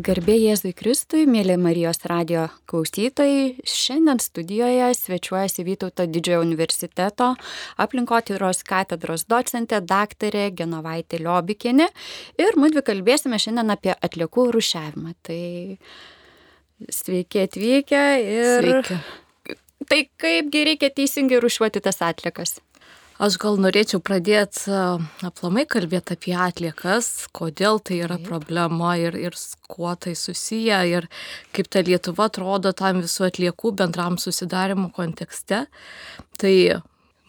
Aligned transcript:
Garbė 0.00 0.36
Jėzui 0.38 0.70
Kristui, 0.76 1.26
mėly 1.28 1.56
Marijos 1.60 1.98
radio 2.08 2.46
klausytojai, 2.70 3.58
šiandien 3.68 4.20
studijoje 4.22 4.86
svečiuojasi 4.96 5.64
Vytauto 5.66 6.06
didžiojo 6.08 6.40
universiteto 6.44 7.32
aplinkotyros 7.84 8.62
katedros 8.68 9.26
docentė 9.28 9.82
daktarė 9.84 10.46
Genovaitė 10.56 11.20
Liobikinė 11.20 11.90
ir 12.40 12.56
mūdvi 12.60 12.84
kalbėsime 12.86 13.40
šiandien 13.42 13.74
apie 13.74 13.92
atliekų 13.92 14.46
rušiavimą. 14.56 15.12
Tai 15.26 15.42
sveiki 17.00 17.44
atvykę 17.48 18.04
ir... 18.24 18.72
Sveiki. 18.86 19.00
Tai 19.90 20.02
kaipgi 20.22 20.64
reikia 20.70 20.92
teisingai 20.94 21.42
rušiuoti 21.42 21.82
tas 21.84 22.00
atliekas? 22.06 22.60
Aš 23.20 23.34
gal 23.36 23.58
norėčiau 23.60 23.98
pradėti 24.00 24.72
aplamai 25.28 25.66
kalbėti 25.68 26.14
apie 26.16 26.32
atliekas, 26.40 27.26
kodėl 27.36 27.76
tai 27.84 27.98
yra 28.06 28.16
problema 28.16 28.94
ir, 28.96 29.18
ir 29.20 29.36
kuo 29.68 29.92
tai 30.00 30.14
susiję 30.16 30.78
ir 30.88 31.08
kaip 31.52 31.68
ta 31.68 31.82
Lietuva 31.84 32.30
atrodo 32.30 32.72
tam 32.72 33.02
visų 33.04 33.26
atliekų 33.28 33.74
bendram 33.82 34.16
susidarimo 34.16 34.88
kontekste. 34.96 35.66
Tai 36.40 36.54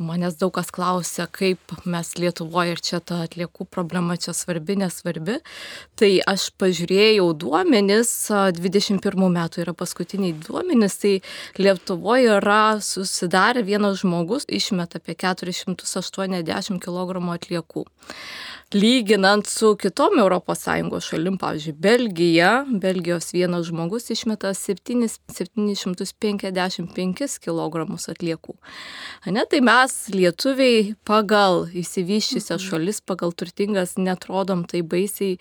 Manęs 0.02 0.38
daug 0.40 0.54
kas 0.56 0.72
klausia, 0.74 1.28
kaip 1.30 1.74
mes 1.86 2.14
Lietuvoje 2.18 2.76
ir 2.76 2.82
čia 2.82 3.00
ta 3.00 3.22
atliekų 3.26 3.68
problema 3.70 4.18
čia 4.20 4.34
svarbi, 4.36 4.76
nesvarbi. 4.82 5.38
Tai 6.00 6.10
aš 6.32 6.50
pažiūrėjau 6.62 7.28
duomenis, 7.44 8.12
21 8.58 9.28
metų 9.38 9.64
yra 9.66 9.76
paskutiniai 9.78 10.34
duomenis, 10.48 10.98
tai 11.04 11.14
Lietuvoje 11.62 12.38
yra 12.40 12.62
susidarę 12.84 13.64
vienas 13.68 14.02
žmogus 14.02 14.48
išmeta 14.50 15.02
apie 15.02 15.16
480 15.22 16.82
kg 16.82 17.22
atliekų 17.36 17.86
lyginant 18.74 19.48
su 19.48 19.76
kitom 19.76 20.12
ES 20.22 21.04
šalim, 21.04 21.38
pavyzdžiui, 21.38 21.74
Belgija, 21.74 22.66
Belgijos 22.70 23.34
vienas 23.34 23.66
žmogus 23.68 24.10
išmeta 24.10 24.54
7, 24.54 25.08
755 25.28 27.40
kg 27.44 27.86
atliekų. 28.14 28.56
Ne, 29.26 29.44
tai 29.50 29.62
mes, 29.62 29.96
lietuviai, 30.16 30.96
pagal 31.04 31.68
įsivyščiusią 31.68 32.56
mhm. 32.56 32.66
šalis, 32.70 33.02
pagal 33.02 33.34
turtingas, 33.36 33.98
netrodom 33.98 34.64
tai 34.64 34.82
baisiai 34.82 35.38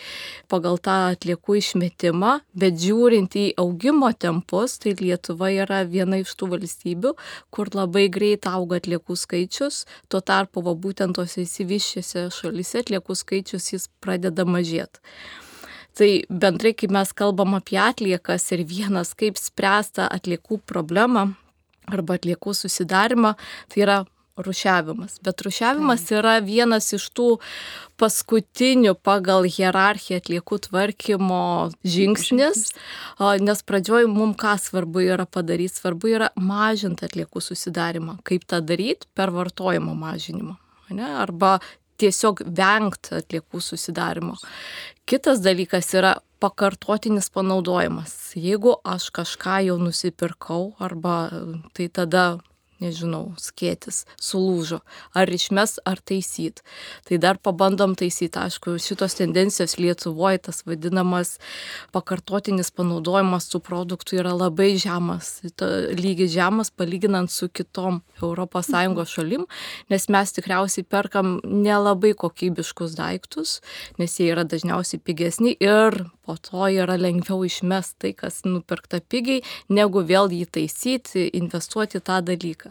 pagal 0.51 0.81
tą 0.83 1.15
atliekų 1.15 1.61
išmetimą, 1.61 2.41
bet 2.53 2.83
žiūrint 2.83 3.39
į 3.39 3.47
augimo 3.63 4.11
tempus, 4.13 4.79
tai 4.83 4.97
Lietuva 5.01 5.53
yra 5.55 5.85
viena 5.87 6.19
iš 6.21 6.35
tų 6.35 6.51
valstybių, 6.57 7.15
kur 7.55 7.71
labai 7.75 8.09
greit 8.13 8.51
auga 8.51 8.83
atliekų 8.83 9.17
skaičius, 9.17 9.85
tuo 10.11 10.21
tarpu 10.21 10.65
va, 10.67 10.75
būtent 10.75 11.15
tose 11.17 11.47
įsivyščiusiose 11.47 12.29
šalise 12.35 12.83
atliekų 12.83 13.20
skaičius 13.21 13.73
jis 13.75 13.89
pradeda 14.03 14.47
mažėti. 14.49 15.03
Tai 15.99 16.11
bendrai, 16.31 16.73
kai 16.79 16.89
mes 16.93 17.11
kalbam 17.17 17.57
apie 17.59 17.79
atliekas 17.83 18.47
ir 18.55 18.63
vienas, 18.65 19.13
kaip 19.19 19.39
spręsta 19.41 20.07
atliekų 20.09 20.61
problemą 20.71 21.33
arba 21.91 22.17
atliekų 22.17 22.55
susidarimą, 22.55 23.35
tai 23.69 23.83
yra 23.85 23.99
rušiavimas. 24.43 25.19
Bet 25.23 25.43
rušiavimas 25.43 26.07
yra 26.15 26.39
vienas 26.45 26.93
iš 26.97 27.09
tų 27.17 27.29
paskutinių 28.01 28.95
pagal 29.05 29.45
hierarchiją 29.45 30.21
atliekų 30.21 30.61
tvarkymo 30.69 31.43
žingsnis, 31.85 32.71
nes 33.45 33.63
pradžioj 33.67 34.09
mums 34.11 34.39
ką 34.41 34.57
svarbu 34.61 35.05
yra 35.11 35.27
padaryti, 35.27 35.81
svarbu 35.83 36.15
yra 36.15 36.31
mažinti 36.37 37.07
atliekų 37.09 37.45
susidarimą. 37.45 38.21
Kaip 38.25 38.47
tą 38.49 38.63
daryti? 38.65 39.11
Per 39.15 39.35
vartojimo 39.35 39.95
mažinimą. 39.99 40.57
Ne? 40.97 41.07
Arba 41.21 41.59
tiesiog 42.01 42.43
vengti 42.57 43.15
atliekų 43.21 43.63
susidarimo. 43.65 44.37
Kitas 45.09 45.43
dalykas 45.45 45.89
yra 45.99 46.17
pakartotinis 46.41 47.29
panaudojimas. 47.35 48.15
Jeigu 48.39 48.77
aš 48.85 49.11
kažką 49.17 49.59
jau 49.67 49.77
nusipirkau 49.81 50.73
arba 50.81 51.17
tai 51.77 51.89
tada 51.93 52.39
nežinau, 52.81 53.35
skėtis, 53.41 54.05
sulūžo, 54.21 54.81
ar 55.17 55.31
išmes, 55.31 55.79
ar 55.87 56.01
taisyt. 56.01 56.63
Tai 57.09 57.19
dar 57.23 57.41
pabandom 57.43 57.95
taisyti, 57.99 58.39
aišku, 58.41 58.77
šitos 58.83 59.17
tendencijos 59.19 59.77
Lietuvoje, 59.81 60.41
tas 60.49 60.63
vadinamas 60.67 61.37
pakartotinis 61.95 62.73
panaudojimas 62.75 63.51
tų 63.53 63.63
produktų 63.67 64.21
yra 64.21 64.35
labai 64.37 64.73
žemas, 64.81 65.39
lygis 66.01 66.33
žemas 66.35 66.73
palyginant 66.73 67.31
su 67.33 67.49
kitom 67.49 68.01
ES 68.21 68.69
mhm. 68.71 69.05
šalim, 69.09 69.47
nes 69.91 70.09
mes 70.13 70.33
tikriausiai 70.37 70.85
perkam 70.85 71.39
nelabai 71.45 72.13
kokybiškus 72.19 72.97
daiktus, 72.99 73.61
nes 73.99 74.19
jie 74.19 74.31
yra 74.33 74.45
dažniausiai 74.45 75.01
pigesni 75.01 75.57
ir 75.61 76.05
po 76.25 76.37
to 76.37 76.69
yra 76.69 76.97
lengviau 77.01 77.45
išmesti 77.47 78.01
tai, 78.01 78.13
kas 78.17 78.43
nupirkta 78.47 79.01
pigiai, 79.13 79.43
negu 79.69 80.05
vėl 80.07 80.31
jį 80.31 80.47
taisyti, 80.57 81.27
investuoti 81.41 82.01
tą 82.01 82.21
dalyką. 82.25 82.70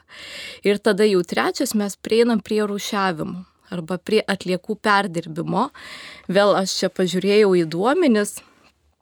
Ir 0.67 0.81
tada 0.83 1.07
jau 1.07 1.23
trečias 1.23 1.75
mes 1.77 1.95
prieinam 1.99 2.39
prie 2.43 2.61
rušiavimo 2.67 3.45
arba 3.73 3.97
prie 4.01 4.21
atliekų 4.25 4.75
perdirbimo. 4.81 5.69
Vėl 6.29 6.55
aš 6.57 6.77
čia 6.81 6.89
pažiūrėjau 6.93 7.55
į 7.61 7.65
duomenis. 7.69 8.39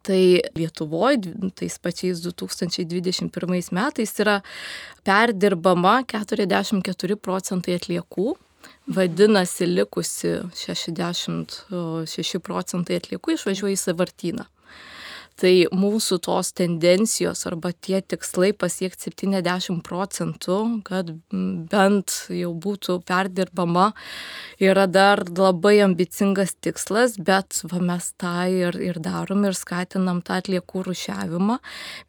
Tai 0.07 0.39
Lietuvoje 0.55 1.33
tais 1.59 1.75
pačiais 1.83 2.21
2021 2.23 3.71
metais 3.75 4.13
yra 4.23 4.37
perdirbama 5.03 5.97
44 6.07 7.17
procentai 7.19 7.75
atliekų, 7.75 8.37
vadinasi 8.87 9.67
likusi 9.67 10.31
66 10.55 12.39
procentai 12.39 13.01
atliekų 13.01 13.35
išvažiuoja 13.35 13.75
į 13.75 13.81
savartyną. 13.83 14.47
Tai 15.37 15.51
mūsų 15.69 16.17
tos 16.25 16.49
tendencijos 16.57 17.43
arba 17.45 17.69
tie 17.69 17.99
tikslai 18.01 18.55
pasiekti 18.57 19.11
70 19.13 19.83
procentų, 19.85 20.57
kad 20.87 21.11
bent 21.29 22.15
jau 22.33 22.55
būtų 22.57 22.95
perdirbama, 23.05 23.91
yra 24.57 24.87
dar 24.89 25.21
labai 25.29 25.75
ambicingas 25.85 26.55
tikslas, 26.57 27.19
bet 27.21 27.61
va, 27.69 27.83
mes 27.91 28.09
tą 28.17 28.47
ir, 28.49 28.79
ir 28.81 28.97
darom 28.97 29.45
ir 29.45 29.53
skatinam 29.53 30.23
tą 30.25 30.39
atliekų 30.41 30.87
rušiavimą, 30.89 31.59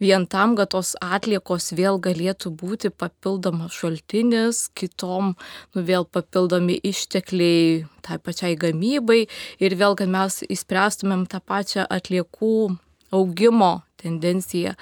vien 0.00 0.24
tam, 0.24 0.56
kad 0.56 0.72
tos 0.72 0.94
atliekos 0.96 1.74
vėl 1.76 2.00
galėtų 2.00 2.56
būti 2.56 2.88
papildomas 2.88 3.76
šaltinis, 3.76 4.70
kitom 4.72 5.34
nu, 5.76 5.84
vėl 5.84 6.08
papildomi 6.08 6.80
ištekliai 6.80 7.84
tai 8.08 8.16
pačiai 8.24 8.56
gamybai 8.56 9.26
ir 9.60 9.76
vėl, 9.76 10.00
kad 10.00 10.08
mes 10.08 10.40
įspręstumėm 10.48 11.28
tą 11.28 11.44
pačią 11.44 11.84
atliekų 11.92 12.78
augimo 13.14 13.80
tendencija 13.98 14.74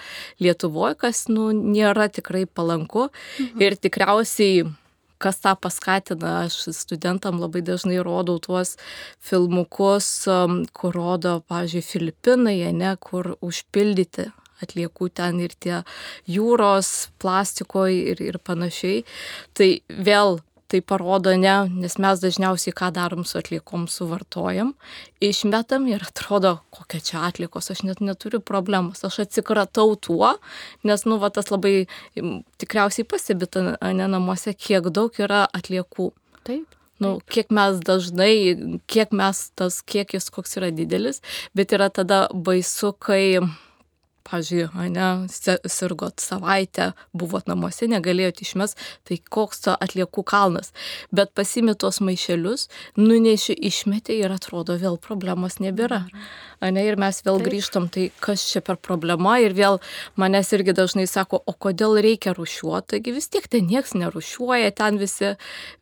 Lietuvoje, 0.43 0.97
kas 1.01 1.27
nu, 1.33 1.51
nėra 1.53 2.09
tikrai 2.13 2.45
palanku 2.47 3.09
mhm. 3.09 3.63
ir 3.63 3.79
tikriausiai 3.81 4.67
kas 5.19 5.39
tą 5.41 5.55
paskatina, 5.57 6.43
aš 6.45 6.67
studentam 6.77 7.39
labai 7.41 7.63
dažnai 7.65 8.03
rodau 8.05 8.37
tuos 8.43 8.75
filmukus, 9.25 10.09
um, 10.29 10.59
kur 10.77 10.93
rodo, 10.93 11.39
pavyzdžiui, 11.49 11.87
Filipinai, 11.89 12.59
ne, 12.77 12.93
kur 13.01 13.33
užpildyti 13.41 14.29
atliekų 14.65 15.09
ten 15.17 15.41
ir 15.45 15.55
tie 15.61 15.81
jūros, 16.31 17.11
plastikoje 17.21 18.13
ir, 18.13 18.23
ir 18.25 18.39
panašiai. 18.45 19.05
Tai 19.57 19.71
vėl 19.89 20.41
tai 20.67 20.81
parodo 20.83 21.33
ne, 21.39 21.55
nes 21.71 21.97
mes 22.03 22.23
dažniausiai 22.23 22.75
ką 22.77 22.91
darom 22.95 23.25
su 23.29 23.39
atliekom, 23.39 23.87
suvartojam, 23.91 24.73
išmetam 25.23 25.87
ir 25.91 26.05
atrodo, 26.07 26.57
kokia 26.75 27.03
čia 27.09 27.25
atliekos, 27.29 27.71
aš 27.75 27.85
net 27.87 28.03
neturiu 28.05 28.41
problemos, 28.41 29.05
aš 29.07 29.21
atsikratau 29.27 29.95
tuo, 29.97 30.35
nes, 30.87 31.07
nu, 31.07 31.21
va, 31.23 31.31
tas 31.35 31.53
labai 31.55 31.87
tikriausiai 32.61 33.07
pasibita, 33.09 33.77
ne 33.83 34.09
namuose, 34.11 34.57
kiek 34.59 34.91
daug 34.95 35.15
yra 35.23 35.47
atliekų. 35.57 36.11
Taip. 36.47 36.73
Nu, 37.03 37.19
kiek 37.29 37.51
mes 37.53 37.77
dažnai, 37.85 38.33
kiek 38.89 39.13
mes 39.13 39.43
tas 39.59 39.83
kiekis, 39.85 40.31
koks 40.33 40.57
yra 40.57 40.71
didelis, 40.73 41.21
bet 41.55 41.75
yra 41.77 41.91
tada 41.93 42.25
baisu, 42.33 42.95
kai 42.97 43.37
pavyzdžiui, 44.27 44.91
ne, 44.93 45.09
sirgot 45.71 46.23
savaitę, 46.23 46.91
buvot 47.17 47.47
namuose, 47.51 47.89
negalėjot 47.91 48.43
išmes, 48.45 48.77
tai 49.07 49.19
koks 49.19 49.65
to 49.67 49.77
atliekų 49.77 50.25
kalnas. 50.27 50.73
Bet 51.15 51.33
pasimi 51.39 51.77
tuos 51.79 52.01
maišelius, 52.05 52.69
nuneši 52.99 53.57
išmetė 53.71 54.19
ir 54.21 54.35
atrodo 54.35 54.77
vėl 54.81 54.99
problemos 55.03 55.61
nebėra. 55.63 56.05
Ne, 56.65 56.87
ir 56.89 56.97
mes 57.01 57.19
vėl 57.21 57.41
Taip. 57.41 57.49
grįžtam, 57.51 57.89
tai 57.93 58.09
kas 58.23 58.47
čia 58.49 58.63
per 58.65 58.79
problema 58.81 59.37
ir 59.45 59.53
vėl 59.57 59.79
manęs 60.17 60.55
irgi 60.57 60.73
dažnai 60.77 61.05
sako, 61.11 61.43
o 61.45 61.53
kodėl 61.53 61.99
reikia 62.01 62.33
rušiuoti, 62.37 62.97
taigi 62.97 63.13
vis 63.13 63.29
tiek 63.29 63.45
ten 63.51 63.69
nieks 63.69 63.93
nerušiuoja, 63.99 64.73
ten 64.77 64.97
visi, 65.01 65.35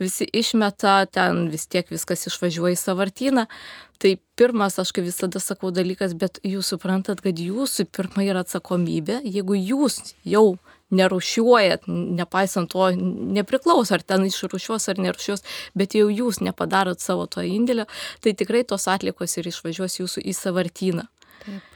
visi 0.02 0.26
išmeta, 0.26 0.96
ten 1.14 1.46
vis 1.52 1.68
tiek 1.70 1.88
viskas 1.94 2.26
išvažiuoja 2.30 2.74
į 2.74 2.80
savartyną. 2.80 3.46
Tai 4.02 4.16
pirmas, 4.36 4.78
aš 4.82 4.90
kaip 4.94 5.06
visada 5.06 5.40
sakau 5.40 5.70
dalykas, 5.74 6.16
bet 6.18 6.40
jūs 6.44 6.72
suprantat, 6.74 7.22
kad 7.24 7.38
jūsų 7.38 7.86
pirma 7.94 8.24
yra 8.26 8.42
atsakomybė, 8.44 9.20
jeigu 9.22 9.56
jūs 9.58 10.14
jau 10.26 10.56
nerušiuojat, 10.94 11.86
nepaisant 11.88 12.70
to, 12.72 12.88
nepriklauso, 13.38 13.96
ar 13.96 14.02
ten 14.06 14.26
išrušiuos 14.28 14.88
ar 14.90 15.00
nerušiuos, 15.02 15.44
bet 15.78 15.96
jau 15.98 16.08
jūs 16.12 16.40
nepadarot 16.44 17.02
savo 17.02 17.26
to 17.30 17.44
indėlio, 17.46 17.86
tai 18.22 18.34
tikrai 18.36 18.64
tos 18.68 18.86
atlikos 18.90 19.38
ir 19.38 19.48
išvažiuos 19.50 20.00
jūsų 20.02 20.24
į 20.24 20.34
savartyną. 20.38 21.06
Taip. 21.44 21.70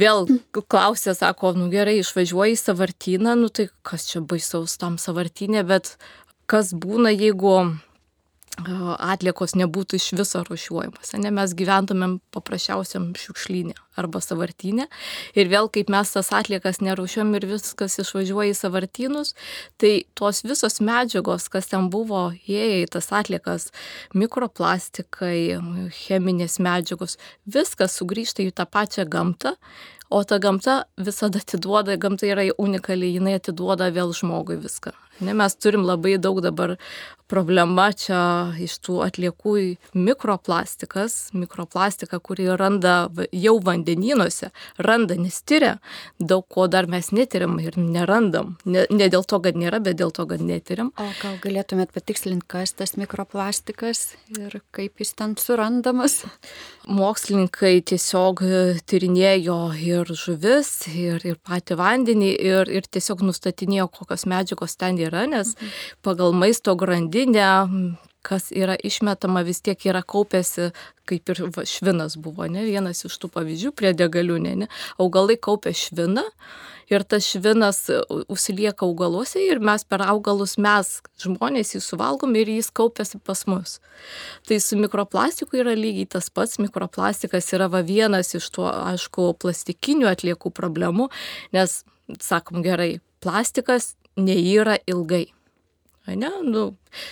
vėl 0.00 0.26
klausė, 0.66 1.14
sako, 1.14 1.52
nu 1.58 1.68
gerai, 1.70 2.00
išvažiuoji 2.00 2.56
į 2.56 2.60
savartyną, 2.60 3.36
nu 3.38 3.48
tai 3.48 3.68
kas 3.86 4.08
čia 4.10 4.24
baisaus 4.24 4.76
tam 4.80 4.96
savartynė, 4.98 5.62
bet 5.68 5.94
kas 6.50 6.72
būna, 6.74 7.12
jeigu 7.14 7.76
atliekos 8.54 9.56
nebūtų 9.58 9.98
iš 9.98 10.12
viso 10.18 10.42
rušiuojamas. 10.46 11.14
Ne, 11.18 11.30
mes 11.34 11.54
gyventumėm 11.58 12.20
paprasčiausiam 12.34 13.10
šiukšlynė 13.18 13.74
arba 13.98 14.20
savartynė. 14.22 14.86
Ir 15.38 15.50
vėl, 15.50 15.68
kaip 15.74 15.90
mes 15.90 16.12
tas 16.14 16.30
atliekas 16.34 16.80
nerušiuom 16.82 17.34
ir 17.38 17.46
viskas 17.50 17.98
išvažiuoja 18.02 18.54
į 18.54 18.58
savartynus, 18.58 19.34
tai 19.78 20.06
tos 20.18 20.44
visos 20.46 20.80
medžiagos, 20.84 21.48
kas 21.50 21.70
ten 21.70 21.90
buvo, 21.90 22.28
įėję 22.46 22.84
į 22.84 22.92
tas 22.94 23.10
atliekas, 23.14 23.70
mikroplastikai, 24.14 25.58
cheminės 26.04 26.60
medžiagos, 26.62 27.18
viskas 27.46 27.98
sugrįžta 27.98 28.46
į 28.46 28.54
tą 28.54 28.68
pačią 28.70 29.08
gamtą. 29.10 29.56
O 30.14 30.20
ta 30.22 30.38
gamta 30.38 30.84
visada 31.00 31.40
atiduoda, 31.42 31.96
gamta 31.98 32.28
yra 32.28 32.44
unikali, 32.60 33.08
jinai 33.16 33.38
atiduoda 33.40 33.88
vėl 33.90 34.12
žmogui 34.14 34.60
viską. 34.62 34.92
Ne, 35.20 35.34
mes 35.34 35.54
turim 35.54 35.84
labai 35.86 36.16
daug 36.18 36.40
dabar 36.42 36.76
problema 37.30 37.88
čia 37.96 38.52
iš 38.60 38.76
tų 38.84 38.98
atliekų 39.06 39.54
mikroplastikas, 39.96 41.32
mikroplastika, 41.36 42.20
kurį 42.22 42.50
randa 42.60 43.08
jau 43.32 43.56
vandenynuose, 43.64 44.50
randa, 44.84 45.16
nestyria, 45.18 45.78
daug 46.20 46.44
ko 46.52 46.66
dar 46.70 46.88
mes 46.90 47.10
netyriam 47.16 47.56
ir 47.62 47.78
nerandam. 47.80 48.54
Ne, 48.68 48.84
ne 48.92 49.08
dėl 49.12 49.24
to, 49.28 49.40
kad 49.44 49.58
nėra, 49.58 49.80
bet 49.84 49.98
dėl 50.00 50.12
to, 50.14 50.26
kad 50.30 50.44
netyriam. 50.44 50.92
O 51.00 51.08
gal 51.22 51.38
galėtumėt 51.42 51.94
patikslinti, 51.96 52.46
kas 52.54 52.74
tas 52.76 52.94
mikroplastikas 53.00 54.04
ir 54.36 54.60
kaip 54.74 55.00
jis 55.02 55.14
ten 55.16 55.34
surandamas? 55.40 56.20
Mokslininkai 56.84 57.78
tiesiog 57.88 58.44
tyrinėjo 58.90 59.58
ir 59.80 60.12
žuvis, 60.12 60.70
ir, 60.92 61.24
ir 61.24 61.40
patį 61.40 61.80
vandenį, 61.80 62.30
ir, 62.52 62.68
ir 62.68 62.88
tiesiog 62.92 63.24
nustatinėjo, 63.24 63.88
kokios 63.96 64.28
medžiagos 64.28 64.76
ten 64.76 65.00
yra, 65.08 65.26
nes 65.30 65.54
mhm. 65.54 65.76
pagal 66.06 66.34
maisto 66.36 66.76
grandinę 66.78 67.50
kas 68.24 68.48
yra 68.56 68.76
išmetama 68.80 69.42
vis 69.44 69.60
tiek 69.64 69.80
yra 69.84 70.00
kaupėsi, 70.00 70.70
kaip 71.08 71.28
ir 71.28 71.42
švinas 71.68 72.16
buvo, 72.16 72.46
ne 72.48 72.64
vienas 72.64 73.04
iš 73.04 73.18
tų 73.20 73.28
pavyzdžių 73.34 73.72
prie 73.76 73.92
degaliūnė, 73.96 74.54
ne, 74.62 74.68
augalai 74.96 75.36
kaupia 75.36 75.74
šviną 75.76 76.24
ir 76.88 77.04
tas 77.08 77.26
švinas 77.28 77.82
užsilieka 78.32 78.86
augaluose 78.86 79.42
ir 79.44 79.60
mes 79.60 79.84
per 79.88 80.04
augalus 80.04 80.56
mes 80.60 80.94
žmonės 81.20 81.74
jį 81.76 81.82
suvalgom 81.84 82.32
ir 82.40 82.52
jis 82.56 82.70
kaupėsi 82.72 83.20
pas 83.24 83.44
mus. 83.50 83.78
Tai 84.48 84.60
su 84.60 84.78
mikroplastiku 84.80 85.60
yra 85.60 85.76
lygiai 85.76 86.08
tas 86.16 86.30
pats, 86.32 86.60
mikroplastikas 86.62 87.52
yra 87.56 87.68
va 87.72 87.84
vienas 87.84 88.32
iš 88.36 88.48
tų, 88.56 88.68
aišku, 88.94 89.34
plastikinių 89.40 90.08
atliekų 90.12 90.52
problemų, 90.56 91.10
nes, 91.56 91.82
sakom 92.24 92.64
gerai, 92.64 92.98
plastikas 93.24 93.94
neįra 94.16 94.78
ilgai. 94.86 95.26
Ne, 96.06 96.28
nu, 96.44 96.64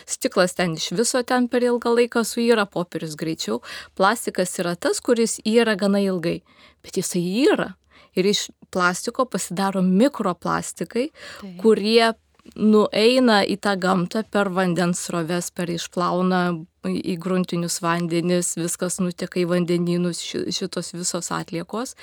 stiklas 0.04 0.52
ten 0.54 0.74
iš 0.76 0.90
viso 0.92 1.22
ten 1.24 1.46
per 1.48 1.64
ilgą 1.64 1.94
laiką 1.96 2.26
suyra, 2.28 2.66
popierius 2.68 3.14
greičiau. 3.16 3.62
Plastikas 3.96 4.52
yra 4.60 4.74
tas, 4.76 5.00
kuris 5.00 5.38
yra 5.48 5.78
gana 5.80 6.02
ilgai, 6.04 6.42
bet 6.84 7.00
jisai 7.00 7.24
yra. 7.46 7.70
Ir 8.12 8.28
iš 8.28 8.50
plastiko 8.72 9.24
pasidaro 9.24 9.80
mikroplastikai, 9.80 11.06
tai. 11.40 11.54
kurie 11.62 12.12
nueina 12.56 13.42
į 13.46 13.56
tą 13.62 13.76
gamtą 13.80 14.24
per 14.30 14.50
vandens 14.54 15.06
sroves, 15.06 15.50
per 15.54 15.70
išplauna 15.70 16.42
į 16.82 17.14
gruntinius 17.22 17.76
vandenis, 17.82 18.56
viskas 18.58 18.98
nuteka 18.98 19.38
į 19.38 19.44
vandenynus, 19.52 20.18
šitos 20.24 20.90
visos 20.96 21.30
atliekos. 21.34 21.94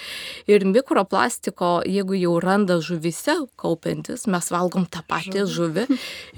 Ir 0.48 0.64
mikroplastiko, 0.68 1.82
jeigu 1.84 2.16
jau 2.16 2.38
randa 2.40 2.80
žuvise 2.84 3.36
kaupiantis, 3.60 4.24
mes 4.32 4.50
valgom 4.54 4.88
tą 4.88 5.04
patį 5.10 5.44
žuvį 5.52 5.86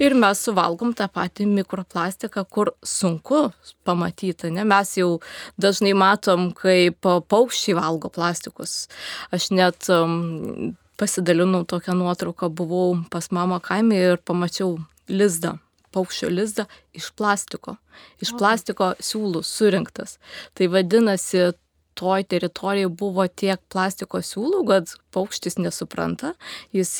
ir 0.02 0.18
mes 0.18 0.42
suvalgom 0.48 0.96
tą 0.98 1.06
patį 1.12 1.46
mikroplastiką, 1.52 2.44
kur 2.50 2.74
sunku 2.82 3.52
pamatyti. 3.86 4.50
Ne? 4.50 4.66
Mes 4.66 4.96
jau 4.98 5.20
dažnai 5.62 5.94
matom, 5.94 6.50
kaip 6.58 6.98
paukščiai 7.06 7.78
valgo 7.78 8.10
plastikus. 8.10 8.88
Aš 9.30 9.52
net 9.54 9.86
um, 9.94 10.74
pasidalinau 11.02 11.64
tokią 11.66 11.96
nuotrauką, 11.98 12.48
buvau 12.60 12.96
pas 13.10 13.30
mamą 13.34 13.58
kaime 13.64 13.98
ir 13.98 14.20
pamačiau 14.22 14.76
lizdą, 15.10 15.56
paukščio 15.94 16.30
lizdą 16.30 16.68
iš 16.94 17.10
plastiko. 17.18 17.76
Iš 18.22 18.32
plastiko 18.38 18.92
siūlų 19.02 19.42
surinktas. 19.44 20.16
Tai 20.54 20.70
vadinasi, 20.72 21.50
toj 21.98 22.24
teritorijai 22.24 22.88
buvo 22.88 23.24
tiek 23.28 23.60
plastiko 23.72 24.22
siūlų, 24.24 24.62
kad 24.68 24.92
paukštis 25.12 25.58
nesupranta, 25.60 26.32
jis, 26.72 26.92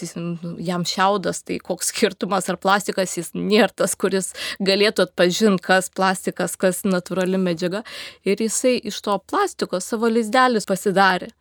jam 0.60 0.84
šiaudas, 0.88 1.42
tai 1.46 1.58
koks 1.64 1.92
skirtumas 1.94 2.50
ar 2.52 2.58
plastikas, 2.60 3.16
jis 3.16 3.32
nėra 3.38 3.70
tas, 3.82 3.94
kuris 3.96 4.32
galėtų 4.60 5.06
atpažinti, 5.06 5.62
kas 5.64 5.88
plastikas, 5.94 6.58
kas 6.60 6.82
natūrali 6.84 7.40
medžiaga. 7.40 7.86
Ir 8.28 8.42
jisai 8.44 8.76
iš 8.82 9.00
to 9.06 9.16
plastiko 9.30 9.80
savo 9.80 10.10
lizdelis 10.12 10.68
pasidarė. 10.68 11.32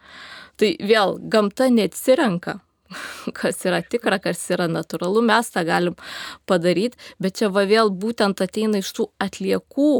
Tai 0.62 0.76
vėl 0.86 1.16
gamta 1.34 1.72
neatsirenka, 1.74 2.60
kas 3.40 3.64
yra 3.66 3.82
tikra, 3.82 4.20
kas 4.22 4.44
yra 4.54 4.68
natūralu, 4.70 5.24
mes 5.26 5.50
tą 5.50 5.66
galim 5.66 5.96
padaryti, 6.50 7.00
bet 7.18 7.40
čia 7.40 7.50
va 7.50 7.66
vėl 7.70 7.90
būtent 7.90 8.44
ateina 8.46 8.82
iš 8.84 8.92
tų 9.00 9.08
atliekų 9.26 9.92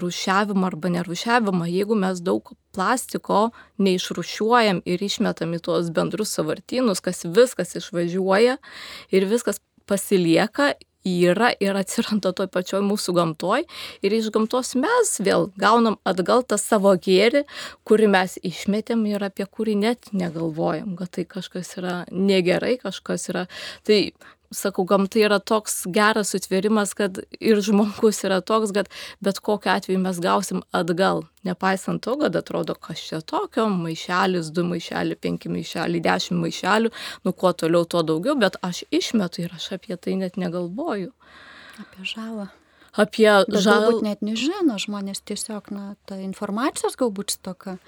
rušiavimą 0.00 0.70
arba 0.70 0.88
nerušiavimą, 0.94 1.66
jeigu 1.68 1.98
mes 2.00 2.22
daug 2.24 2.54
plastiko 2.72 3.50
neišrušiuojam 3.82 4.80
ir 4.88 5.04
išmetam 5.04 5.52
į 5.52 5.60
tuos 5.66 5.90
bendrus 5.92 6.32
savartynus, 6.38 7.02
kas 7.04 7.26
viskas 7.28 7.76
išvažiuoja 7.76 8.56
ir 9.12 9.28
viskas 9.28 9.60
pasilieka 9.84 10.72
yra 11.04 11.52
ir 11.60 11.76
atsiranda 11.78 12.32
toj 12.36 12.48
pačioj 12.52 12.82
mūsų 12.86 13.14
gamtoj 13.16 13.64
ir 14.02 14.16
iš 14.16 14.30
gamtos 14.34 14.74
mes 14.78 15.14
vėl 15.22 15.48
gaunam 15.60 15.98
atgal 16.08 16.44
tą 16.46 16.58
savo 16.60 16.94
gėrį, 16.94 17.44
kurį 17.88 18.10
mes 18.12 18.38
išmetėm 18.42 19.04
ir 19.10 19.24
apie 19.26 19.46
kurį 19.46 19.78
net 19.82 20.12
negalvojam, 20.12 20.94
kad 20.98 21.12
tai 21.16 21.26
kažkas 21.28 21.76
yra 21.80 21.96
negerai, 22.10 22.76
kažkas 22.82 23.28
yra. 23.32 23.46
Tai 23.86 23.98
sakau, 24.56 24.84
gamta 24.88 25.20
yra 25.22 25.38
toks 25.40 25.82
geras 25.92 26.32
sutvėrimas, 26.34 26.94
kad 26.98 27.20
ir 27.40 27.60
žmogus 27.64 28.22
yra 28.26 28.40
toks, 28.44 28.72
kad 28.76 28.90
bet 29.24 29.40
kokiu 29.44 29.72
atveju 29.74 30.00
mes 30.02 30.20
gausim 30.22 30.62
atgal. 30.76 31.24
Nepaisant 31.46 32.04
to, 32.04 32.14
kad 32.20 32.36
atrodo, 32.38 32.76
kas 32.78 33.02
čia 33.02 33.20
tokio, 33.26 33.66
maišelis, 33.72 34.52
du 34.54 34.64
maišeliai, 34.68 35.18
penki 35.18 35.50
maišeliai, 35.50 36.04
dešimt 36.04 36.38
maišelių, 36.44 36.92
nu 37.26 37.34
kuo 37.34 37.52
toliau, 37.52 37.88
tuo 37.88 38.04
daugiau, 38.06 38.36
bet 38.38 38.60
aš 38.62 38.84
išmetu 38.94 39.46
ir 39.46 39.56
aš 39.58 39.72
apie 39.78 39.98
tai 39.98 40.16
net 40.20 40.38
negalvoju. 40.38 41.10
Apie 41.82 42.06
žalą. 42.06 42.48
Apie 42.92 43.26
žalą. 43.26 43.58
Galbūt 43.58 44.06
net 44.06 44.22
nežino 44.22 44.78
žmonės 44.78 45.24
tiesiog, 45.26 45.72
na, 45.74 45.94
ta 46.06 46.20
informacijos 46.20 46.98
galbūt 47.00 47.34
stoka 47.34 47.78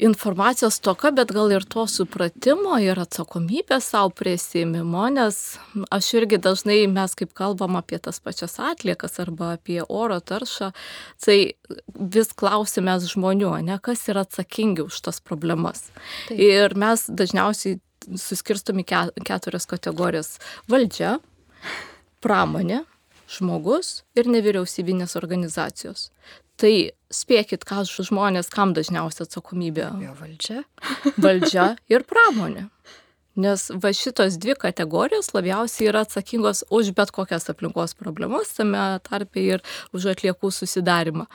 informacijos 0.00 0.80
toka, 0.80 1.10
bet 1.12 1.32
gal 1.34 1.52
ir 1.52 1.64
to 1.68 1.84
supratimo 1.90 2.78
ir 2.80 2.98
atsakomybės 3.02 3.90
savo 3.92 4.12
prisėmimo, 4.16 5.04
nes 5.12 5.38
aš 5.92 6.08
irgi 6.20 6.40
dažnai 6.40 6.78
mes 6.90 7.14
kaip 7.18 7.34
kalbam 7.36 7.76
apie 7.80 8.00
tas 8.02 8.20
pačias 8.24 8.56
atliekas 8.62 9.20
arba 9.22 9.54
apie 9.58 9.80
oro 9.84 10.20
taršą, 10.20 10.70
tai 11.24 11.38
vis 12.16 12.32
klausime 12.32 12.96
žmonių, 13.04 13.52
ne, 13.68 13.78
kas 13.82 14.06
yra 14.08 14.24
atsakingi 14.24 14.86
už 14.88 15.02
tas 15.04 15.20
problemas. 15.20 15.90
Taip. 16.28 16.38
Ir 16.40 16.76
mes 16.80 17.04
dažniausiai 17.06 17.80
suskirstomi 18.16 18.86
keturias 18.88 19.68
kategorijas- 19.68 20.38
valdžia, 20.72 21.18
pramonė, 22.24 22.84
žmogus 23.30 24.02
ir 24.16 24.24
nevyriausybinės 24.24 25.16
organizacijos. 25.20 26.10
Tai 26.60 26.72
spėkit, 27.14 27.64
ką 27.66 27.84
žmonės, 27.88 28.50
kam 28.52 28.74
dažniausia 28.76 29.24
atsakomybė? 29.26 29.88
Valdžia. 30.18 30.64
Valdžia 31.16 31.70
ir 31.90 32.04
pramonė. 32.08 32.68
Nes 33.38 33.68
va 33.70 33.92
šitos 33.94 34.34
dvi 34.42 34.56
kategorijos 34.58 35.30
labiausiai 35.34 35.88
yra 35.92 36.02
atsakingos 36.02 36.64
už 36.70 36.90
bet 36.96 37.12
kokias 37.14 37.46
aplinkos 37.52 37.94
problemas, 37.94 38.50
tame 38.56 38.82
tarpe 39.06 39.42
ir 39.42 39.62
už 39.94 40.08
atliekų 40.14 40.50
susidarimą. 40.50 41.28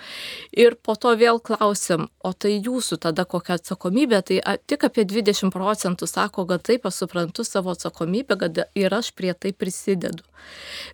Ir 0.52 0.76
po 0.76 0.98
to 1.00 1.14
vėl 1.16 1.40
klausim, 1.40 2.10
o 2.20 2.34
tai 2.34 2.58
jūsų 2.58 3.00
tada 3.08 3.24
kokia 3.24 3.56
atsakomybė, 3.60 4.22
tai 4.28 4.42
tik 4.68 4.84
apie 4.90 5.08
20 5.08 5.54
procentų 5.56 6.10
sako, 6.10 6.48
kad 6.52 6.68
taip 6.68 6.86
aš 6.90 7.06
suprantu 7.06 7.48
savo 7.48 7.72
atsakomybę, 7.72 8.40
kad 8.44 8.66
ir 8.76 9.00
aš 9.00 9.14
prie 9.16 9.34
tai 9.34 9.56
prisidedu. 9.56 10.24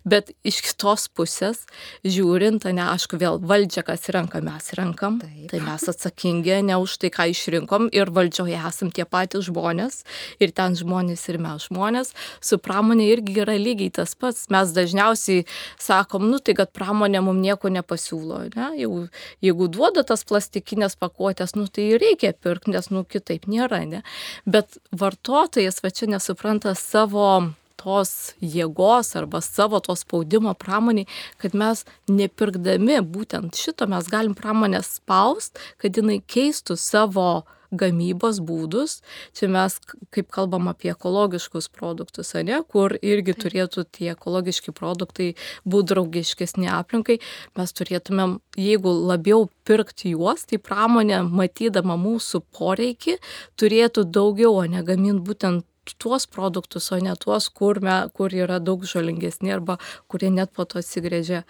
Bet 0.04 0.32
iš 0.46 0.60
kitos 0.64 1.08
pusės, 1.12 1.64
žiūrint, 2.06 2.64
ne, 2.72 2.84
aišku, 2.94 3.18
vėl 3.20 3.38
valdžia, 3.42 3.84
kas 3.86 4.08
renka, 4.14 4.40
mes 4.44 4.70
renkam, 4.78 5.18
taip. 5.22 5.50
tai 5.50 5.60
mes 5.64 5.86
atsakingi 5.92 6.60
ne 6.66 6.78
už 6.80 6.98
tai, 7.02 7.12
ką 7.14 7.28
išrinkom 7.32 7.90
ir 7.94 8.12
valdžioje 8.14 8.58
esam 8.58 8.92
tie 8.94 9.04
patys 9.04 9.48
žmonės 9.48 10.02
ir 10.42 10.54
ten 10.56 10.76
žmonės 10.78 10.92
žmonės 11.02 11.28
ir 11.28 11.38
mes 11.42 11.66
žmonės. 11.68 12.12
Su 12.40 12.58
pramonė 12.58 13.08
irgi 13.12 13.42
yra 13.42 13.56
lygiai 13.58 13.90
tas 13.90 14.14
pats. 14.14 14.48
Mes 14.50 14.72
dažniausiai 14.72 15.44
sakom, 15.78 16.30
nu 16.30 16.38
tai 16.38 16.54
kad 16.54 16.72
pramonė 16.72 17.22
mums 17.22 17.42
nieko 17.42 17.68
nepasiūlo. 17.68 18.54
Ne? 18.54 18.68
Jeigu, 18.78 19.08
jeigu 19.42 19.68
duoda 19.68 20.04
tas 20.04 20.24
plastikinės 20.24 20.96
pakuotės, 20.96 21.56
nu 21.56 21.66
tai 21.66 21.98
reikia 21.98 22.32
pirkti, 22.32 22.72
nes 22.72 22.90
nu 22.90 23.04
kitaip 23.04 23.46
nėra. 23.46 23.84
Ne? 23.86 24.02
Bet 24.46 24.78
vartotojas 24.92 25.82
va 25.82 25.90
čia 25.90 26.06
nesupranta 26.06 26.74
savo 26.74 27.54
tos 27.82 28.34
jėgos 28.38 29.16
arba 29.18 29.40
savo 29.42 29.80
to 29.82 29.96
spaudimo 29.98 30.54
pramoniai, 30.54 31.08
kad 31.42 31.54
mes 31.54 31.82
nepirkdami 32.06 33.00
būtent 33.02 33.58
šito 33.58 33.88
mes 33.90 34.06
galim 34.06 34.36
pramonę 34.38 34.84
spaust, 34.86 35.58
kad 35.82 35.98
jinai 35.98 36.20
keistų 36.22 36.78
savo 36.78 37.42
gamybos 37.72 38.40
būdus. 38.44 39.00
Čia 39.36 39.48
mes, 39.52 39.78
kaip 40.14 40.30
kalbam 40.34 40.68
apie 40.70 40.92
ekologiškus 40.92 41.70
produktus, 41.72 42.34
ne, 42.34 42.60
kur 42.68 42.94
irgi 43.00 43.34
turėtų 43.44 43.86
tie 43.90 44.12
ekologiški 44.12 44.74
produktai 44.76 45.32
būti 45.64 45.92
draugiškesni 45.94 46.70
aplinkai, 46.72 47.18
mes 47.58 47.76
turėtumėm, 47.78 48.38
jeigu 48.60 48.92
labiau 48.92 49.48
pirkti 49.66 50.14
juos, 50.14 50.46
tai 50.48 50.60
pramonė, 50.62 51.22
matydama 51.26 51.98
mūsų 52.00 52.44
poreikį, 52.54 53.18
turėtų 53.60 54.06
daugiau, 54.12 54.56
o 54.62 54.66
ne 54.68 54.84
gaminti 54.86 55.24
būtent 55.26 55.66
tuos 55.98 56.26
produktus, 56.26 56.92
o 56.92 56.98
ne 57.02 57.14
tuos, 57.18 57.48
kur, 57.48 57.80
me, 57.82 57.96
kur 58.14 58.34
yra 58.34 58.60
daug 58.62 58.84
žalingesni 58.86 59.52
arba 59.52 59.78
kurie 60.06 60.30
net 60.30 60.52
po 60.54 60.64
to 60.64 60.78
atsigrėžia 60.78 61.42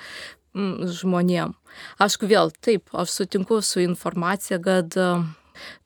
mm, 0.56 0.88
žmonėm. 1.00 1.54
Aišku, 2.02 2.28
vėl 2.30 2.52
taip, 2.64 2.88
aš 2.96 3.18
sutinku 3.18 3.60
su 3.64 3.82
informacija, 3.84 4.60
kad 4.62 4.96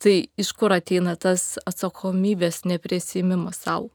tai 0.02 0.16
iš 0.38 0.52
kur 0.56 0.74
ateina 0.76 1.16
tas 1.16 1.56
atsakomybės 1.66 2.64
neprisėmimas 2.68 3.64
savo. 3.66 3.92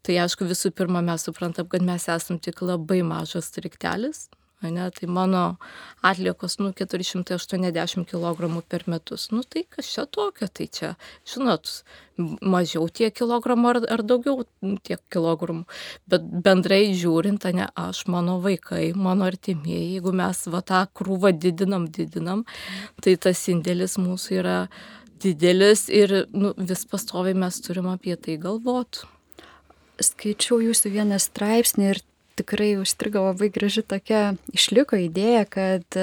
Tai 0.00 0.16
aišku, 0.22 0.46
visų 0.48 0.72
pirma, 0.72 1.02
mes 1.04 1.26
suprantam, 1.28 1.68
kad 1.68 1.84
mes 1.84 2.08
esam 2.08 2.38
tik 2.40 2.62
labai 2.64 3.02
mažas 3.04 3.50
striktelis, 3.52 4.28
Ne, 4.60 4.90
tai 4.90 5.08
mano 5.08 5.56
atliekos, 6.04 6.58
nu, 6.60 6.72
480 6.72 8.04
kg 8.04 8.62
per 8.68 8.82
metus. 8.86 9.30
Nu, 9.30 9.40
tai 9.42 9.64
kas 9.64 9.88
čia 9.88 10.04
tokio, 10.04 10.48
tai 10.52 10.66
čia, 10.68 10.90
žinot, 11.24 11.70
mažiau 12.44 12.90
tiek 12.92 13.14
kilogramų 13.16 13.70
ar, 13.70 13.80
ar 13.96 14.04
daugiau 14.04 14.44
tiek 14.84 15.00
kilogramų. 15.08 15.64
Bet 16.12 16.28
bendrai 16.44 16.92
žiūrint, 16.92 17.48
ne, 17.56 17.70
aš, 17.72 18.04
mano 18.12 18.36
vaikai, 18.44 18.92
mano 18.92 19.24
artimieji, 19.32 19.94
jeigu 19.96 20.12
mes 20.12 20.44
va 20.52 20.60
tą 20.60 20.84
krūvą 20.92 21.32
didinam, 21.32 21.88
didinam, 21.88 22.44
tai 23.00 23.16
tas 23.16 23.40
indėlis 23.48 23.96
mūsų 23.96 24.40
yra 24.42 24.58
didelis 25.22 25.88
ir 25.92 26.12
nu, 26.32 26.52
vis 26.56 26.84
pastoviai 26.88 27.36
mes 27.36 27.60
turim 27.64 27.88
apie 27.92 28.16
tai 28.16 28.36
galvoti. 28.40 29.06
Skaičiau 30.00 30.60
jūsų 30.64 30.94
vieną 30.94 31.18
straipsnį 31.20 31.90
ir 31.92 32.00
tikrai 32.40 32.72
užstrigo 32.80 33.22
labai 33.28 33.50
graži 33.52 33.84
tokia, 33.86 34.34
išliko 34.56 34.98
idėja, 34.98 35.44
kad 35.48 35.98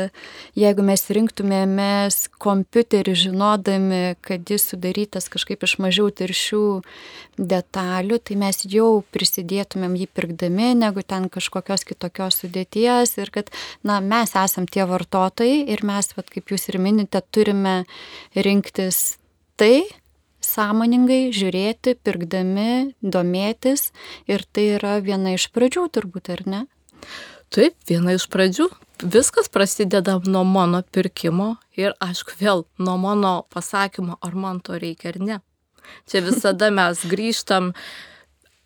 jeigu 0.58 0.86
mes 0.86 1.04
rinktumėmės 1.18 2.20
kompiuterį 2.42 3.16
žinodami, 3.26 4.02
kad 4.26 4.48
jis 4.48 4.70
sudarytas 4.72 5.30
kažkaip 5.34 5.66
iš 5.68 5.78
mažiau 5.84 6.08
tiršių 6.14 6.64
detalių, 7.38 8.22
tai 8.22 8.40
mes 8.40 8.64
jau 8.70 9.04
prisidėtumėm 9.14 9.98
jį 10.00 10.10
pirkdami, 10.18 10.72
negu 10.78 11.04
ten 11.06 11.30
kažkokios 11.34 11.86
kitokios 11.88 12.42
sudėties 12.44 13.18
ir 13.18 13.34
kad, 13.34 13.54
na, 13.86 14.00
mes 14.02 14.34
esam 14.38 14.70
tie 14.70 14.86
vartotojai 14.90 15.64
ir 15.74 15.86
mes, 15.88 16.14
vat, 16.18 16.30
kaip 16.34 16.54
jūs 16.54 16.70
ir 16.72 16.82
minite, 16.82 17.22
turime 17.34 17.80
rinktis 18.36 19.18
tai, 19.58 19.88
sąmoningai 20.48 21.30
žiūrėti, 21.36 21.98
pirkdami, 22.04 22.96
domėtis 23.02 23.92
ir 24.32 24.46
tai 24.52 24.70
yra 24.78 24.98
viena 25.04 25.36
iš 25.36 25.50
pradžių 25.56 25.88
turbūt, 25.98 26.32
ar 26.36 26.44
ne? 26.48 26.62
Taip, 27.54 27.78
viena 27.88 28.16
iš 28.18 28.28
pradžių. 28.32 28.68
Viskas 29.08 29.48
prasideda 29.54 30.18
nuo 30.26 30.42
mano 30.48 30.82
pirkimo 30.82 31.54
ir, 31.78 31.94
aišku, 32.02 32.34
vėl 32.40 32.66
nuo 32.82 32.98
mano 33.00 33.34
pasakymo, 33.54 34.18
ar 34.26 34.36
man 34.36 34.60
to 34.60 34.80
reikia 34.82 35.14
ar 35.14 35.20
ne. 35.22 35.38
Čia 36.10 36.24
visada 36.26 36.72
mes 36.74 37.04
grįžtam 37.08 37.72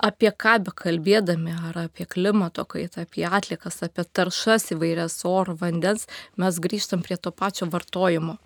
apie 0.01 0.31
ką 0.33 0.55
bekalbėdami, 0.65 1.53
ar 1.69 1.83
apie 1.83 2.07
klimato 2.09 2.65
kaitą, 2.65 3.05
apie 3.05 3.27
atlikas, 3.27 3.81
apie 3.85 4.07
taršas 4.07 4.71
įvairias 4.73 5.19
oro, 5.29 5.53
vandens, 5.59 6.07
mes 6.41 6.57
grįžtam 6.63 7.03
prie 7.05 7.19
to 7.21 7.33
pačio 7.35 7.69
vartojimo. 7.69 8.39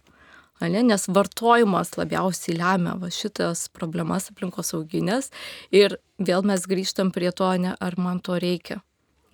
Ne, 0.64 0.82
nes 0.88 1.10
vartojimas 1.12 1.98
labiausiai 2.00 2.56
lemia 2.56 2.94
va, 3.00 3.10
šitas 3.12 3.66
problemas 3.76 4.30
aplinkosauginės 4.32 5.28
ir 5.76 5.98
vėl 6.16 6.46
mes 6.48 6.64
grįžtam 6.72 7.12
prie 7.12 7.34
to, 7.36 7.50
ne, 7.60 7.74
ar 7.76 7.98
man 8.00 8.22
to 8.24 8.38
reikia. 8.40 8.80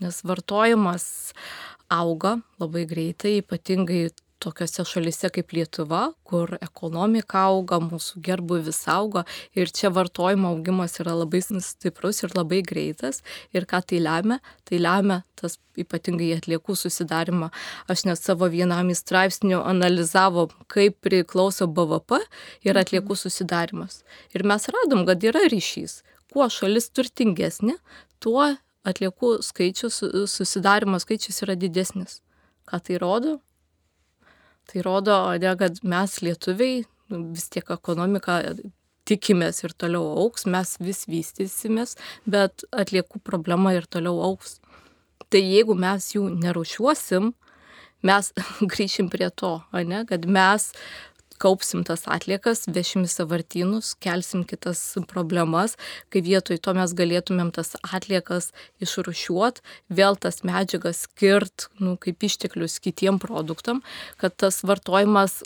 Nes 0.02 0.24
vartojimas 0.26 1.06
auga 1.94 2.40
labai 2.58 2.88
greitai, 2.90 3.38
ypatingai 3.44 4.08
tokiose 4.42 4.86
šalise 4.88 5.30
kaip 5.34 5.54
Lietuva, 5.56 6.02
kur 6.28 6.56
ekonomika 6.62 7.46
auga, 7.50 7.80
mūsų 7.84 8.22
gerbuvis 8.26 8.82
auga 8.92 9.24
ir 9.58 9.72
čia 9.72 9.92
vartojimo 9.94 10.52
augimas 10.56 10.98
yra 11.04 11.14
labai 11.18 11.42
stiprus 11.42 12.24
ir 12.26 12.34
labai 12.38 12.62
greitas. 12.66 13.22
Ir 13.54 13.68
ką 13.70 13.82
tai 13.88 14.02
lemia? 14.02 14.40
Tai 14.66 14.80
lemia 14.82 15.22
tas 15.40 15.58
ypatingai 15.80 16.32
atliekų 16.38 16.76
susidarimą. 16.78 17.52
Aš 17.92 18.06
net 18.10 18.22
savo 18.22 18.50
vienam 18.52 18.92
į 18.92 18.98
straipsnių 19.00 19.62
analizavo, 19.62 20.50
kaip 20.72 21.00
priklauso 21.06 21.68
BVP 21.68 22.20
ir 22.66 22.74
mhm. 22.74 22.82
atliekų 22.84 23.18
susidarimas. 23.18 24.02
Ir 24.36 24.46
mes 24.48 24.68
radom, 24.74 25.06
kad 25.10 25.24
yra 25.24 25.46
ryšys. 25.52 26.02
Kuo 26.32 26.48
šalis 26.48 26.88
turtingesnė, 26.96 27.76
tuo 28.24 28.54
atliekų 28.88 29.38
skaičius, 29.46 30.02
susidarimo 30.32 31.00
skaičius 31.02 31.44
yra 31.46 31.58
didesnis. 31.60 32.22
Ką 32.70 32.80
tai 32.86 33.00
rodo? 33.02 33.40
Tai 34.72 34.84
rodo, 34.88 35.18
ne, 35.44 35.56
kad 35.60 35.82
mes 35.84 36.22
lietuviai 36.24 36.86
nu, 37.12 37.26
vis 37.36 37.50
tiek 37.52 37.68
ekonomika 37.76 38.40
tikimės 39.10 39.64
ir 39.66 39.74
toliau 39.76 40.14
auks, 40.22 40.46
mes 40.48 40.78
vis 40.80 41.04
vystysimės, 41.12 41.98
bet 42.30 42.64
atliekų 42.72 43.20
problema 43.28 43.74
ir 43.76 43.88
toliau 43.92 44.22
auks. 44.30 44.60
Tai 45.32 45.42
jeigu 45.42 45.76
mes 45.80 46.12
jų 46.16 46.28
nerušiuosim, 46.40 47.34
mes 48.08 48.32
grįšim 48.74 49.12
prie 49.12 49.30
to, 49.36 49.58
ne, 49.76 50.06
kad 50.08 50.26
mes 50.26 50.72
kaupsim 51.42 51.86
tas 51.88 52.06
atliekas, 52.10 52.66
vešim 52.70 53.08
į 53.08 53.12
savartynus, 53.12 53.94
kelsim 54.04 54.44
kitas 54.48 54.82
problemas, 55.10 55.78
kai 56.14 56.24
vietoj 56.26 56.60
to 56.62 56.76
mes 56.78 56.94
galėtumėm 56.98 57.52
tas 57.56 57.74
atliekas 57.82 58.52
išrušiuot, 58.84 59.64
vėl 59.90 60.20
tas 60.22 60.44
medžiagas 60.48 61.06
skirt, 61.08 61.70
nu, 61.82 61.98
kaip 62.02 62.24
išteklius 62.28 62.80
kitiem 62.84 63.20
produktam, 63.22 63.82
kad 64.22 64.38
tas 64.38 64.62
vartojimas 64.68 65.42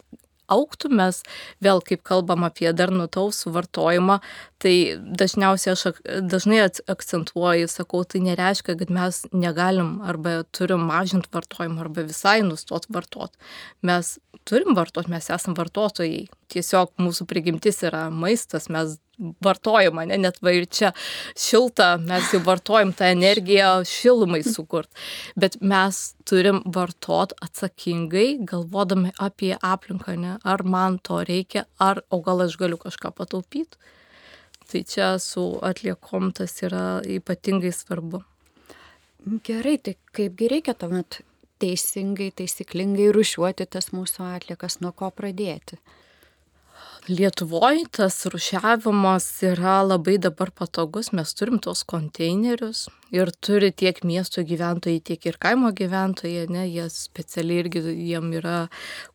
auktų, 0.52 0.92
mes 0.94 1.22
vėl 1.64 1.82
kaip 1.86 2.04
kalbam 2.08 2.46
apie 2.48 2.72
darnų 2.75 3.08
tausų 3.16 3.54
vartojimą, 3.56 4.20
tai 4.62 4.75
dažniausiai 5.00 5.74
aš 5.75 5.86
dažnai 6.25 6.64
akcentuoju, 6.92 7.70
sakau, 7.72 8.04
tai 8.08 8.24
nereiškia, 8.25 8.78
kad 8.80 8.94
mes 8.94 9.24
negalim 9.34 10.00
arba 10.06 10.44
turim 10.56 10.86
mažinti 10.90 11.32
vartojimą 11.34 11.86
arba 11.86 12.06
visai 12.08 12.42
nustot 12.46 12.88
vartot. 12.90 13.34
Mes 13.86 14.16
turim 14.46 14.75
vartot, 14.78 15.10
mes 15.12 15.30
esam 15.34 15.58
vartotojai. 15.58 16.28
Tiesiog 16.54 16.94
mūsų 17.02 17.25
prigimtis 17.30 17.82
yra 17.86 18.08
maistas, 18.14 18.70
mes 18.70 19.00
vartojimą, 19.44 20.06
ne, 20.10 20.18
net 20.22 20.40
va 20.44 20.54
ir 20.56 20.68
čia 20.68 20.92
šilta, 21.40 21.96
mes 22.02 22.32
jau 22.34 22.42
vartojam 22.46 22.94
tą 22.96 23.10
energiją 23.14 23.70
šilumai 23.88 24.42
sukurt, 24.46 24.90
bet 25.40 25.58
mes 25.62 26.02
turim 26.28 26.62
vartot 26.66 27.36
atsakingai, 27.46 28.28
galvodami 28.48 29.14
apie 29.22 29.54
aplinką, 29.62 30.18
ne, 30.20 30.38
ar 30.44 30.64
man 30.64 31.00
to 31.00 31.22
reikia, 31.28 31.66
ar, 31.80 32.04
o 32.10 32.22
gal 32.26 32.46
aš 32.46 32.58
galiu 32.62 32.80
kažką 32.82 33.14
pataupyti. 33.16 33.82
Tai 34.66 34.82
čia 34.82 35.12
su 35.22 35.44
atliekom 35.62 36.32
tas 36.34 36.56
yra 36.66 36.98
ypatingai 37.06 37.70
svarbu. 37.70 38.24
Gerai, 39.46 39.78
tai 39.78 39.94
kaipgi 40.18 40.50
reikia 40.50 40.74
tuomet 40.74 41.20
teisingai, 41.62 42.32
taisyklingai 42.36 43.12
rušiuoti 43.14 43.68
tas 43.70 43.92
mūsų 43.94 44.26
atliekas, 44.36 44.80
nuo 44.82 44.92
ko 44.98 45.12
pradėti? 45.14 45.80
Lietuvoje 47.08 47.86
tas 47.92 48.26
rušiavimas 48.26 49.28
yra 49.46 49.84
labai 49.86 50.16
dabar 50.18 50.50
patogus, 50.50 51.12
mes 51.14 51.34
turim 51.38 51.60
tos 51.62 51.84
konteinerius 51.86 52.88
ir 53.14 53.30
turi 53.44 53.72
tiek 53.72 54.02
miesto 54.08 54.42
gyventojai, 54.46 55.02
tiek 55.06 55.26
ir 55.30 55.38
kaimo 55.42 55.72
gyventojai, 55.76 56.48
ne, 56.52 56.66
jie 56.70 56.86
specialiai 56.92 57.64
irgi 57.64 57.82
jiem 57.86 58.32
yra 58.40 58.56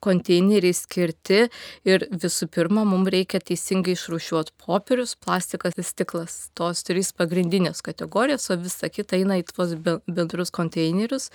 konteineriai 0.05 0.77
skirti 0.77 1.41
ir 1.89 2.07
visų 2.11 2.51
pirma, 2.55 2.85
mums 2.89 3.11
reikia 3.11 3.41
teisingai 3.43 3.97
išrušiuoti 3.97 4.55
popierius, 4.61 5.17
plastikas 5.19 5.77
ir 5.79 5.87
stiklas, 5.87 6.37
tos 6.59 6.85
trys 6.87 7.13
pagrindinės 7.17 7.83
kategorijos, 7.87 8.49
o 8.51 8.59
visa 8.61 8.91
kita 8.93 9.19
eina 9.19 9.41
į 9.41 9.47
tuos 9.51 9.75
bendrus 9.81 10.55
konteinerius. 10.55 11.31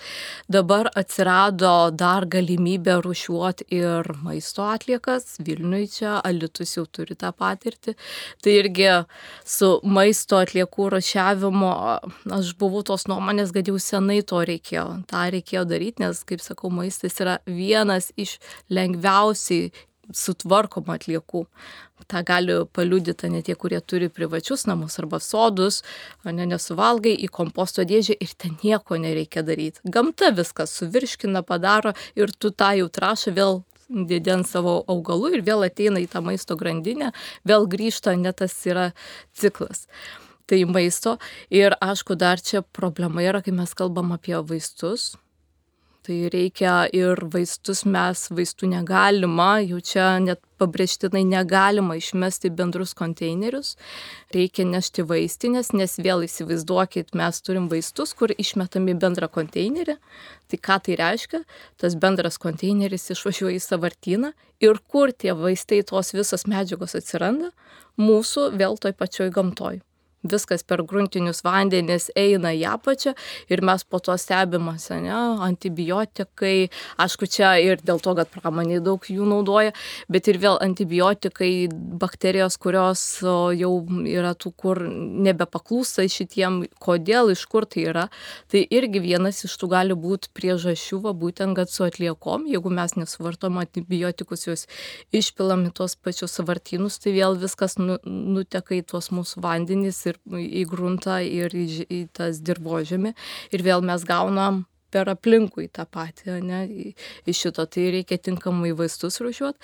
Dabar 0.52 0.90
atsirado 0.96 1.90
dar 1.92 2.26
galimybė 2.30 2.98
rušiuoti 3.04 3.68
ir 3.76 4.12
maisto 4.22 4.66
atliekas, 4.66 5.36
Vilniuje 5.46 5.90
čia, 5.98 6.16
Alitus 6.24 6.76
jau 6.76 6.86
turi 6.88 7.16
tą 7.18 7.32
patirtį. 7.36 7.96
Tai 8.42 8.54
irgi 8.54 8.88
su 9.44 9.68
maisto 9.84 10.40
atliekų 10.40 10.88
rašiavimo 10.96 11.72
aš 12.36 12.45
buvau 12.58 12.84
tos 12.86 13.06
nuomonės, 13.10 13.52
kad 13.54 13.66
jau 13.68 13.78
senai 13.82 14.20
to 14.22 14.42
reikėjo. 14.46 14.86
Ta 15.10 15.26
reikėjo 15.32 15.64
daryti, 15.68 16.04
nes, 16.04 16.22
kaip 16.28 16.44
sakau, 16.44 16.70
maistas 16.70 17.18
yra 17.22 17.40
vienas 17.46 18.12
iš 18.16 18.36
lengviausiai 18.70 19.72
sutvarkomų 20.14 20.94
atliekų. 20.94 21.44
Ta 22.06 22.20
gali 22.22 22.60
paliudyti 22.76 23.30
ne 23.32 23.40
tie, 23.42 23.56
kurie 23.58 23.80
turi 23.80 24.08
privačius 24.12 24.66
namus 24.68 24.98
arba 25.00 25.18
sodus, 25.22 25.80
ne 26.24 26.46
nesuvalgai 26.46 27.16
į 27.26 27.30
komposto 27.34 27.82
dėžę 27.82 28.14
ir 28.20 28.34
ten 28.38 28.54
nieko 28.62 29.00
nereikia 29.00 29.42
daryti. 29.46 29.82
Gamta 29.82 30.30
viską 30.36 30.68
suvirškina, 30.70 31.42
padaro 31.42 31.96
ir 32.14 32.30
tu 32.30 32.52
tą 32.54 32.76
jau 32.78 32.90
trašą 32.92 33.34
vėl 33.34 33.64
dėdė 33.88 34.36
ant 34.40 34.48
savo 34.48 34.80
augalų 34.90 35.36
ir 35.36 35.44
vėl 35.46 35.66
ateina 35.66 36.02
į 36.02 36.08
tą 36.10 36.22
maisto 36.26 36.56
grandinę, 36.58 37.12
vėl 37.46 37.66
grįžta, 37.70 38.16
net 38.18 38.40
tas 38.42 38.54
yra 38.66 38.90
ciklas. 39.34 39.86
Tai 40.46 40.62
maisto 40.70 41.16
ir 41.50 41.74
aišku, 41.82 42.14
dar 42.14 42.38
čia 42.38 42.62
problema 42.62 43.24
yra, 43.24 43.42
kai 43.42 43.54
mes 43.54 43.72
kalbam 43.74 44.12
apie 44.14 44.36
vaistus, 44.46 45.16
tai 46.06 46.28
reikia 46.30 46.84
ir 46.94 47.18
vaistus 47.32 47.80
mes, 47.82 48.20
vaistų 48.30 48.68
negalima, 48.70 49.56
jau 49.66 49.80
čia 49.82 50.04
net 50.22 50.38
pabrėžtinai 50.60 51.24
negalima 51.26 51.96
išmesti 51.98 52.52
bendrus 52.54 52.94
konteinerius, 52.94 53.72
reikia 54.34 54.68
nešti 54.68 55.02
vaistinės, 55.10 55.72
nes 55.74 55.98
vėl 55.98 56.22
įsivaizduokit, 56.28 57.10
mes 57.18 57.42
turim 57.42 57.66
vaistus, 57.72 58.14
kur 58.14 58.30
išmetami 58.30 58.94
bendrą 59.02 59.26
konteinerį. 59.32 59.98
Tai 60.46 60.60
ką 60.68 60.78
tai 60.86 61.00
reiškia? 61.02 61.42
Tas 61.82 61.98
bendras 61.98 62.38
konteineris 62.38 63.10
išvažiuoja 63.16 63.58
į 63.58 63.66
savartyną 63.66 64.30
ir 64.62 64.78
kur 64.86 65.10
tie 65.10 65.34
vaistai, 65.34 65.82
tos 65.82 66.14
visos 66.14 66.46
medžiagos 66.46 66.94
atsiranda? 67.02 67.50
Mūsų 67.98 68.52
vėl 68.54 68.78
toj 68.78 68.94
pačioj 68.94 69.34
gamtoj 69.34 69.82
viskas 70.30 70.64
per 70.66 70.82
gruntinius 70.88 71.42
vandenis 71.46 72.10
eina 72.16 72.52
į 72.56 72.64
apačią 72.72 73.14
ir 73.52 73.62
mes 73.64 73.84
po 73.84 74.00
to 74.02 74.16
stebimas, 74.20 74.88
ne, 74.90 75.14
antibiotikai, 75.46 76.68
aišku, 77.02 77.28
čia 77.30 77.56
ir 77.62 77.82
dėl 77.86 78.00
to, 78.02 78.14
kad 78.18 78.30
pramonė 78.32 78.80
daug 78.84 79.04
jų 79.10 79.26
naudoja, 79.28 79.74
bet 80.12 80.28
ir 80.30 80.40
vėl 80.42 80.58
antibiotikai, 80.64 81.68
bakterijos, 82.00 82.58
kurios 82.62 83.04
jau 83.22 83.72
yra 84.06 84.34
tų, 84.38 84.52
kur 84.56 84.82
nebepaklūsta 84.86 86.06
šitiem, 86.10 86.62
kodėl, 86.82 87.32
iš 87.34 87.46
kur 87.50 87.66
tai 87.68 87.86
yra, 87.90 88.06
tai 88.52 88.64
irgi 88.66 89.02
vienas 89.04 89.42
iš 89.46 89.56
tų 89.60 89.70
gali 89.72 89.96
būti 89.98 90.32
priežasčių, 90.36 91.00
va 91.06 91.14
būtent, 91.16 91.56
kad 91.58 91.72
su 91.72 91.86
atliekom, 91.86 92.46
jeigu 92.50 92.72
mes 92.72 92.96
nesuvartom 92.98 93.60
antibiotikus, 93.62 94.46
juos 94.48 94.66
išpilam 95.14 95.66
į 95.68 95.74
tuos 95.76 95.96
pačius 95.96 96.36
savartynus, 96.38 97.00
tai 97.02 97.14
vėl 97.16 97.38
viskas 97.40 97.78
nu, 97.80 97.98
nuteka 98.04 98.76
į 98.76 98.82
tuos 98.92 99.10
mūsų 99.14 99.42
vandenys 99.44 100.02
ir 100.10 100.15
į 100.26 100.64
gruntą 100.70 101.20
ir 101.24 101.54
į, 101.56 101.66
į 101.86 102.00
tas 102.16 102.40
dirbožėmį. 102.44 103.14
Ir 103.54 103.66
vėl 103.66 103.84
mes 103.86 104.06
gaunam 104.06 104.64
per 104.96 105.10
aplinkui 105.10 105.66
tą 105.74 105.84
patį, 105.92 106.36
ne, 106.46 106.60
iš 107.28 107.42
šito, 107.44 107.66
tai 107.70 107.88
reikia 107.94 108.18
tinkamai 108.28 108.72
vaistus 108.76 109.18
rušiuoti. 109.22 109.58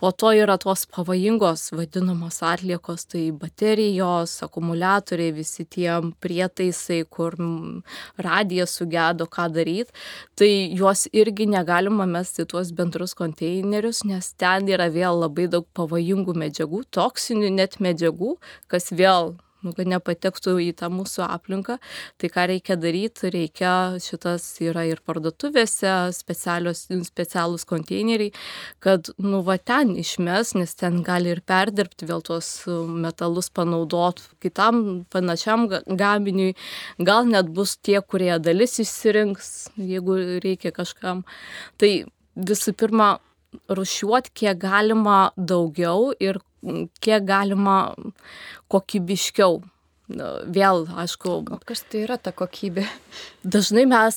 Po 0.00 0.10
to 0.16 0.32
yra 0.36 0.56
tos 0.62 0.84
pavojingos 0.90 1.68
vadinamos 1.76 2.40
atliekos, 2.46 3.06
tai 3.12 3.24
baterijos, 3.36 4.38
akumuliatoriai, 4.46 5.34
visi 5.36 5.66
tie 5.76 5.98
prietaisai, 6.24 7.02
kur 7.12 7.36
radija 8.28 8.66
sugedo, 8.70 9.28
ką 9.30 9.48
daryti, 9.54 9.94
tai 10.38 10.50
juos 10.78 11.06
irgi 11.12 11.46
negalima 11.52 12.08
mesti 12.08 12.48
tuos 12.48 12.72
bendrus 12.76 13.16
konteinerius, 13.18 14.02
nes 14.08 14.32
ten 14.40 14.68
yra 14.72 14.88
vėl 14.92 15.22
labai 15.26 15.48
daug 15.52 15.68
pavojingų 15.76 16.36
medžiagų, 16.46 16.84
toksinių 16.96 17.54
net 17.60 17.80
medžiagų, 17.84 18.36
kas 18.72 18.90
vėl 18.96 19.34
nu, 19.62 19.72
kad 19.76 19.88
nepatektų 19.90 20.56
į 20.66 20.70
tą 20.78 20.90
mūsų 20.92 21.24
aplinką. 21.26 21.78
Tai 22.20 22.30
ką 22.32 22.46
reikia 22.50 22.76
daryti, 22.80 23.30
reikia, 23.32 23.72
šitas 24.02 24.46
yra 24.64 24.84
ir 24.88 25.02
parduotuvėse, 25.06 25.94
specialūs 26.16 27.66
konteineriai, 27.68 28.32
kad, 28.82 29.12
nu, 29.22 29.42
va 29.46 29.58
ten 29.58 29.94
išmes, 30.02 30.54
nes 30.58 30.76
ten 30.78 31.00
gali 31.06 31.32
ir 31.34 31.42
perdirbti 31.46 32.08
vėl 32.10 32.24
tuos 32.26 32.50
metalus 32.66 33.50
panaudot 33.54 34.22
kitam 34.42 35.04
panašiam 35.12 35.68
gaminiui. 35.86 36.54
Gal 37.02 37.28
net 37.30 37.50
bus 37.54 37.76
tie, 37.78 38.00
kurie 38.02 38.34
dalis 38.42 38.78
išsirinks, 38.82 39.52
jeigu 39.78 40.18
reikia 40.44 40.72
kažkam. 40.74 41.24
Tai 41.80 41.92
visų 42.36 42.74
pirma, 42.78 43.16
rušiuoti 43.68 44.32
kiek 44.34 44.58
galima 44.60 45.32
daugiau 45.36 46.12
ir 46.20 46.40
kiek 47.02 47.24
galima 47.26 47.94
kokybiškiau. 48.72 49.60
Vėl, 50.12 50.82
aišku. 50.98 51.30
O 51.54 51.58
kas 51.64 51.84
tai 51.88 52.02
yra 52.04 52.18
ta 52.20 52.34
kokybė? 52.36 52.84
Dažnai 53.54 53.86
mes 53.88 54.16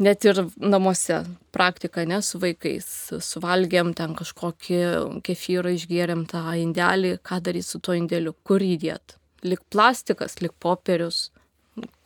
net 0.00 0.24
ir 0.24 0.40
namuose 0.56 1.18
praktiką, 1.52 2.06
ne, 2.08 2.22
su 2.24 2.40
vaikais, 2.40 2.86
suvalgėm 3.26 3.92
ten 3.98 4.14
kažkokį 4.16 4.78
kefyrą, 5.26 5.74
išgėrėm 5.76 6.24
tą 6.30 6.44
indelį, 6.62 7.18
ką 7.20 7.42
daryti 7.44 7.68
su 7.68 7.82
tuo 7.82 7.98
indėliu, 7.98 8.32
kur 8.46 8.64
įdėt. 8.64 9.18
Lik 9.44 9.60
plastikas, 9.74 10.38
lik 10.40 10.54
popierius, 10.62 11.28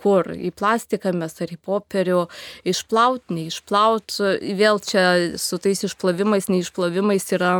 kur 0.02 0.32
į 0.34 0.50
plastiką 0.58 1.14
mes 1.14 1.38
ar 1.44 1.52
į 1.54 1.58
popierių, 1.62 2.26
išplaut, 2.68 3.24
neišplaut, 3.30 4.18
vėl 4.58 4.82
čia 4.82 5.06
su 5.38 5.60
tais 5.62 5.84
išplavimais, 5.88 6.50
neišplavimais 6.52 7.32
yra 7.38 7.54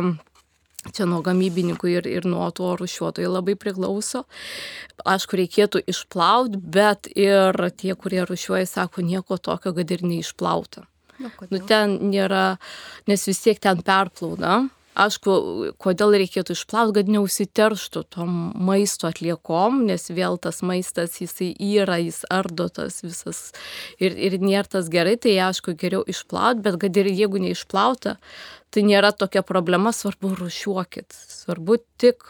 Čia 0.91 1.05
nuo 1.07 1.21
gamybininkų 1.23 1.87
ir, 1.93 2.07
ir 2.11 2.25
nuo 2.27 2.49
to 2.51 2.73
rušiuotojų 2.75 3.29
labai 3.31 3.53
priklauso. 3.55 4.25
Aišku, 5.07 5.37
reikėtų 5.39 5.79
išplauti, 5.87 6.59
bet 6.59 7.07
ir 7.15 7.55
tie, 7.79 7.93
kurie 7.95 8.25
rušiuoja, 8.27 8.67
sako, 8.67 9.05
nieko 9.07 9.39
tokio, 9.39 9.71
kad 9.77 9.93
ir 9.95 10.03
neišplauta. 10.03 10.83
Nu, 11.23 11.31
nu, 11.47 11.61
ten 11.69 11.95
nėra, 12.11 12.57
nes 13.07 13.23
vis 13.29 13.39
tiek 13.45 13.61
ten 13.63 13.79
perplauna. 13.85 14.65
Aišku, 14.93 15.35
kodėl 15.81 16.13
reikėtų 16.21 16.53
išplauti, 16.53 16.99
kad 16.99 17.09
neusiterštų 17.09 18.03
tom 18.13 18.35
maisto 18.53 19.09
atliekom, 19.09 19.83
nes 19.89 20.05
vėl 20.13 20.37
tas 20.37 20.61
maistas, 20.61 21.17
jisai 21.21 21.49
yra, 21.57 21.97
jis 21.97 22.21
ardo 22.29 22.67
tas 22.69 23.01
visas 23.01 23.39
ir, 23.97 24.13
ir 24.13 24.37
nėra 24.37 24.69
tas 24.77 24.91
gerai, 24.93 25.15
tai 25.17 25.39
aišku, 25.47 25.73
geriau 25.81 26.03
išplauti, 26.05 26.61
bet 26.67 26.77
kad 26.83 27.01
ir 27.01 27.09
jeigu 27.09 27.41
neišplauta, 27.41 28.19
tai 28.73 28.83
nėra 28.87 29.11
tokia 29.13 29.43
problema, 29.45 29.91
svarbu 29.93 30.33
rušiuokit. 30.39 31.13
Svarbu 31.13 31.77
tik, 32.01 32.25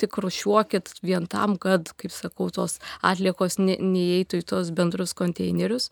tik 0.00 0.16
rušiuokit 0.24 0.88
vien 1.04 1.26
tam, 1.30 1.58
kad, 1.60 1.90
kaip 2.00 2.14
sakau, 2.14 2.48
tos 2.54 2.78
atliekos 3.04 3.58
ne, 3.60 3.76
neįeitų 3.76 4.40
į 4.40 4.46
tos 4.48 4.70
bendrus 4.74 5.12
konteinerius. 5.18 5.90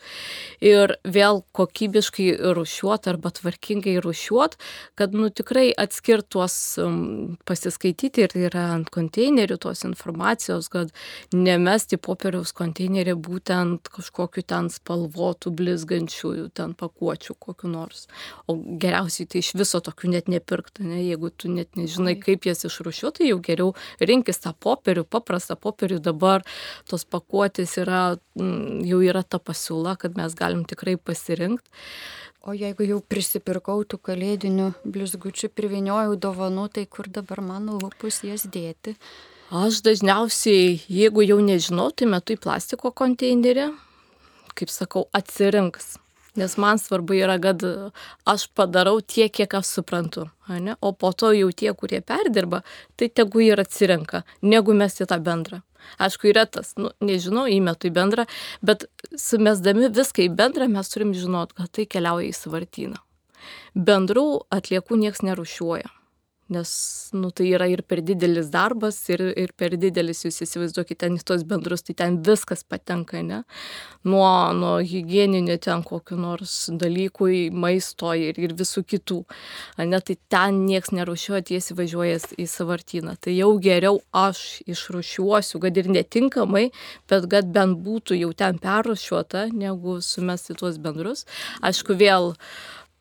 Ir 0.65 0.97
vėl 1.05 1.43
kokybiškai 1.57 2.31
rušiuot 2.57 3.11
arba 3.13 3.33
tvarkingai 3.37 3.99
rušiuot, 4.05 4.57
kad, 4.99 5.17
nu, 5.17 5.29
tikrai 5.29 5.69
atskirt 5.77 6.31
tuos 6.33 6.57
pasiskaityti 7.49 8.25
ir 8.25 8.37
yra 8.49 8.71
ant 8.79 8.91
konteinerių 8.95 9.61
tos 9.61 9.85
informacijos, 9.89 10.71
kad 10.73 10.95
nemesti 11.37 12.01
popieriaus 12.01 12.55
konteinerį 12.57 13.19
būtent 13.21 13.93
kažkokiu 13.93 14.47
ten 14.49 14.73
spalvotų, 14.73 15.53
blizgančių 15.61 16.35
ten 16.57 16.75
pakuočių 16.79 17.37
kokiu 17.37 17.71
nors. 17.73 18.07
O 18.49 18.57
geriausiai 18.57 19.29
tai 19.29 19.45
iš 19.45 19.53
viso 19.59 19.83
to 19.85 19.90
tokių 19.91 20.15
net 20.15 20.31
nepirkt, 20.31 20.81
ne, 20.81 21.03
jeigu 21.03 21.31
tu 21.35 21.51
net 21.51 21.77
nežinai, 21.79 22.17
kaip 22.21 22.47
jas 22.47 22.65
išrušiuoti, 22.69 23.21
tai 23.21 23.31
jau 23.33 23.41
geriau 23.43 23.75
rinkis 24.01 24.41
tą 24.41 24.55
popierių, 24.55 25.05
paprastą 25.05 25.59
popierių, 25.59 26.01
dabar 26.01 26.47
tos 26.89 27.05
pakuotės 27.05 27.77
yra, 27.83 28.19
mm, 28.39 28.85
jau 28.87 29.03
yra 29.03 29.23
ta 29.23 29.39
pasiūla, 29.39 29.99
kad 29.99 30.17
mes 30.17 30.35
galim 30.39 30.65
tikrai 30.65 30.97
pasirinkti. 30.97 31.69
O 32.49 32.55
jeigu 32.57 32.87
jau 32.89 33.03
prisipirkau 33.05 33.83
tų 33.85 33.99
kalėdinių 34.01 34.71
blizgučių, 34.89 35.51
priviniojau 35.53 36.17
dovanų, 36.17 36.71
tai 36.73 36.87
kur 36.89 37.11
dabar 37.13 37.43
mano 37.45 37.77
lūpus 37.77 38.23
jas 38.25 38.47
dėti? 38.49 38.97
Aš 39.51 39.83
dažniausiai, 39.85 40.79
jeigu 40.89 41.27
jau 41.27 41.37
nežinau, 41.45 41.91
tai 41.93 42.09
metu 42.09 42.33
į 42.33 42.41
plastiko 42.41 42.95
konteinerį, 42.97 43.75
kaip 44.57 44.73
sakau, 44.73 45.09
atsirinks 45.13 45.99
Nes 46.39 46.57
man 46.57 46.79
svarbu 46.79 47.17
yra, 47.19 47.39
kad 47.43 47.65
aš 48.29 48.47
padarau 48.55 49.01
tiek, 49.01 49.33
kiek 49.35 49.55
aš 49.59 49.75
suprantu. 49.79 50.29
Ne? 50.49 50.77
O 50.81 50.93
po 50.93 51.13
to 51.13 51.33
jau 51.35 51.51
tie, 51.51 51.73
kurie 51.75 52.01
perdirba, 52.01 52.63
tai 52.97 53.09
tegu 53.09 53.43
ir 53.43 53.61
atsirenka, 53.63 54.23
negu 54.43 54.75
mes 54.75 54.99
į 55.01 55.09
tą 55.11 55.21
bendrą. 55.27 55.63
Aišku, 55.99 56.29
yra 56.31 56.45
tas, 56.47 56.75
nu, 56.79 56.91
nežinau, 57.03 57.47
įmetu 57.51 57.89
į 57.89 57.95
bendrą, 57.97 58.27
bet 58.63 58.85
sumesdami 59.19 59.89
viską 59.97 60.27
į 60.27 60.35
bendrą 60.39 60.69
mes 60.71 60.93
turim 60.93 61.15
žinot, 61.17 61.55
kad 61.57 61.73
tai 61.75 61.87
keliauja 61.91 62.29
į 62.29 62.37
savartyną. 62.37 63.01
Bendrų 63.75 64.27
atliekų 64.53 65.01
nieks 65.01 65.25
nerušiuoja 65.25 65.89
nes 66.51 66.71
nu, 67.13 67.31
tai 67.31 67.49
yra 67.55 67.67
ir 67.71 67.83
per 67.87 68.03
didelis 68.05 68.51
darbas, 68.53 68.99
ir, 69.13 69.23
ir 69.39 69.53
per 69.59 69.77
didelis, 69.81 70.25
jūs 70.27 70.43
įsivaizduokite, 70.47 71.01
ten 71.05 71.17
į 71.19 71.23
tos 71.27 71.45
bendrus, 71.49 71.85
tai 71.87 71.95
ten 71.99 72.19
viskas 72.27 72.65
patenka, 72.67 73.23
ne? 73.25 73.43
Nuo, 74.05 74.29
nuo 74.57 74.77
hygieninio 74.85 75.57
ten 75.63 75.85
kokiu 75.87 76.19
nors 76.21 76.55
dalykų 76.73 77.29
į 77.37 77.43
maisto 77.53 78.13
ir, 78.17 78.39
ir 78.41 78.55
visų 78.59 78.85
kitų. 78.89 79.21
Ne, 79.85 80.01
tai 80.05 80.17
ten 80.33 80.65
nieks 80.67 80.95
nerušiuoja, 80.97 81.45
tiesiai 81.53 81.79
važiuoja 81.83 82.19
į 82.41 82.49
savartyną. 82.51 83.17
Tai 83.21 83.35
jau 83.37 83.53
geriau 83.63 84.01
aš 84.17 84.61
išrušiuosiu, 84.71 85.61
kad 85.63 85.79
ir 85.81 85.91
netinkamai, 85.93 86.69
bet 87.11 87.31
kad 87.31 87.51
bent 87.55 87.81
būtų 87.85 88.19
jau 88.21 88.33
ten 88.37 88.61
perrušiuota, 88.63 89.49
negu 89.53 90.01
sumesti 90.05 90.57
tuos 90.59 90.81
bendrus. 90.83 91.27
Aišku, 91.65 91.97
vėl 92.01 92.35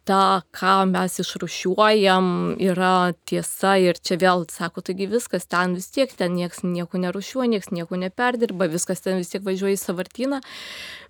ta, 0.10 0.42
ką 0.56 0.88
mes 0.90 1.20
išrušiuojam, 1.22 2.30
yra 2.66 3.14
tiesa 3.30 3.76
ir 3.78 4.00
čia 4.02 4.18
vėl 4.22 4.48
sako, 4.50 4.82
taigi 4.86 5.06
viskas 5.12 5.46
ten 5.46 5.76
vis 5.78 5.90
tiek, 5.94 6.10
ten 6.18 6.34
niekas 6.38 6.64
nieko 6.66 6.98
nerušiuoja, 7.04 7.52
niekas 7.54 7.70
nieko 7.76 8.00
neperdirba, 8.02 8.70
viskas 8.74 9.06
ten 9.06 9.20
vis 9.22 9.30
tiek 9.30 9.46
važiuoja 9.46 9.78
į 9.78 9.82
savartyną, 9.84 10.42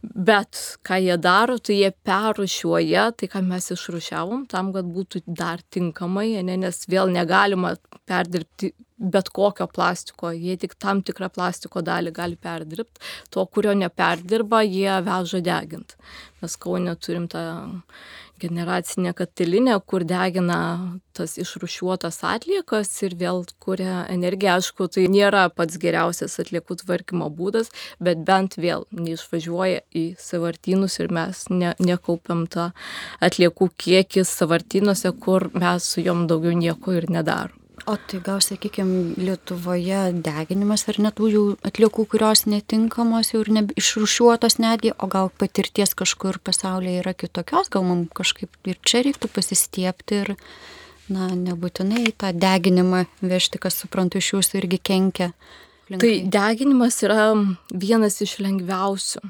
bet 0.03 0.59
ką 0.83 0.99
jie 1.05 1.15
daro, 1.21 1.55
tai 1.63 1.79
jie 1.79 1.93
perrušiuoja 2.09 3.07
tai, 3.15 3.31
ką 3.31 3.45
mes 3.47 3.71
išrušiavom, 3.77 4.43
tam, 4.51 4.73
kad 4.75 4.91
būtų 4.91 5.23
dar 5.27 5.63
tinkamai, 5.71 6.33
ne, 6.43 6.59
nes 6.59 6.83
vėl 6.91 7.11
negalima 7.15 7.77
perdirbti 8.09 8.73
bet 8.99 9.29
kokio 9.31 9.63
plastiko, 9.71 10.33
jie 10.35 10.57
tik 10.59 10.73
tam 10.75 10.99
tikrą 11.07 11.29
plastiko 11.31 11.79
dalį 11.85 12.11
gali 12.15 12.35
perdirbti, 12.35 12.99
to, 13.31 13.45
kurio 13.47 13.71
neperdirba, 13.79 14.59
jie 14.67 14.99
veža 15.05 15.39
degint. 15.45 15.95
Mes 16.43 16.57
kaunė 16.59 16.97
turim 16.99 17.29
tą 17.31 17.45
generacinė 18.41 19.13
katilinė, 19.17 19.75
kur 19.85 20.05
degina 20.07 20.59
tas 21.13 21.35
išrušiuotas 21.41 22.21
atliekas 22.27 22.91
ir 23.03 23.15
vėl 23.19 23.43
kuria 23.59 24.05
energiją. 24.11 24.57
Aišku, 24.59 24.87
tai 24.93 25.07
nėra 25.11 25.47
pats 25.53 25.79
geriausias 25.81 26.39
atliekų 26.41 26.79
tvarkymo 26.83 27.29
būdas, 27.35 27.73
bet 27.99 28.23
bent 28.27 28.57
vėl 28.57 28.87
neišvažiuoja 28.95 29.83
į 29.91 30.05
savartynus 30.19 30.99
ir 31.03 31.13
mes 31.15 31.45
ne, 31.51 31.75
nekaupiam 31.79 32.47
tą 32.47 32.71
atliekų 33.25 33.71
kiekį 33.77 34.25
savartynuose, 34.27 35.13
kur 35.19 35.49
mes 35.53 35.93
su 35.93 36.05
jom 36.05 36.27
daugiau 36.31 36.55
nieko 36.55 36.95
ir 36.99 37.09
nedarom. 37.11 37.58
O 37.89 37.95
tai 37.97 38.19
gal, 38.21 38.37
sakykime, 38.37 39.15
Lietuvoje 39.17 40.01
deginimas 40.21 40.83
ar 40.91 40.99
net 41.01 41.15
tų 41.17 41.55
atliekų, 41.65 42.03
kurios 42.11 42.43
netinkamos 42.45 43.31
jau 43.33 43.41
ir 43.41 43.71
išrušiuotos 43.81 44.59
netgi, 44.61 44.91
o 44.93 45.09
gal 45.09 45.31
patirties 45.41 45.95
kažkur 45.97 46.37
pasaulyje 46.37 46.99
yra 47.01 47.15
kitokios, 47.17 47.71
gal 47.73 47.87
mums 47.87 48.13
kažkaip 48.13 48.69
ir 48.69 48.77
čia 48.85 49.01
reiktų 49.07 49.31
pasistiepti 49.33 50.21
ir, 50.21 50.35
na, 51.09 51.31
nebūtinai 51.33 52.13
tą 52.13 52.29
deginimą 52.37 53.07
vežti, 53.25 53.57
kas 53.57 53.81
suprantu 53.81 54.21
iš 54.21 54.35
jūsų 54.35 54.61
irgi 54.61 54.81
kenkia. 54.91 55.31
Linkai. 55.89 56.03
Tai 56.05 56.13
deginimas 56.37 57.01
yra 57.01 57.31
vienas 57.73 58.21
iš 58.21 58.37
lengviausių 58.45 59.25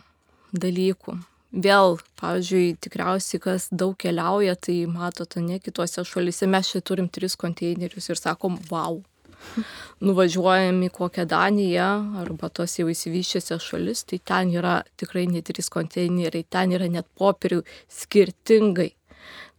dalykų 0.52 1.16
vėl, 1.52 1.98
pavyzdžiui, 2.20 2.78
tikriausiai, 2.82 3.42
kas 3.42 3.68
daug 3.72 3.96
keliauja, 4.00 4.56
tai 4.56 4.84
matote, 4.90 5.42
ne 5.42 5.60
kitose 5.60 6.04
šalyse 6.06 6.48
mes 6.48 6.70
čia 6.70 6.82
turim 6.86 7.10
tris 7.10 7.36
konteinerius 7.40 8.10
ir 8.10 8.20
sakom, 8.20 8.60
wow. 8.70 9.02
Nuvažiuojam 10.06 10.82
į 10.84 10.90
kokią 10.94 11.26
Daniją 11.30 11.90
arba 12.20 12.50
tos 12.52 12.76
jau 12.80 12.90
įsivyščiusias 12.92 13.64
šalis, 13.64 14.04
tai 14.04 14.20
ten 14.20 14.52
yra 14.52 14.82
tikrai 15.00 15.26
ne 15.32 15.42
trys 15.46 15.72
konteineriai, 15.72 16.46
ten 16.52 16.76
yra 16.76 16.90
net 16.92 17.08
popierių 17.18 17.64
skirtingai. 17.88 18.92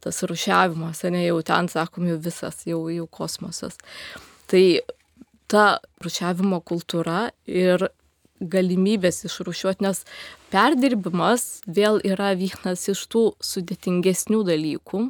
Tas 0.01 0.23
rušiavimas, 0.25 1.03
ne 1.13 1.25
jau 1.27 1.41
ten, 1.45 1.67
sakom, 1.69 2.07
jau 2.09 2.17
visas, 2.21 2.63
jau, 2.65 2.87
jau 2.89 3.05
kosmosas. 3.09 3.77
Tai 4.49 4.63
ta 5.51 5.65
rušiavimo 6.01 6.61
kultūra 6.65 7.27
ir 7.45 7.89
galimybės 8.41 9.23
išrušiuoti, 9.29 9.85
nes 9.85 10.03
perdirbimas 10.53 11.61
vėl 11.67 12.01
yra 12.07 12.33
vienas 12.37 12.87
iš 12.91 13.05
tų 13.11 13.25
sudėtingesnių 13.45 14.43
dalykų. 14.49 15.07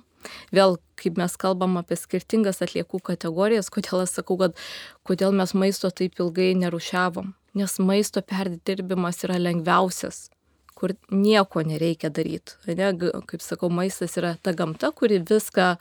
Vėl, 0.53 0.77
kaip 1.01 1.17
mes 1.17 1.33
kalbam 1.39 1.79
apie 1.79 1.97
skirtingas 1.97 2.61
atliekų 2.61 3.01
kategorijas, 3.11 3.71
kodėl 3.73 4.03
aš 4.03 4.19
sakau, 4.19 4.37
kad 4.37 4.59
kodėl 5.07 5.33
mes 5.33 5.55
maisto 5.57 5.89
taip 5.89 6.19
ilgai 6.21 6.51
nerušiavom. 6.59 7.33
Nes 7.57 7.79
maisto 7.83 8.21
perdirbimas 8.23 9.23
yra 9.25 9.39
lengviausias, 9.41 10.29
kur 10.77 10.93
nieko 11.09 11.65
nereikia 11.67 12.11
daryti. 12.13 12.55
Ne? 12.69 12.93
Kaip 13.27 13.43
sakau, 13.43 13.71
maistas 13.73 14.15
yra 14.21 14.35
ta 14.43 14.53
gamta, 14.55 14.93
kuri 14.95 15.19
viską 15.19 15.75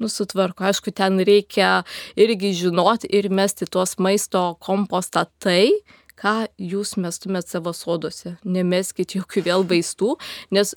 nusutvarko. 0.00 0.64
Aišku, 0.70 0.94
ten 0.96 1.20
reikia 1.26 1.82
irgi 2.18 2.54
žinoti 2.62 3.10
ir 3.12 3.28
mesti 3.32 3.68
tuos 3.68 3.98
maisto 4.00 4.54
kompostą 4.64 5.26
tai, 5.42 5.68
ką 6.20 6.36
jūs 6.60 6.96
mestumėt 7.00 7.48
savo 7.50 7.72
soduose. 7.76 8.36
Nemeskit 8.44 9.16
jokių 9.16 9.44
vėl 9.48 9.66
vaistų, 9.70 10.14
nes 10.54 10.74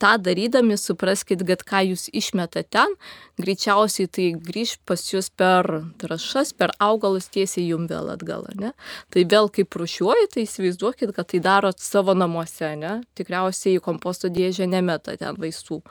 tą 0.00 0.16
darydami 0.18 0.78
supraskit, 0.80 1.42
kad 1.48 1.62
ką 1.68 1.82
jūs 1.90 2.08
išmetate 2.16 2.64
ten, 2.72 2.94
greičiausiai 3.40 4.08
tai 4.08 4.26
grįž 4.48 4.78
pas 4.88 5.02
jūs 5.12 5.28
per 5.36 5.68
trašas, 6.00 6.54
per 6.56 6.72
augalus 6.80 7.28
tiesiai 7.32 7.66
jum 7.68 7.86
vėl 7.90 8.08
atgal, 8.14 8.48
ne? 8.56 8.72
Tai 9.12 9.26
vėl 9.34 9.50
kaip 9.52 9.76
rušiuoji, 9.76 10.30
tai 10.34 10.46
įsivaizduokit, 10.46 11.12
kad 11.16 11.30
tai 11.32 11.42
darot 11.44 11.84
savo 11.84 12.16
namuose, 12.16 12.72
ne? 12.80 13.00
Tikriausiai 13.18 13.76
į 13.76 13.84
komposto 13.84 14.32
dėžę 14.32 14.68
nemeta 14.70 15.18
ten 15.20 15.36
vaistų. 15.40 15.82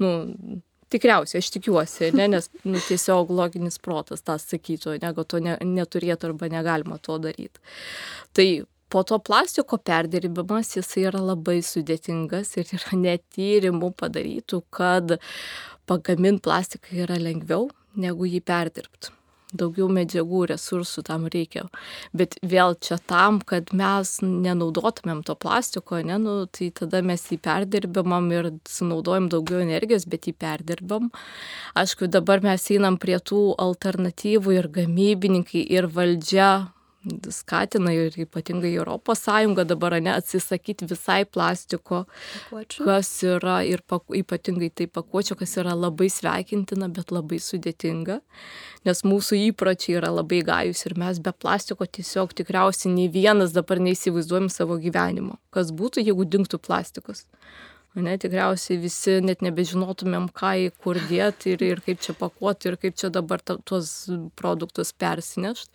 Nu, 0.00 0.12
Tikriausiai, 0.92 1.40
aš 1.40 1.48
tikiuosi, 1.54 2.10
ne, 2.16 2.26
nes 2.34 2.50
nu, 2.68 2.80
tiesiog 2.88 3.30
loginis 3.32 3.78
protas 3.80 4.24
tą 4.26 4.36
sakytų, 4.40 4.98
negu 5.02 5.24
to 5.24 5.40
ne, 5.44 5.56
neturėtų 5.64 6.32
arba 6.32 6.50
negalima 6.52 6.98
to 7.00 7.16
daryti. 7.22 7.62
Tai 8.36 8.46
po 8.92 9.04
to 9.08 9.16
plastiko 9.24 9.78
perdirbimas 9.80 10.74
jisai 10.76 11.06
yra 11.08 11.22
labai 11.32 11.62
sudėtingas 11.64 12.52
ir 12.60 12.74
yra 12.76 13.00
netyrimų 13.06 13.94
padarytų, 14.02 14.60
kad 14.74 15.16
pagaminti 15.88 16.44
plastiką 16.44 17.00
yra 17.06 17.16
lengviau 17.20 17.70
negu 17.96 18.28
jį 18.28 18.44
perdirbti 18.44 19.16
daugiau 19.56 19.88
medžiagų, 19.92 20.44
resursų 20.52 21.04
tam 21.06 21.26
reikia. 21.32 21.66
Bet 22.16 22.36
vėl 22.42 22.76
čia 22.80 22.98
tam, 23.10 23.40
kad 23.44 23.72
mes 23.76 24.18
nenaudotumėm 24.22 25.22
to 25.26 25.36
plastiko, 25.38 26.00
ne, 26.04 26.18
nu, 26.22 26.36
tai 26.46 26.70
tada 26.74 27.02
mes 27.04 27.24
jį 27.30 27.38
perdirbamam 27.44 28.28
ir 28.34 28.52
sunaudojam 28.68 29.28
daugiau 29.32 29.62
energijos, 29.64 30.06
bet 30.08 30.28
jį 30.28 30.36
perdirbam. 30.42 31.10
Aišku, 31.78 32.10
dabar 32.12 32.44
mes 32.44 32.68
einam 32.74 32.98
prie 33.00 33.18
tų 33.18 33.52
alternatyvų 33.62 34.58
ir 34.58 34.70
gamybininkai, 34.80 35.66
ir 35.72 35.88
valdžia 35.92 36.52
skatina 37.30 37.92
ir 37.94 38.14
ypatingai 38.24 38.72
Europos 38.74 39.24
Sąjunga 39.26 39.64
dabar 39.68 39.96
ne 40.02 40.12
atsisakyti 40.14 40.86
visai 40.90 41.24
plastiko, 41.24 42.04
pakuočių. 42.50 42.84
kas 42.86 43.10
yra 43.26 43.56
ir 43.66 43.82
paku, 43.86 44.14
ypatingai 44.22 44.70
tai 44.70 44.86
pakuočių, 44.86 45.36
kas 45.42 45.56
yra 45.62 45.74
labai 45.74 46.08
sveikintina, 46.12 46.88
bet 46.92 47.10
labai 47.14 47.40
sudėtinga, 47.42 48.20
nes 48.86 49.02
mūsų 49.06 49.40
įpročiai 49.50 49.98
yra 49.98 50.12
labai 50.14 50.42
gajus 50.46 50.86
ir 50.86 50.96
mes 50.98 51.18
be 51.18 51.32
plastiko 51.32 51.86
tiesiog 51.86 52.34
tikriausiai 52.38 52.94
nei 52.94 53.08
vienas 53.08 53.54
dabar 53.56 53.82
neįsivaizduojam 53.82 54.50
savo 54.52 54.78
gyvenimo. 54.82 55.38
Kas 55.50 55.74
būtų, 55.74 56.06
jeigu 56.06 56.28
dinktų 56.28 56.62
plastikas? 56.62 57.26
Ne, 57.92 58.14
tikriausiai 58.16 58.78
visi 58.80 59.18
net 59.20 59.42
nebežinotumėm, 59.44 60.30
ką 60.32 60.52
į 60.62 60.68
kur 60.80 60.96
dėti 61.10 61.52
ir, 61.52 61.64
ir 61.66 61.82
kaip 61.84 62.00
čia 62.00 62.14
pakuoti 62.16 62.70
ir 62.70 62.78
kaip 62.80 62.96
čia 62.96 63.10
dabar 63.12 63.42
ta, 63.44 63.58
tuos 63.68 63.90
produktus 64.38 64.94
persinešti. 64.96 65.68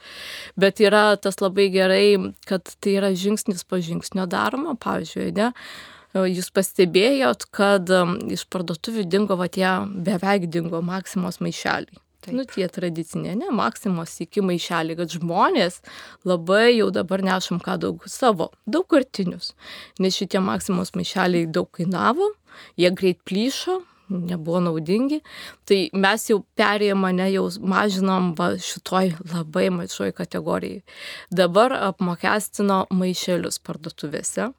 Bet 0.57 0.81
yra 0.81 1.11
tas 1.21 1.37
labai 1.43 1.67
gerai, 1.75 2.33
kad 2.49 2.73
tai 2.81 2.95
yra 2.97 3.11
žingsnis 3.13 3.61
po 3.69 3.77
žingsnio 3.77 4.25
daroma. 4.33 4.73
Pavyzdžiui, 4.81 5.29
ne, 5.37 5.51
jūs 6.25 6.49
pastebėjot, 6.57 7.45
kad 7.53 7.93
um, 7.93 8.17
iš 8.33 8.47
parduotuvių 8.49 9.05
dingo, 9.05 9.37
va 9.37 9.45
tie 9.53 9.69
beveik 9.85 10.49
dingo 10.49 10.81
maksimos 10.81 11.37
maišeliai. 11.37 12.01
Taip. 12.25 12.33
Nu, 12.33 12.45
tie 12.49 12.65
tradiciniai, 12.73 13.35
ne, 13.37 13.51
maksimos 13.53 14.15
iki 14.23 14.41
maišelį, 14.41 14.95
kad 14.97 15.11
žmonės 15.13 15.81
labai 16.25 16.71
jau 16.73 16.87
dabar 16.93 17.21
nešam 17.25 17.61
ką 17.63 17.77
daug 17.83 18.07
savo, 18.09 18.49
daug 18.65 18.87
kartinius. 18.89 19.53
Nes 20.01 20.17
šitie 20.17 20.41
maksimos 20.41 20.95
maišeliai 20.97 21.45
daug 21.53 21.69
kainavo, 21.77 22.31
jie 22.79 22.89
greit 22.97 23.21
plyšo, 23.27 23.77
nebuvo 24.09 24.59
naudingi. 24.59 25.21
Tai 25.67 25.79
mes 25.93 26.27
jau 26.31 26.41
perėjom 26.57 27.03
mane, 27.05 27.27
jau 27.33 27.47
mažinam 27.61 28.31
va, 28.37 28.53
šitoj 28.57 29.13
labai 29.33 29.67
mažoj 29.73 30.13
kategorijai. 30.17 30.83
Dabar 31.29 31.75
apmokestino 31.91 32.85
maišelius 32.93 33.59
parduotuvėse. 33.63 34.51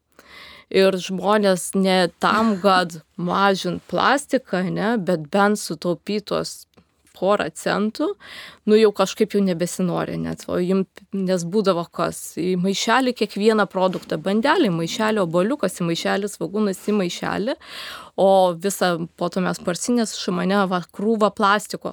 Ir 0.69 0.99
žmonės 1.01 1.71
ne 1.81 2.11
tam, 2.21 2.59
kad 2.61 3.01
mažint 3.17 3.81
plastiką, 3.89 4.67
ne, 4.69 4.97
bet 5.01 5.25
bent 5.33 5.57
sutaupytos 5.57 6.67
porą 7.19 7.49
centų, 7.55 8.13
nu 8.71 8.79
jau 8.79 8.91
kažkaip 8.97 9.35
jau 9.37 9.43
nebesinori 9.45 10.19
net, 10.21 10.45
o 10.49 10.59
jum, 10.63 10.85
nes 11.13 11.45
būdavo 11.45 11.85
kas, 11.93 12.21
į 12.41 12.55
maišelį 12.63 13.15
kiekvieną 13.19 13.69
produktą, 13.71 14.21
bandelį, 14.23 14.71
maišelį, 14.75 15.25
oboliukas, 15.25 15.81
į 15.83 15.89
maišelį, 15.91 16.31
svagūnas 16.33 16.85
į 16.89 16.97
maišelį, 17.03 17.59
o 18.19 18.53
visą 18.59 19.07
po 19.15 19.29
to 19.31 19.39
mes 19.45 19.61
parsinės 19.63 20.17
šumane 20.19 20.59
va 20.67 20.81
krūvą 20.95 21.29
plastiko. 21.39 21.93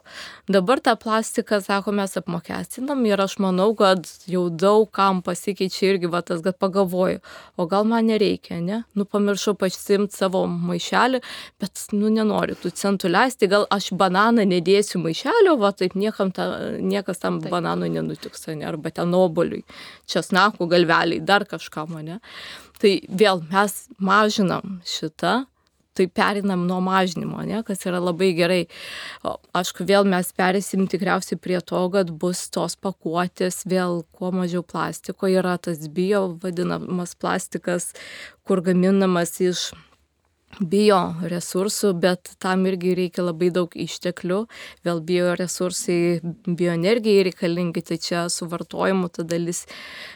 Dabar 0.49 0.81
tą 0.81 0.95
plastiką, 0.97 1.59
sako, 1.61 1.93
mes 1.93 2.17
apmokestinam 2.17 3.03
ir 3.05 3.21
aš 3.21 3.35
manau, 3.45 3.67
kad 3.77 4.09
jau 4.29 4.47
daug 4.49 4.89
kam 4.95 5.21
pasikeičia 5.25 5.91
irgi 5.91 6.09
va 6.09 6.23
tas, 6.25 6.41
kad 6.41 6.57
pagalvoju, 6.57 7.21
o 7.61 7.69
gal 7.69 7.85
man 7.85 8.09
nereikia, 8.09 8.57
ne? 8.57 8.81
Nu, 8.97 9.05
pamiršau 9.05 9.53
pasimti 9.61 10.17
savo 10.17 10.47
maišelį, 10.49 11.21
bet, 11.61 11.85
nu, 11.93 12.09
nenoriu 12.09 12.57
tų 12.57 12.73
centų 12.73 13.13
leisti, 13.13 13.51
gal 13.51 13.69
aš 13.69 13.93
bananą 13.93 14.49
nedėsiu 14.49 15.05
maišelio, 15.05 15.59
va 15.61 15.75
taip 15.77 15.93
niekam 15.93 16.33
ta, 16.33 16.49
niekas 16.81 17.21
tam 17.21 17.37
taip. 17.37 17.53
bananui 17.53 17.93
nenutiks, 17.93 18.49
ne? 18.49 18.65
Arba 18.65 18.89
ten 18.89 19.13
oboliui, 19.13 19.61
česnakų 20.09 20.73
galveliai, 20.73 21.21
dar 21.21 21.45
kažką 21.45 21.85
mane. 21.93 22.23
Tai 22.81 22.97
vėl 23.13 23.45
mes 23.51 23.83
mažinam 24.01 24.79
šitą 24.89 25.43
tai 25.95 26.07
perinam 26.11 26.65
nuo 26.67 26.81
mažinimo, 26.83 27.41
ne, 27.47 27.61
kas 27.67 27.85
yra 27.87 28.01
labai 28.03 28.31
gerai. 28.37 28.61
O, 29.23 29.37
aišku, 29.55 29.87
vėl 29.87 30.07
mes 30.09 30.31
perėsim 30.35 30.85
tikriausiai 30.91 31.39
prie 31.41 31.59
to, 31.61 31.81
kad 31.93 32.11
bus 32.21 32.45
tos 32.53 32.75
pakuotės 32.75 33.63
vėl 33.69 34.03
kuo 34.15 34.33
mažiau 34.35 34.65
plastiko, 34.67 35.31
yra 35.31 35.57
tas 35.57 35.87
bio 35.87 36.27
vadinamas 36.43 37.15
plastikas, 37.19 37.93
kur 38.45 38.61
gaminamas 38.65 39.37
iš 39.41 39.69
bio 40.59 40.99
resursų, 41.25 41.91
bet 41.99 42.31
tam 42.41 42.65
irgi 42.69 42.95
reikia 42.97 43.25
labai 43.25 43.49
daug 43.53 43.73
išteklių. 43.75 44.41
Vėl 44.87 45.01
bio 45.05 45.33
resursai, 45.39 46.19
bioenergijai 46.45 47.25
reikalingi, 47.29 47.83
tai 47.85 47.97
čia 48.01 48.25
suvartojimu 48.31 49.09
ta 49.13 49.25
dalis 49.27 49.65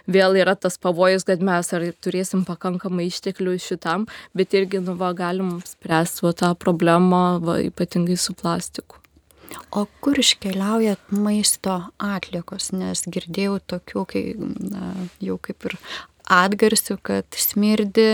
vėl 0.08 0.38
yra 0.40 0.56
tas 0.56 0.80
pavojus, 0.82 1.28
kad 1.28 1.44
mes 1.44 1.74
ar 1.76 1.86
turėsim 2.04 2.46
pakankamai 2.48 3.10
išteklių 3.10 3.58
šitam, 3.62 4.08
bet 4.38 4.56
irgi 4.58 4.84
nu, 4.84 4.96
va, 5.00 5.12
galim 5.18 5.60
spręsti 5.66 6.26
va, 6.28 6.34
tą 6.34 6.54
problemą, 6.60 7.24
va, 7.44 7.60
ypatingai 7.66 8.18
su 8.20 8.36
plastiku. 8.38 9.00
O 9.74 9.86
kur 10.02 10.20
iškeliauja 10.22 10.96
maisto 11.10 11.80
atliekos, 12.02 12.70
nes 12.78 13.02
girdėjau 13.10 13.58
tokių, 13.74 14.06
kai 14.10 14.24
na, 14.38 14.94
jau 15.24 15.40
kaip 15.42 15.66
ir 15.70 15.78
atgarsių, 16.30 17.00
kad 17.04 17.26
smirdi, 17.38 18.08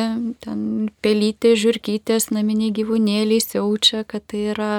ten 0.44 0.90
pelytė, 1.04 1.54
žirkytės, 1.60 2.32
naminiai 2.36 2.74
gyvūnėliai 2.76 3.44
siaučia, 3.44 4.06
kad 4.08 4.26
tai 4.32 4.50
yra 4.56 4.72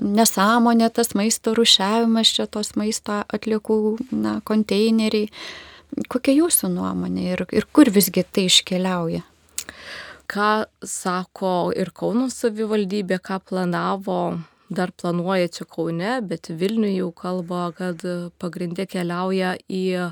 nesąmonė 0.00 0.88
tas 0.94 1.14
maisto 1.18 1.54
rušiavimas, 1.54 2.32
čia 2.36 2.46
tos 2.50 2.74
maisto 2.78 3.20
atliekų 3.26 3.78
na, 4.14 4.38
konteineriai. 4.46 5.30
Kokia 6.10 6.34
jūsų 6.34 6.72
nuomonė 6.74 7.28
ir, 7.36 7.44
ir 7.54 7.68
kur 7.70 7.90
visgi 7.94 8.24
tai 8.26 8.48
iškeliauja? 8.48 9.22
Ką 10.30 10.64
sako 10.82 11.70
ir 11.76 11.92
Kauno 11.94 12.26
savivaldybė, 12.32 13.20
ką 13.22 13.38
planavo 13.50 14.18
dar 14.74 14.90
planuoja 14.90 15.48
čia 15.48 15.66
Kaune, 15.70 16.16
bet 16.26 16.48
Vilniuje 16.50 16.96
jau 16.96 17.10
kalba, 17.14 17.68
kad 17.76 18.02
pagrindė 18.40 18.88
keliauja 18.90 19.54
į 19.68 20.10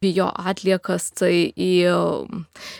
bio 0.00 0.30
atliekas 0.32 1.10
tai 1.12 1.50
į 1.60 1.72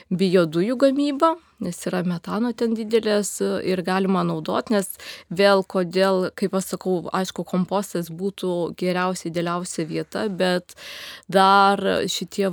biodujų 0.09 0.76
gamybą, 0.80 1.35
nes 1.60 1.80
yra 1.88 2.02
metano 2.06 2.52
ten 2.52 2.74
didelės 2.78 3.36
ir 3.40 3.82
galima 3.86 4.24
naudoti, 4.26 4.74
nes 4.76 4.90
vėl 5.30 5.64
kodėl, 5.64 6.30
kaip 6.38 6.54
aš 6.56 6.74
sakau, 6.74 6.96
aišku, 7.14 7.44
kompostas 7.48 8.10
būtų 8.10 8.74
geriausia, 8.80 9.28
idealiausia 9.30 9.86
vieta, 9.88 10.28
bet 10.28 10.76
dar 11.28 11.82
šitie 12.10 12.48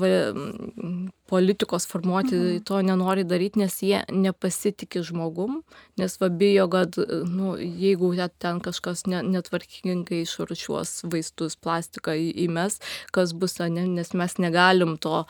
politikos 1.27 1.87
formuoti 1.87 2.35
mhm. 2.35 2.63
to 2.63 2.81
nenori 2.81 3.23
daryti, 3.27 3.59
nes 3.59 3.75
jie 3.83 3.99
nepasitikė 4.11 5.03
žmogum, 5.05 5.61
nes 5.99 6.15
va 6.21 6.29
bijo, 6.31 6.67
kad 6.71 6.97
nu, 7.27 7.55
jeigu 7.57 8.13
ten 8.39 8.61
kažkas 8.63 9.05
netvarkingai 9.07 10.23
išrušiuos 10.23 11.03
vaistus, 11.11 11.57
plastiką 11.59 12.15
įmes, 12.45 12.79
kas 13.11 13.33
bus, 13.33 13.59
ne, 13.59 13.83
nes 13.97 14.13
mes 14.13 14.37
negalim 14.39 14.95
to 14.97 15.25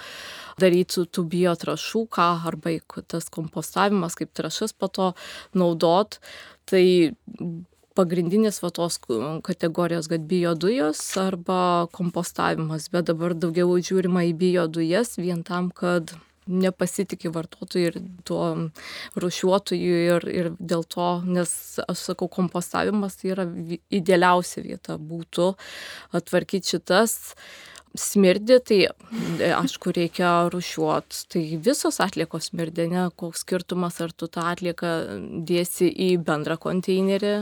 daryti 0.61 0.99
su 0.99 1.05
tų 1.05 1.25
biotrašų, 1.33 2.05
ką 2.13 2.27
arba 2.51 2.77
tas 3.07 3.29
kompostavimas 3.67 4.15
kaip 4.15 4.33
trašas 4.33 4.73
po 4.73 4.87
to 4.87 5.13
naudot. 5.53 6.19
Tai 6.65 7.11
pagrindinės 7.95 8.61
va 8.61 8.69
tos 8.69 8.99
kategorijos, 9.43 10.07
kad 10.07 10.21
biodujos 10.27 10.99
arba 11.17 11.87
kompostavimas, 11.91 12.89
bet 12.91 13.07
dabar 13.09 13.33
daugiau 13.33 13.79
žiūrima 13.79 14.27
į 14.29 14.33
biodujas 14.37 15.17
vien 15.17 15.43
tam, 15.43 15.71
kad 15.71 16.13
nepasitikė 16.47 17.31
vartotojų 17.33 17.87
ir 17.89 17.97
tuo 18.23 18.69
rušiuotojų 19.19 19.97
ir, 20.13 20.27
ir 20.31 20.51
dėl 20.59 20.85
to, 20.87 21.21
nes 21.25 21.79
aš 21.83 22.05
sakau, 22.11 22.29
kompostavimas 22.29 23.17
tai 23.19 23.33
yra 23.33 23.47
idealiausia 23.89 24.63
vieta 24.63 24.95
būtų 24.95 25.55
atvarkyti 26.15 26.77
šitas 26.77 27.35
smirdį, 27.99 28.57
tai 28.67 28.79
e, 28.87 29.51
aišku, 29.57 29.93
reikia 29.95 30.31
rušiuoti. 30.53 31.23
Tai 31.33 31.43
visos 31.65 31.99
atliekos 32.03 32.51
smirdė, 32.51 32.87
ne, 32.91 33.07
koks 33.19 33.45
skirtumas, 33.45 33.99
ar 34.03 34.13
tu 34.13 34.29
tą 34.31 34.45
atlieką 34.53 34.93
dėsi 35.47 35.89
į 35.89 36.11
bendrą 36.27 36.57
konteinerį, 36.61 37.33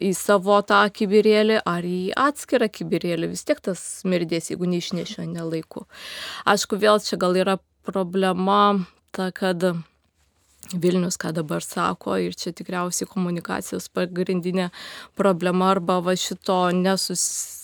į 0.00 0.12
savo 0.16 0.56
tą 0.64 0.82
kibirėlį 0.94 1.60
ar 1.68 1.84
į 1.84 2.12
atskirą 2.16 2.70
kibirėlį, 2.72 3.32
vis 3.34 3.44
tiek 3.48 3.60
tas 3.60 3.80
smirdės, 4.02 4.50
jeigu 4.52 4.68
neišnešio 4.70 5.26
nelaiku. 5.28 5.86
Aišku, 6.48 6.80
vėl 6.80 7.02
čia 7.04 7.20
gal 7.20 7.36
yra 7.36 7.58
problema 7.86 8.84
ta, 9.12 9.30
kad 9.34 9.64
Vilnius, 10.72 11.18
ką 11.18 11.32
dabar 11.34 11.64
sako, 11.64 12.16
ir 12.22 12.36
čia 12.38 12.52
tikriausiai 12.54 13.08
komunikacijos 13.10 13.90
pagrindinė 13.92 14.70
problema 15.18 15.72
arba 15.74 15.98
va 16.00 16.14
šito 16.16 16.64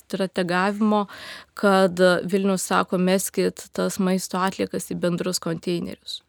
nesustrategavimo, 0.09 1.07
kad 1.55 1.99
Vilnius 2.25 2.62
sako, 2.62 2.99
meskit 2.99 3.68
tas 3.73 3.99
maisto 3.99 4.38
atliekas 4.38 4.90
į 4.90 4.99
bendrus 5.01 5.38
konteinerius 5.38 6.23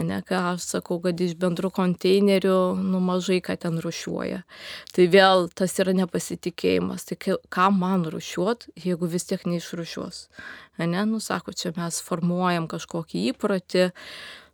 ne, 0.00 0.20
ką 0.24 0.38
aš 0.54 0.64
sakau, 0.76 0.98
kad 1.02 1.20
iš 1.20 1.34
bendrų 1.36 1.70
konteinerių, 1.74 2.56
nu, 2.80 3.00
mažai 3.04 3.40
ką 3.44 3.58
ten 3.60 3.78
rušiuoja. 3.82 4.42
Tai 4.94 5.06
vėl 5.12 5.48
tas 5.52 5.76
yra 5.82 5.92
nepasitikėjimas. 5.96 7.04
Tai 7.08 7.18
ką 7.52 7.68
man 7.76 8.06
rušiuot, 8.08 8.70
jeigu 8.80 9.10
vis 9.12 9.28
tiek 9.28 9.44
neišrušiuos. 9.44 10.26
Ne, 10.78 11.04
nu, 11.06 11.20
sako, 11.20 11.52
čia 11.52 11.72
mes 11.76 12.00
formuojam 12.00 12.68
kažkokį 12.70 13.26
įprotį, 13.32 13.90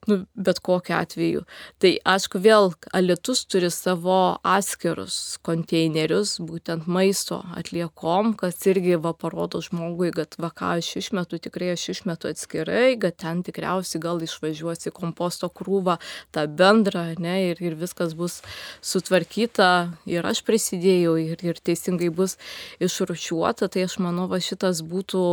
nu, 0.08 0.24
bet 0.34 0.58
kokiu 0.58 0.96
atveju. 0.96 1.42
Tai 1.82 1.90
aišku, 2.14 2.40
vėl 2.42 2.70
Alietus 2.96 3.44
turi 3.50 3.68
savo 3.72 4.38
atskirus 4.46 5.38
konteinerius, 5.44 6.36
būtent 6.44 6.86
maisto 6.88 7.40
atliekom, 7.58 8.32
kas 8.38 8.60
irgi 8.70 8.96
va 9.02 9.12
parodo 9.12 9.60
žmogui, 9.64 10.10
kad 10.16 10.36
va 10.40 10.50
ką 10.54 10.76
aš 10.78 10.90
išmetu, 11.02 11.40
tikrai 11.42 11.72
aš 11.74 11.88
išmetu 11.94 12.30
atskirai, 12.30 12.96
kad 13.02 13.18
ten 13.20 13.42
tikriausiai 13.46 14.02
gal 14.02 14.22
išvažiuosi 14.24 14.94
komposto 14.96 15.50
krūvą, 15.52 15.98
tą 16.34 16.46
bendrą, 16.48 17.04
ne, 17.20 17.36
ir, 17.50 17.62
ir 17.64 17.76
viskas 17.78 18.14
bus 18.18 18.40
sutvarkyta, 18.80 19.70
ir 20.08 20.26
aš 20.26 20.44
prisidėjau, 20.46 21.18
ir, 21.20 21.44
ir 21.44 21.60
teisingai 21.60 22.10
bus 22.14 22.38
išrušiuota, 22.80 23.68
tai 23.68 23.84
aš 23.88 23.98
manau, 24.04 24.28
va 24.30 24.40
šitas 24.42 24.80
būtų 24.86 25.24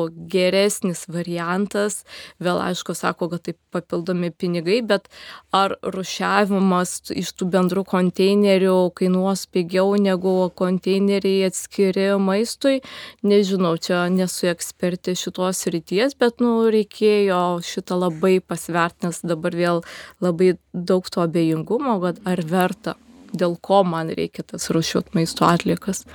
geresnis 0.76 1.08
variantas. 1.08 2.04
Vėl 2.40 2.60
aišku, 2.60 2.96
sako, 2.96 3.30
kad 3.30 3.44
tai 3.46 3.56
papildomi 3.72 4.32
pinigai 4.32 4.82
bet 4.82 5.08
ar 5.54 5.78
rušiavimas 5.82 7.12
iš 7.12 7.34
tų 7.38 7.50
bendrų 7.52 7.86
konteinerių 7.86 8.92
kainuos 8.96 9.48
pigiau 9.48 9.96
negu 9.96 10.52
konteineriai 10.56 11.48
atskiri 11.48 12.18
maistui, 12.20 12.82
nežinau, 13.24 13.78
čia 13.78 14.10
nesu 14.10 14.48
ekspertė 14.52 15.16
šitos 15.16 15.68
ryties, 15.68 16.16
bet 16.16 16.40
nu, 16.40 16.70
reikėjo 16.70 17.62
šitą 17.64 17.98
labai 18.00 18.40
pasvert, 18.42 18.96
nes 19.04 19.22
dabar 19.24 19.56
vėl 19.56 19.84
labai 20.22 20.58
daug 20.74 21.06
to 21.10 21.22
abejingumo, 21.22 22.00
kad 22.02 22.20
ar 22.26 22.42
verta, 22.44 22.96
dėl 23.34 23.58
ko 23.62 23.84
man 23.84 24.10
reikia 24.10 24.44
tas 24.44 24.70
rušiuot 24.70 25.14
maisto 25.16 25.46
atliekas. 25.46 26.06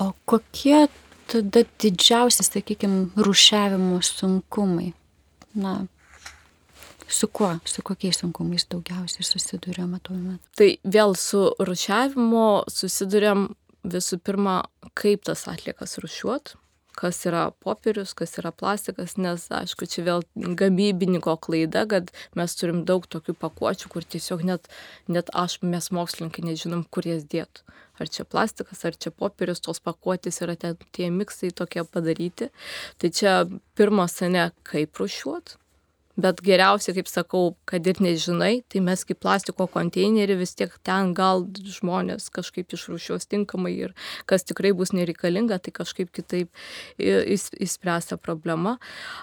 O 0.00 0.12
kokie 0.24 0.88
tada 1.30 1.64
didžiausi, 1.82 2.44
sakykime, 2.46 3.08
rušiavimo 3.16 4.02
sunkumai? 4.04 4.92
Na, 5.54 5.80
Su 7.10 7.26
kuo, 7.26 7.56
su 7.66 7.82
kokiais 7.82 8.20
sunkumais 8.22 8.68
daugiausiai 8.70 9.26
susidurėme 9.26 9.98
tuo 10.06 10.14
metu? 10.14 10.46
Tai 10.54 10.68
vėl 10.94 11.16
su 11.18 11.40
rušiavimu 11.58 12.70
susidurėm 12.70 13.48
visų 13.90 14.20
pirma, 14.22 14.60
kaip 14.94 15.24
tas 15.26 15.42
atliekas 15.50 15.98
rušiuot, 16.02 16.54
kas 17.00 17.22
yra 17.28 17.46
popierius, 17.64 18.12
kas 18.16 18.36
yra 18.40 18.52
plastikas, 18.52 19.16
nes, 19.20 19.46
aišku, 19.56 19.88
čia 19.90 20.04
vėl 20.06 20.24
gamybininko 20.36 21.36
klaida, 21.40 21.86
kad 21.88 22.12
mes 22.36 22.56
turim 22.58 22.82
daug 22.88 23.06
tokių 23.08 23.34
pakuočių, 23.40 23.90
kur 23.92 24.04
tiesiog 24.04 24.44
net, 24.46 24.68
net 25.08 25.32
aš, 25.36 25.60
mes 25.64 25.90
mokslininkai 25.96 26.44
nežinom, 26.50 26.84
kur 26.92 27.08
jas 27.08 27.24
dėtų. 27.24 27.64
Ar 28.00 28.08
čia 28.08 28.24
plastikas, 28.24 28.84
ar 28.88 28.96
čia 28.96 29.12
popierius, 29.12 29.60
tos 29.64 29.80
pakuotės 29.84 30.40
yra 30.44 30.56
ten 30.60 30.78
tie 30.96 31.10
miksai 31.12 31.50
tokie 31.56 31.84
padaryti. 31.84 32.48
Tai 33.00 33.10
čia 33.12 33.34
pirmas, 33.76 34.16
ne, 34.24 34.48
kaip 34.64 35.00
rušiuot, 35.00 35.56
bet 36.22 36.42
geriausia, 36.44 36.94
kaip 36.96 37.08
sakau, 37.10 37.54
kad 37.68 37.86
ir 37.90 38.00
nežinai, 38.02 38.62
tai 38.70 38.82
mes 38.84 39.04
kaip 39.06 39.20
plastiko 39.22 39.66
konteinerį 39.70 40.38
vis 40.40 40.54
tiek 40.58 40.74
ten 40.86 41.14
gal 41.16 41.46
žmonės 41.76 42.30
kažkaip 42.34 42.72
išrūšios 42.76 43.28
tinkamai 43.30 43.74
ir 43.88 43.94
kas 44.30 44.46
tikrai 44.48 44.72
bus 44.76 44.94
nereikalinga, 44.96 45.60
tai 45.60 45.74
kažkaip 45.76 46.12
kitaip 46.14 46.50
įspręsta 47.00 48.20
problema. 48.20 48.78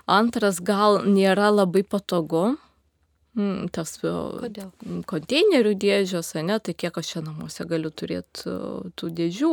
Antras, 0.08 0.62
gal 0.62 1.04
nėra 1.08 1.52
labai 1.54 1.84
patogu 1.88 2.58
tas 3.74 3.94
Kodėl? 4.02 4.72
konteinerių 5.10 5.74
dėžės, 5.78 6.34
ne, 6.42 6.58
tai 6.64 6.74
kiek 6.74 6.96
aš 6.98 7.12
čia 7.14 7.22
namuose 7.26 7.66
galiu 7.70 7.92
turėti 7.94 8.54
tų 8.98 9.10
dėžių, 9.20 9.52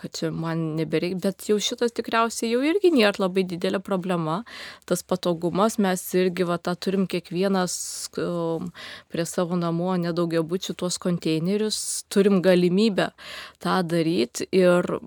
kad 0.00 0.12
čia 0.18 0.30
man 0.34 0.74
nebereikia, 0.78 1.20
bet 1.22 1.46
jau 1.48 1.56
šitas 1.62 1.94
tikriausiai 1.96 2.52
jau 2.52 2.60
irgi 2.64 2.92
nėra 2.94 3.24
labai 3.24 3.46
didelė 3.48 3.80
problema. 3.84 4.42
Tas 4.88 5.04
patogumas, 5.06 5.78
mes 5.80 6.02
irgi 6.16 6.46
va, 6.48 6.58
tą 6.58 6.74
turim 6.76 7.06
kiekvienas 7.10 7.76
prie 8.14 9.26
savo 9.28 9.56
namų, 9.60 9.94
nedaugia 10.08 10.44
būčių 10.44 10.76
tuos 10.82 11.00
konteinerius, 11.02 12.04
turim 12.12 12.42
galimybę 12.44 13.12
tą 13.64 13.80
daryti 13.88 14.48
ir 14.52 14.98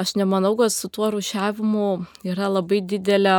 aš 0.00 0.16
nemanau, 0.18 0.56
kad 0.58 0.74
su 0.74 0.90
tuo 0.90 1.12
rušiavimu 1.14 1.88
yra 2.26 2.50
labai 2.50 2.82
didelė 2.82 3.38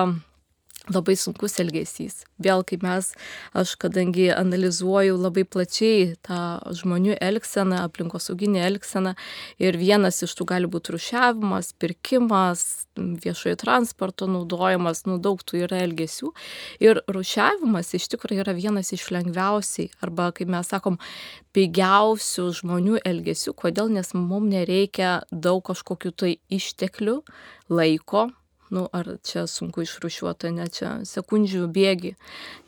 labai 0.93 1.15
sunkus 1.19 1.57
elgesys. 1.61 2.21
Vėl, 2.43 2.63
kai 2.67 2.79
mes, 2.83 3.11
aš 3.57 3.75
kadangi 3.81 4.29
analizuoju 4.33 5.17
labai 5.19 5.43
plačiai 5.43 6.13
tą 6.25 6.39
žmonių 6.79 7.17
elgseną, 7.23 7.81
aplinkosauginį 7.87 8.61
elgseną 8.67 9.15
ir 9.63 9.77
vienas 9.79 10.21
iš 10.23 10.35
tų 10.37 10.47
gali 10.53 10.69
būti 10.71 10.95
rušiavimas, 10.95 11.73
pirkimas, 11.81 12.63
viešojo 12.97 13.57
transporto 13.61 14.29
naudojimas, 14.31 15.03
nu 15.09 15.19
daug 15.21 15.43
tų 15.43 15.63
yra 15.65 15.81
elgesių. 15.85 16.31
Ir 16.83 17.01
rušiavimas 17.11 17.93
iš 17.97 18.09
tikrųjų 18.13 18.45
yra 18.45 18.55
vienas 18.57 18.93
iš 18.95 19.09
lengviausiai, 19.15 19.91
arba 20.01 20.31
kaip 20.35 20.51
mes 20.51 20.71
sakom, 20.71 20.99
pigiausių 21.57 22.49
žmonių 22.61 23.01
elgesių. 23.07 23.55
Kodėl? 23.57 23.91
Nes 23.97 24.13
mums 24.15 24.51
nereikia 24.51 25.21
daug 25.31 25.63
kažkokių 25.67 26.11
tai 26.15 26.35
išteklių, 26.53 27.21
laiko, 27.73 28.27
nu, 28.69 28.87
ar 28.91 29.09
čia 29.23 29.45
sunku 29.47 29.83
išrušiuota, 29.85 30.51
ne 30.55 30.67
čia 30.73 30.91
sekundžių 31.07 31.67
bėgi, 31.73 32.13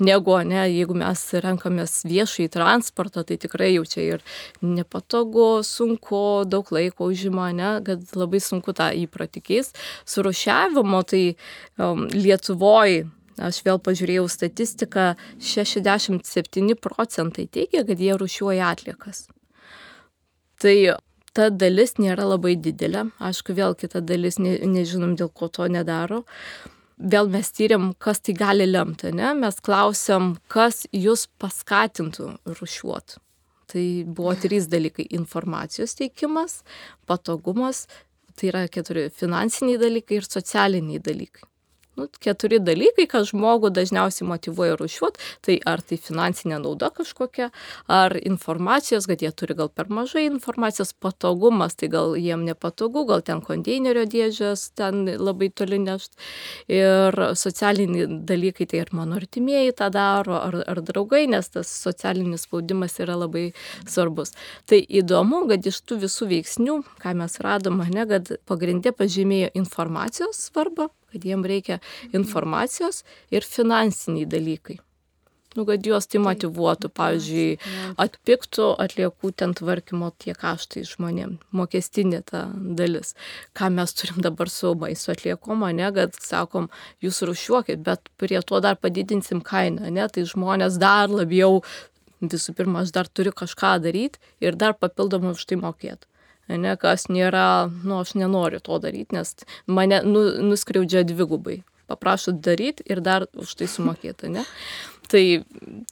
negu, 0.04 0.38
ne, 0.48 0.62
jeigu 0.72 0.96
mes 0.98 1.24
renkamės 1.44 2.02
viešai 2.08 2.48
transportą, 2.54 3.26
tai 3.28 3.40
tikrai 3.42 3.74
jau 3.74 3.86
čia 3.90 4.06
ir 4.08 4.26
nepatogu, 4.64 5.62
sunku, 5.68 6.24
daug 6.50 6.72
laiko 6.76 7.10
užima, 7.12 7.52
ne, 7.56 7.76
kad 7.86 8.04
labai 8.16 8.42
sunku 8.44 8.76
tą 8.76 8.92
įprotį 9.06 9.44
keis. 9.44 9.74
Surušiavimo 10.10 11.04
tai 11.10 11.24
um, 11.78 12.08
Lietuvoje 12.14 13.08
aš 13.40 13.62
vėl 13.64 13.80
pažiūrėjau 13.80 14.28
statistiką, 14.32 15.14
67 15.40 16.76
procentai 16.80 17.48
teigia, 17.48 17.86
kad 17.88 18.00
jie 18.00 18.16
rušiuoja 18.20 18.72
atliekas. 18.74 19.28
Tai 20.60 20.76
ta 21.34 21.50
dalis 21.50 21.96
nėra 22.02 22.26
labai 22.28 22.56
didelė. 22.60 23.08
Aišku, 23.24 23.56
vėl 23.58 23.76
kita 23.80 24.02
dalis 24.02 24.40
ne, 24.42 24.58
nežinom, 24.66 25.16
dėl 25.20 25.32
ko 25.34 25.50
to 25.54 25.68
nedaro. 25.72 26.24
Vėl 27.00 27.30
mes 27.32 27.52
tyriam, 27.56 27.94
kas 27.96 28.20
tai 28.20 28.36
gali 28.36 28.68
lemti, 28.68 29.14
ne? 29.16 29.32
Mes 29.40 29.60
klausiam, 29.64 30.34
kas 30.52 30.84
jūs 30.92 31.28
paskatintų 31.40 32.34
rušiuoti. 32.60 33.22
Tai 33.70 33.86
buvo 34.06 34.34
trys 34.36 34.68
dalykai- 34.68 35.06
informacijos 35.20 35.94
teikimas, 35.96 36.64
patogumas, 37.08 37.86
tai 38.36 38.50
yra 38.50 38.68
keturi 38.68 39.10
finansiniai 39.14 39.78
dalykai 39.78 40.18
ir 40.18 40.26
socialiniai 40.28 41.00
dalykai 41.00 41.50
nu, 42.00 42.08
keturi 42.24 42.60
dalykai, 42.64 43.08
kas 43.12 43.30
žmogų 43.34 43.72
dažniausiai 43.76 44.28
motivuoja 44.30 44.78
rušiuot, 44.80 45.20
tai 45.46 45.60
ar 45.68 45.84
tai 45.86 46.00
finansinė 46.02 46.60
nauda 46.64 46.90
kažkokia, 46.96 47.50
ar 47.92 48.16
informacijos, 48.20 49.08
kad 49.10 49.24
jie 49.24 49.32
turi 49.36 49.58
gal 49.60 49.72
per 49.74 49.90
mažai 49.94 50.26
informacijos, 50.30 50.94
patogumas, 50.94 51.76
tai 51.80 51.92
gal 51.92 52.16
jiem 52.20 52.46
nepatogu, 52.48 53.06
gal 53.10 53.24
ten 53.26 53.44
konteinerio 53.46 54.06
dėžės, 54.10 54.70
ten 54.80 55.06
labai 55.20 55.52
toli 55.52 55.82
nešt. 55.84 56.16
Ir 56.72 57.16
socialiniai 57.40 58.08
dalykai, 58.30 58.70
tai 58.70 58.84
ir 58.84 58.94
mano 58.96 59.18
artimieji 59.20 59.76
tą 59.80 59.90
daro, 59.94 60.38
ar, 60.40 60.60
ar 60.70 60.84
draugai, 60.86 61.26
nes 61.32 61.52
tas 61.54 61.72
socialinis 61.84 62.48
spaudimas 62.48 63.00
yra 63.04 63.18
labai 63.20 63.50
svarbus. 63.88 64.36
Tai 64.70 64.80
įdomu, 65.02 65.46
kad 65.50 65.66
iš 65.70 65.82
tų 65.88 66.02
visų 66.06 66.30
veiksnių, 66.34 66.80
ką 67.04 67.16
mes 67.20 67.40
radome, 67.44 67.90
ne, 67.94 68.06
kad 68.10 68.34
pagrindė 68.50 68.94
pažymėjo 68.96 69.52
informacijos 69.60 70.40
svarbą, 70.50 70.90
kad 71.14 71.26
jiem 71.26 71.46
reikia 71.48 71.80
informacijos 72.14 73.04
ir 73.32 73.48
finansiniai 73.48 74.30
dalykai. 74.30 74.80
Nu, 75.58 75.64
kad 75.66 75.82
juos 75.82 76.06
tai 76.06 76.20
motivuotų, 76.22 76.92
pavyzdžiui, 76.94 77.56
atpiktų 77.98 78.68
atliekų 78.84 79.32
ten 79.42 79.56
tvarkymo 79.58 80.12
tie 80.22 80.36
kaštai 80.38 80.84
žmonėm, 80.86 81.40
mokestinė 81.58 82.20
ta 82.28 82.44
dalis. 82.54 83.16
Ką 83.58 83.72
mes 83.74 83.96
turim 83.98 84.22
dabar 84.22 84.52
su 84.54 84.76
maisto 84.78 85.16
atliekom, 85.16 85.66
ne, 85.74 85.90
kad 85.96 86.14
sakom, 86.22 86.70
jūs 87.02 87.24
rušiuokit, 87.26 87.82
bet 87.82 88.14
prie 88.22 88.44
to 88.46 88.62
dar 88.62 88.78
padidinsim 88.78 89.42
kainą, 89.42 89.90
ne, 89.90 90.06
tai 90.14 90.28
žmonės 90.30 90.78
dar 90.78 91.10
labiau, 91.10 91.64
visų 92.22 92.54
pirma, 92.54 92.86
aš 92.86 92.94
dar 92.94 93.10
turiu 93.10 93.34
kažką 93.34 93.80
daryti 93.82 94.22
ir 94.46 94.54
dar 94.54 94.78
papildomai 94.78 95.34
už 95.34 95.50
tai 95.50 95.58
mokėti 95.58 96.09
ne, 96.58 96.76
kas 96.80 97.08
nėra, 97.10 97.70
nu, 97.84 98.00
aš 98.02 98.16
nenoriu 98.18 98.62
to 98.64 98.80
daryti, 98.82 99.18
nes 99.18 99.36
mane 99.68 100.02
nu, 100.06 100.26
nuskriaudžia 100.52 101.06
dvigubai. 101.08 101.62
Paprašo 101.90 102.36
daryti 102.38 102.86
ir 102.86 103.02
dar 103.02 103.26
už 103.34 103.56
tai 103.58 103.68
sumokėti, 103.70 104.30
ne? 104.30 104.46
Tai 105.10 105.42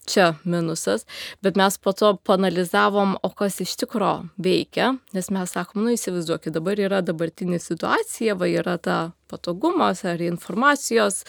čia 0.06 0.26
minusas, 0.46 1.08
bet 1.42 1.56
mes 1.58 1.78
po 1.82 1.90
to 1.98 2.12
panalizavom, 2.22 3.16
o 3.26 3.30
kas 3.34 3.58
iš 3.64 3.74
tikro 3.82 4.12
veikia, 4.38 4.92
nes 5.18 5.32
mes 5.34 5.54
sakom, 5.58 5.82
nu 5.82 5.96
įsivaizduokit, 5.96 6.54
dabar 6.54 6.78
yra 6.78 7.00
dabartinė 7.02 7.58
situacija, 7.58 8.36
va 8.38 8.46
yra 8.52 8.76
ta 8.78 8.98
patogumas 9.26 10.04
ar 10.06 10.22
informacijos. 10.22 11.24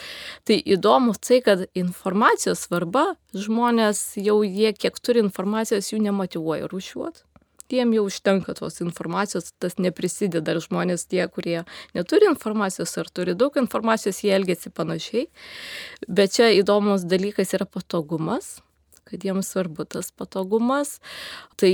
Tai 0.45 0.61
įdomu 0.61 1.17
tai, 1.17 1.41
kad 1.47 1.65
informacijos 1.73 2.67
svarba, 2.69 3.15
žmonės 3.33 4.19
jau 4.21 4.43
jie 4.45 4.75
kiek 4.77 5.01
turi 5.01 5.25
informacijos, 5.25 5.89
jų 5.95 6.03
nemotivuoja 6.11 6.69
rušiuoti 6.69 7.25
tiem 7.71 7.93
jau 7.97 8.07
užtenka 8.09 8.55
tos 8.59 8.81
informacijos, 8.85 9.53
tas 9.63 9.79
neprisideda 9.79 10.55
ir 10.55 10.63
žmonės 10.65 11.09
tie, 11.09 11.25
kurie 11.33 11.65
neturi 11.97 12.31
informacijos 12.31 12.97
ar 13.01 13.11
turi 13.13 13.37
daug 13.39 13.57
informacijos, 13.61 14.23
jie 14.25 14.33
elgesi 14.37 14.73
panašiai. 14.75 15.29
Bet 16.09 16.39
čia 16.39 16.53
įdomus 16.61 17.07
dalykas 17.09 17.55
yra 17.59 17.69
patogumas 17.69 18.59
kad 19.11 19.25
jiems 19.25 19.49
svarbu 19.49 19.85
tas 19.85 20.11
patogumas. 20.11 21.01
Tai 21.57 21.73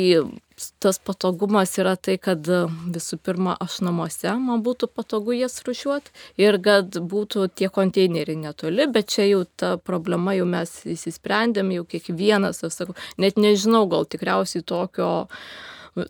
tas 0.79 0.99
patogumas 0.99 1.75
yra 1.83 1.97
tai, 1.99 2.15
kad 2.23 2.47
visų 2.95 3.19
pirma, 3.27 3.57
aš 3.61 3.81
namuose 3.85 4.37
man 4.39 4.63
būtų 4.65 4.89
patogu 4.95 5.35
jas 5.35 5.59
rušiuoti 5.67 6.15
ir 6.41 6.61
kad 6.63 6.95
būtų 7.13 7.49
tie 7.59 7.69
konteineriai 7.75 8.39
netoli, 8.39 8.87
bet 8.87 9.11
čia 9.17 9.27
jau 9.27 9.43
ta 9.45 9.75
problema 9.77 10.37
jau 10.39 10.47
mes 10.47 10.77
įsisprendėm, 10.95 11.75
jau 11.75 11.87
kiekvienas, 11.91 12.63
aš 12.63 12.81
sakau, 12.81 12.99
net 13.19 13.41
nežinau, 13.41 13.85
gal 13.91 14.07
tikriausiai 14.07 14.63
tokio 14.63 15.11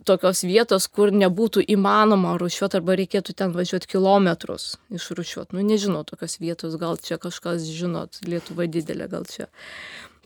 tokios 0.08 0.42
vietos, 0.46 0.86
kur 0.88 1.12
nebūtų 1.14 1.64
įmanoma 1.74 2.34
rušiuoti 2.40 2.78
arba 2.80 2.96
reikėtų 3.00 3.34
ten 3.36 3.54
važiuoti 3.56 3.90
kilometrus 3.94 4.74
išrušiuoti. 4.94 5.56
Nu, 5.56 5.64
nežinau 5.66 6.04
tokios 6.08 6.38
vietos, 6.40 6.78
gal 6.80 6.96
čia 7.00 7.18
kažkas 7.22 7.68
žinot, 7.68 8.22
Lietuva 8.28 8.68
didelė 8.70 9.10
gal 9.12 9.28
čia. 9.28 9.50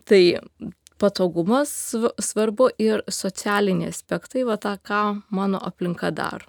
Tai 0.09 0.21
patogumas 0.99 1.73
svarbu 2.19 2.71
ir 2.81 3.03
socialiniai 3.07 3.91
aspektai, 3.93 4.45
va 4.47 4.59
tą, 4.59 4.77
ką 4.79 5.03
mano 5.35 5.61
aplinka 5.63 6.11
daro 6.11 6.47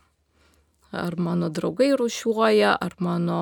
ar 0.92 1.16
mano 1.16 1.48
draugai 1.48 1.92
rušiuoja, 1.98 2.74
ar 2.81 2.94
mano 2.98 3.40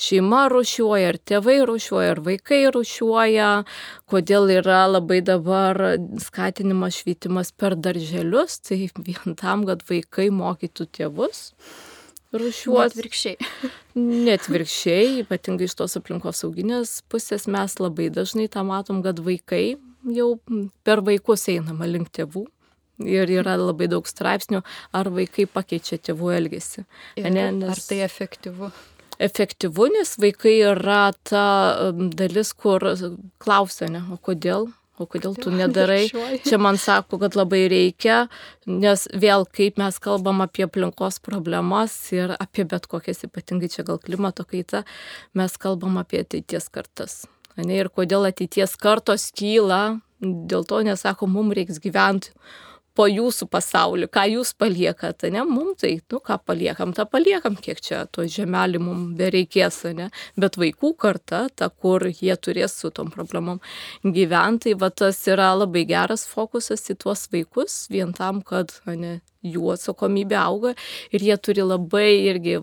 šeima 0.00 0.44
rušiuoja, 0.52 1.12
ar 1.12 1.18
tėvai 1.18 1.58
rušiuoja, 1.68 2.14
ar 2.14 2.22
vaikai 2.26 2.62
rušiuoja, 2.74 3.50
kodėl 4.10 4.50
yra 4.58 4.84
labai 4.90 5.20
dabar 5.26 5.80
skatinimas 6.22 7.00
švietimas 7.02 7.52
per 7.52 7.76
darželius, 7.76 8.60
tai 8.62 8.86
vien 8.98 9.36
tam, 9.38 9.66
kad 9.68 9.82
vaikai 9.88 10.30
mokytų 10.34 10.88
tėvus 10.98 11.48
rušiuoti. 12.32 12.94
Atvirkščiai. 12.94 13.36
Net 13.98 14.48
virkščiai, 14.48 15.20
ypatingai 15.24 15.68
iš 15.68 15.76
tos 15.82 15.98
aplinkos 16.00 16.42
sauginės 16.42 17.00
pusės 17.12 17.48
mes 17.50 17.76
labai 17.82 18.08
dažnai 18.14 18.48
tą 18.52 18.64
matom, 18.66 19.02
kad 19.04 19.20
vaikai 19.20 19.76
jau 20.16 20.34
per 20.86 21.02
vaikus 21.04 21.48
einama 21.52 21.86
link 21.90 22.10
tėvų 22.14 22.46
Ir 23.08 23.30
yra 23.30 23.56
labai 23.60 23.88
daug 23.92 24.06
straipsnių, 24.08 24.62
ar 24.96 25.10
vaikai 25.14 25.46
pakeičia 25.50 26.00
tėvų 26.10 26.34
elgesį. 26.38 26.84
Ne, 27.24 27.48
nes... 27.58 27.72
Ar 27.74 27.82
tai 27.88 28.02
efektyvu? 28.06 28.70
Efektyvu, 29.22 29.88
nes 29.94 30.14
vaikai 30.18 30.54
yra 30.72 31.02
ta 31.28 31.42
um, 31.90 32.08
dalis, 32.10 32.54
kur 32.58 32.84
klausia, 33.42 33.90
ne, 33.92 34.00
o 34.10 34.16
kodėl, 34.18 34.70
o 34.98 35.06
kodėl 35.06 35.36
tu 35.38 35.52
nedarai. 35.54 36.06
Čia 36.46 36.58
man 36.62 36.80
sako, 36.80 37.20
kad 37.22 37.36
labai 37.38 37.66
reikia, 37.70 38.24
nes 38.66 39.04
vėl 39.12 39.46
kaip 39.46 39.78
mes 39.82 40.00
kalbam 40.02 40.42
apie 40.42 40.66
aplinkos 40.66 41.20
problemas 41.22 41.94
ir 42.16 42.34
apie 42.38 42.66
bet 42.68 42.88
kokias, 42.90 43.22
ypatingai 43.28 43.70
čia 43.70 43.86
gal 43.86 44.02
klimato 44.02 44.48
kaita, 44.48 44.82
mes 45.38 45.60
kalbam 45.60 46.00
apie 46.02 46.24
ateities 46.24 46.72
kartas 46.72 47.22
ne, 47.60 47.78
ir 47.82 47.90
kodėl 47.92 48.28
ateities 48.28 48.76
kartos 48.80 49.30
kyla, 49.36 49.98
dėl 50.22 50.66
to 50.68 50.82
nesako, 50.86 51.28
mums 51.30 51.56
reiks 51.58 51.80
gyventi 51.82 52.32
po 52.96 53.06
jūsų 53.08 53.48
pasaulį, 53.52 54.08
ką 54.12 54.24
jūs 54.34 54.52
paliekate, 54.58 55.30
ne, 55.32 55.44
mums 55.48 55.80
tai, 55.82 55.94
nu, 56.12 56.20
ką 56.24 56.38
paliekam, 56.46 56.92
tą 56.96 57.06
paliekam, 57.08 57.56
kiek 57.56 57.80
čia 57.84 58.04
to 58.12 58.26
žemelį 58.28 58.80
mums 58.82 59.16
bereikės, 59.18 59.82
ne, 59.96 60.10
bet 60.40 60.58
vaikų 60.60 60.92
karta, 61.00 61.46
ta, 61.56 61.70
kur 61.70 62.06
jie 62.10 62.36
turės 62.36 62.76
su 62.82 62.92
tom 62.94 63.12
problemom 63.14 63.60
gyventi, 64.04 64.76
va 64.78 64.90
tas 64.90 65.20
yra 65.30 65.52
labai 65.56 65.86
geras 65.88 66.26
fokusas 66.28 66.84
į 66.92 66.98
tuos 67.04 67.26
vaikus, 67.32 67.86
vien 67.92 68.12
tam, 68.16 68.42
kad, 68.46 68.74
ne, 68.86 69.20
jų 69.42 69.72
atsakomybė 69.74 70.38
auga 70.38 70.74
ir 71.10 71.24
jie 71.26 71.36
turi 71.42 71.64
labai 71.66 72.08
irgi, 72.30 72.60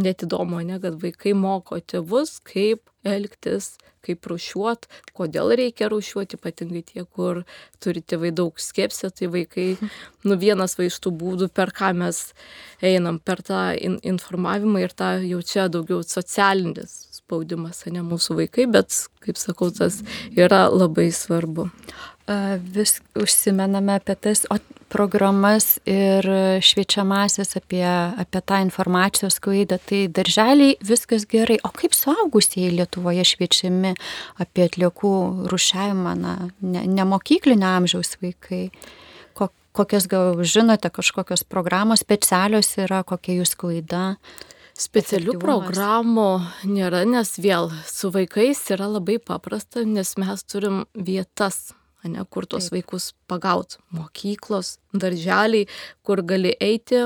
net 0.00 0.24
įdomu, 0.24 0.62
ne, 0.64 0.80
kad 0.80 0.96
vaikai 1.02 1.34
moko 1.36 1.80
tėvus, 1.80 2.38
kaip 2.46 2.80
elgtis, 3.04 3.74
kaip 4.04 4.28
rušiuot, 4.30 4.88
kodėl 5.16 5.54
reikia 5.58 5.88
rušiuoti, 5.92 6.38
ypatingai 6.38 6.84
tie, 6.92 7.04
kur 7.04 7.42
turi 7.82 8.02
tėvai 8.04 8.32
daug 8.36 8.60
skepsio, 8.60 9.10
tai 9.14 9.30
vaikai, 9.32 9.68
nu 10.28 10.38
vienas 10.40 10.78
va 10.78 10.88
iš 10.88 11.00
tų 11.04 11.14
būdų, 11.20 11.50
per 11.54 11.74
ką 11.74 11.94
mes 12.04 12.26
einam, 12.84 13.18
per 13.18 13.42
tą 13.46 13.66
in 13.74 13.98
informavimą 14.04 14.84
ir 14.84 14.94
tą 14.96 15.16
jau 15.24 15.40
čia 15.44 15.68
daugiau 15.72 16.04
socialinis 16.06 17.14
spaudimas, 17.24 17.84
ne 17.88 18.02
mūsų 18.04 18.38
vaikai, 18.42 18.66
bet, 18.70 18.92
kaip 19.24 19.40
sakau, 19.40 19.70
tas 19.72 20.02
yra 20.36 20.66
labai 20.72 21.08
svarbu. 21.14 21.70
Vis 22.74 22.98
užsimename 23.20 23.98
apie 23.98 24.16
tas 24.16 24.44
programas 24.94 25.78
ir 25.90 26.26
šviečiamasis 26.62 27.56
apie, 27.58 27.84
apie 27.84 28.42
tą 28.46 28.60
informacijos 28.62 29.40
klaidą. 29.42 29.80
Tai 29.82 30.00
darželiai 30.14 30.76
viskas 30.84 31.26
gerai. 31.30 31.58
O 31.66 31.72
kaip 31.74 31.96
suaugusieji 31.98 32.76
Lietuvoje 32.78 33.26
šviečiami 33.34 33.94
apie 34.42 34.68
atliekų 34.68 35.14
rušiavimą, 35.50 36.14
na, 36.20 36.34
ne, 36.62 36.86
ne 36.86 37.08
mokyklinio 37.10 37.74
amžiaus 37.80 38.16
vaikai? 38.22 38.68
Kokias 39.74 40.04
gal 40.06 40.38
žinote, 40.46 40.86
kažkokios 40.86 41.42
programos 41.50 42.04
specialios 42.04 42.68
yra, 42.78 43.00
kokia 43.02 43.40
jūs 43.40 43.56
klaida? 43.58 44.04
Specialių 44.78 45.34
programų 45.42 46.28
nėra, 46.70 47.02
nes 47.06 47.32
vėl 47.42 47.72
su 47.90 48.12
vaikais 48.14 48.62
yra 48.74 48.86
labai 48.92 49.18
paprasta, 49.18 49.82
nes 49.82 50.14
mes 50.18 50.46
turim 50.46 50.84
vietas 50.94 51.72
ne, 52.10 52.24
kur 52.30 52.46
tuos 52.46 52.70
vaikus 52.74 53.12
pagaut. 53.30 53.78
Mokyklos, 53.94 54.76
darželiai, 54.92 55.66
kur 56.06 56.22
gali 56.26 56.54
eiti, 56.62 57.00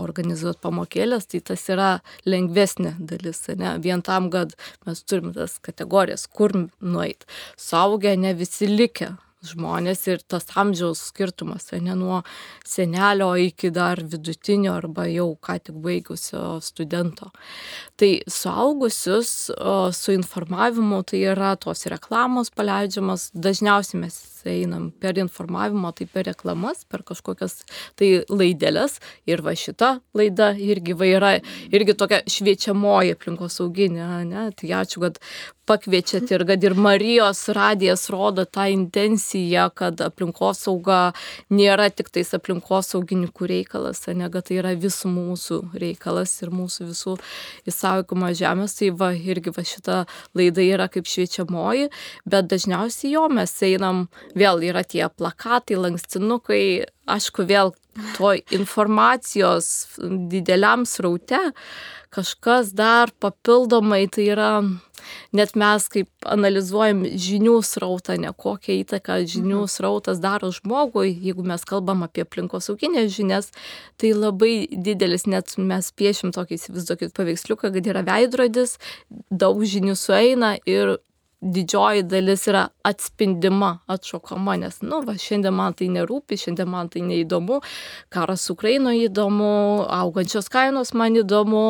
organizuoti 0.00 0.62
pamokėlės, 0.66 1.30
tai 1.30 1.42
tas 1.52 1.64
yra 1.72 1.90
lengvesnė 2.28 2.96
dalis, 2.98 3.46
ne, 3.60 3.76
vien 3.82 4.04
tam, 4.06 4.30
kad 4.34 4.54
mes 4.86 5.02
turim 5.04 5.34
tas 5.36 5.58
kategorijas, 5.62 6.26
kur 6.26 6.54
nueit. 6.80 7.26
Saugę 7.60 8.16
ne 8.18 8.34
visi 8.38 8.70
likę 8.70 9.14
žmonės 9.46 10.02
ir 10.10 10.22
tas 10.28 10.44
amžiaus 10.58 11.00
skirtumas, 11.10 11.70
ne 11.72 11.94
nuo 11.96 12.20
senelio 12.66 13.32
iki 13.40 13.70
dar 13.72 14.02
vidutinio 14.02 14.74
arba 14.76 15.06
jau 15.08 15.32
ką 15.40 15.56
tik 15.64 15.78
baigusio 15.84 16.60
studento. 16.64 17.30
Tai 17.96 18.10
suaugusius 18.28 19.32
su 19.96 20.16
informavimu 20.16 21.02
tai 21.08 21.24
yra 21.32 21.54
tos 21.60 21.86
reklamos 21.92 22.52
paleidžiamas, 22.52 23.30
dažniausiai 23.34 24.04
mes 24.04 24.18
einam 24.48 24.90
per 24.90 25.18
informavimą, 25.20 25.92
tai 25.96 26.06
per 26.10 26.26
reklamas, 26.30 26.84
per 26.88 27.04
kažkokias 27.06 27.60
tai 28.00 28.10
laidelės 28.28 28.98
ir 29.28 29.44
va 29.46 29.54
šita 29.56 29.98
laida 30.16 30.52
irgi 30.56 30.96
vaira, 30.96 31.36
irgi 31.70 31.96
tokia 31.98 32.22
šviečiamoji 32.30 33.16
aplinkosauginė, 33.16 34.10
ne, 34.30 34.50
tai 34.56 34.74
ačiū, 34.80 35.04
kad 35.04 35.20
pakviečiat 35.70 36.30
ir 36.34 36.44
kad 36.48 36.64
ir 36.64 36.74
Marijos 36.74 37.44
radijas 37.54 38.08
rodo 38.10 38.44
tą 38.44 38.66
intenciją, 38.72 39.68
kad 39.74 40.00
aplinkosauga 40.02 41.12
nėra 41.54 41.86
tik 41.94 42.10
tais 42.10 42.32
aplinkosaugininkų 42.34 43.50
reikalas, 43.52 44.02
ne, 44.08 44.26
kad 44.32 44.48
tai 44.48 44.58
yra 44.62 44.74
visų 44.74 45.12
mūsų 45.14 45.60
reikalas 45.78 46.34
ir 46.42 46.50
mūsų 46.54 46.88
visų 46.90 47.16
įsaugoma 47.70 48.32
žemės, 48.34 48.78
tai 48.80 48.90
va 49.02 49.12
irgi 49.14 49.54
va 49.54 49.66
šita 49.72 50.00
laida 50.38 50.64
yra 50.64 50.88
kaip 50.90 51.06
šviečiamoji, 51.10 51.90
bet 52.26 52.50
dažniausiai 52.50 53.14
jo 53.14 53.28
mes 53.30 53.54
einam 53.66 54.08
vėl 54.36 54.62
yra 54.70 54.82
tie 54.86 55.06
plakatai, 55.08 55.78
lankstinukai, 55.80 56.64
aišku, 57.10 57.46
vėl 57.48 57.74
to 58.16 58.34
informacijos 58.54 59.70
dideliam 60.30 60.86
sraute 60.86 61.40
kažkas 62.10 62.72
dar 62.74 63.10
papildomai, 63.22 64.08
tai 64.10 64.24
yra 64.34 64.50
net 65.32 65.54
mes 65.58 65.86
kaip 65.92 66.08
analizuojam 66.28 67.04
žinių 67.06 67.60
srautą, 67.64 68.16
ne 68.20 68.32
kokią 68.34 68.80
įtaką 68.82 69.20
žinių 69.30 69.62
mhm. 69.62 69.70
srautas 69.70 70.22
daro 70.22 70.50
žmogui, 70.54 71.12
jeigu 71.12 71.44
mes 71.46 71.64
kalbam 71.66 72.02
apie 72.06 72.24
aplinkosauginės 72.26 73.14
žinias, 73.14 73.52
tai 74.00 74.12
labai 74.16 74.66
didelis, 74.70 75.28
net 75.30 75.54
mes 75.58 75.92
piešim 75.94 76.34
tokį, 76.36 76.58
įsivaizduokit, 76.58 77.14
paveiksliuką, 77.16 77.70
kad 77.76 77.92
yra 77.94 78.02
veidrodis, 78.06 78.76
daug 79.30 79.62
žinių 79.62 79.96
sueina 79.98 80.56
ir 80.66 80.98
didžioji 81.40 82.02
dalis 82.02 82.44
yra 82.50 82.66
atspindima, 82.84 83.70
atšokama, 83.88 84.56
nes, 84.60 84.80
nu, 84.84 85.00
va, 85.06 85.16
šiandien 85.20 85.56
man 85.56 85.74
tai 85.76 85.88
nerūpi, 85.92 86.36
šiandien 86.40 86.68
man 86.68 86.90
tai 86.92 87.02
neįdomu, 87.06 87.60
karas 88.12 88.44
Ukrainoje 88.52 89.08
įdomu, 89.08 89.50
augančios 90.00 90.50
kainos 90.52 90.92
man 90.92 91.16
įdomu, 91.16 91.64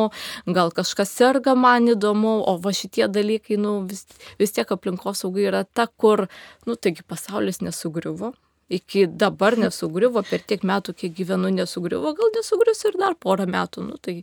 gal 0.51 0.75
kažkas 0.75 1.15
serga 1.15 1.55
man 1.55 1.87
įdomu, 1.95 2.37
o 2.43 2.57
va 2.59 2.75
šitie 2.75 3.07
dalykai, 3.07 3.59
nu, 3.61 3.79
vis, 3.87 4.05
vis 4.41 4.55
tiek 4.57 4.75
aplinkosaugai 4.75 5.47
yra 5.53 5.63
ta, 5.63 5.87
kur, 5.87 6.27
nu, 6.67 6.75
taigi 6.75 7.07
pasaulis 7.07 7.63
nesugriuvo, 7.63 8.33
iki 8.71 9.05
dabar 9.07 9.57
nesugriuvo, 9.59 10.23
per 10.29 10.43
tiek 10.47 10.63
metų, 10.67 10.95
kiek 11.03 11.17
gyvenu, 11.17 11.51
nesugriuvo, 11.55 12.13
gal 12.17 12.31
nesugrius 12.37 12.85
ir 12.87 12.97
dar 13.01 13.17
porą 13.19 13.47
metų. 13.49 13.85
Nu, 13.89 13.99
tai 14.01 14.21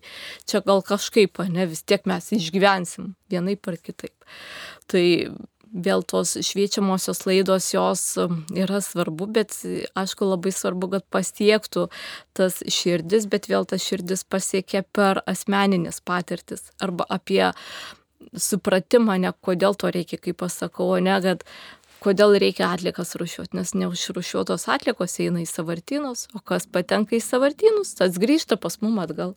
čia 0.49 0.63
gal 0.67 0.83
kažkaip, 0.87 1.43
ne, 1.53 1.69
vis 1.71 1.85
tiek 1.85 2.09
mes 2.09 2.33
išgyvensim 2.39 3.13
vienaip 3.33 3.69
ar 3.71 3.79
kitaip. 3.83 4.17
Tai 4.89 5.05
vėl 5.69 6.03
tos 6.09 6.33
šviečiamosios 6.49 7.25
laidos 7.29 7.69
jos 7.75 8.03
um, 8.23 8.43
yra 8.57 8.81
svarbu, 8.85 9.29
bet 9.37 9.55
aišku 9.99 10.29
labai 10.31 10.53
svarbu, 10.55 10.91
kad 10.97 11.07
pasiektų 11.13 11.89
tas 12.37 12.63
širdis, 12.65 13.29
bet 13.31 13.51
vėl 13.51 13.69
tas 13.69 13.85
širdis 13.85 14.25
pasiekia 14.25 14.85
per 14.97 15.23
asmeninės 15.29 16.01
patirtis 16.01 16.71
arba 16.81 17.07
apie 17.13 17.45
supratimą, 18.37 19.19
ne 19.21 19.33
kodėl 19.45 19.77
to 19.79 19.93
reikia, 19.95 20.19
kaip 20.21 20.41
pasakau, 20.43 20.91
ne, 21.03 21.17
kad 21.25 21.45
kodėl 22.05 22.37
reikia 22.41 22.71
atlikas 22.73 23.17
rušiuoti, 23.19 23.57
nes 23.59 23.75
neužrušiuotos 23.79 24.69
atlikos 24.73 25.19
eina 25.23 25.43
į 25.43 25.49
savartynus, 25.51 26.27
o 26.35 26.43
kas 26.45 26.69
patenka 26.71 27.17
į 27.19 27.23
savartynus, 27.25 27.95
tas 27.99 28.19
grįžta 28.21 28.59
pas 28.61 28.79
mum 28.85 29.01
atgal. 29.03 29.35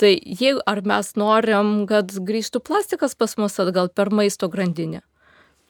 Tai 0.00 0.10
jeigu 0.10 0.62
ar 0.66 0.82
mes 0.82 1.12
norim, 1.20 1.74
kad 1.90 2.10
grįžtų 2.10 2.64
plastikas 2.66 3.14
pas 3.14 3.36
mus 3.38 3.60
atgal 3.62 3.92
per 3.94 4.10
maisto 4.10 4.48
grandinę, 4.50 5.04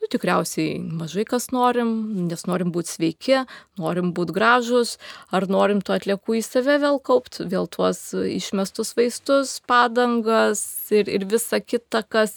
Nu, 0.04 0.08
tikriausiai 0.12 0.82
mažai 0.84 1.22
kas 1.24 1.46
norim, 1.48 1.90
nes 2.28 2.42
norim 2.44 2.68
būti 2.74 2.90
sveiki, 2.92 3.38
norim 3.80 4.10
būti 4.12 4.34
gražus, 4.36 4.98
ar 5.32 5.46
norim 5.48 5.80
tų 5.80 5.94
atliekų 5.94 6.36
į 6.36 6.42
save 6.44 6.74
vėl 6.82 7.00
kaupti, 7.00 7.46
vėl 7.48 7.64
tuos 7.72 8.02
išmestus 8.12 8.92
vaistus, 8.98 9.54
padangas 9.64 10.60
ir, 10.92 11.08
ir 11.08 11.24
visa 11.30 11.62
kita, 11.64 12.04
kas 12.04 12.36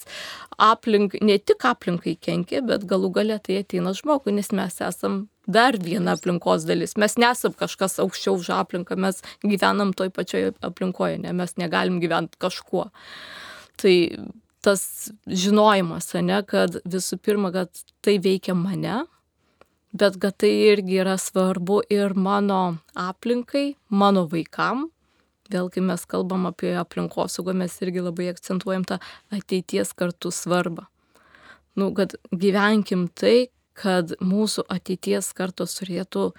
aplink, 0.55 1.19
ne 1.19 1.35
tik 1.43 1.67
aplinkai 1.67 2.15
kenkia, 2.15 2.63
bet 2.63 2.87
galų 2.87 3.11
galia 3.19 3.41
tai 3.43 3.59
ateina 3.65 3.91
žmogui, 3.99 4.37
nes 4.39 4.53
mes 4.55 4.79
esam 4.87 5.25
dar 5.43 5.75
viena 5.75 6.15
aplinkos 6.15 6.63
dalis. 6.71 6.95
Mes 6.95 7.19
nesam 7.19 7.51
kažkas 7.51 7.99
aukščiau 7.99 8.39
už 8.39 8.53
aplinką, 8.61 8.95
mes 8.95 9.19
gyvenam 9.43 9.91
toj 9.91 10.15
pačioj 10.15 10.53
aplinkoje, 10.71 11.19
ne, 11.27 11.35
mes 11.35 11.59
negalim 11.59 11.99
gyventi 11.99 12.39
kažkuo. 12.47 12.87
Tai 13.75 13.97
tas 14.61 15.11
žinojimas, 15.27 16.11
ne, 16.21 16.41
kad 16.47 16.79
visų 16.87 17.19
pirma, 17.23 17.51
kad 17.55 17.83
tai 18.05 18.17
veikia 18.23 18.55
mane, 18.57 19.03
bet 19.97 20.17
kad 20.21 20.37
tai 20.41 20.51
irgi 20.71 20.99
yra 21.01 21.17
svarbu 21.21 21.81
ir 21.93 22.15
mano 22.17 22.77
aplinkai, 22.97 23.75
mano 23.89 24.27
vaikam. 24.29 24.87
Vėl, 25.47 25.69
kai 25.71 25.79
mes 25.79 26.03
kalbam 26.09 26.43
apie 26.49 26.73
aplinkosaugą, 26.75 27.53
mes 27.55 27.77
irgi 27.79 28.03
labai 28.03 28.27
akcentuojam 28.33 28.83
tą 28.87 28.97
ateities 29.31 29.93
kartų 29.95 30.33
svarbą. 30.35 30.89
Nu, 31.79 31.93
kad 31.95 32.17
gyvenkim 32.33 33.07
tai, 33.15 33.47
kad 33.77 34.11
mūsų 34.19 34.65
ateities 34.73 35.31
kartos 35.37 35.77
turėtų 35.79 36.31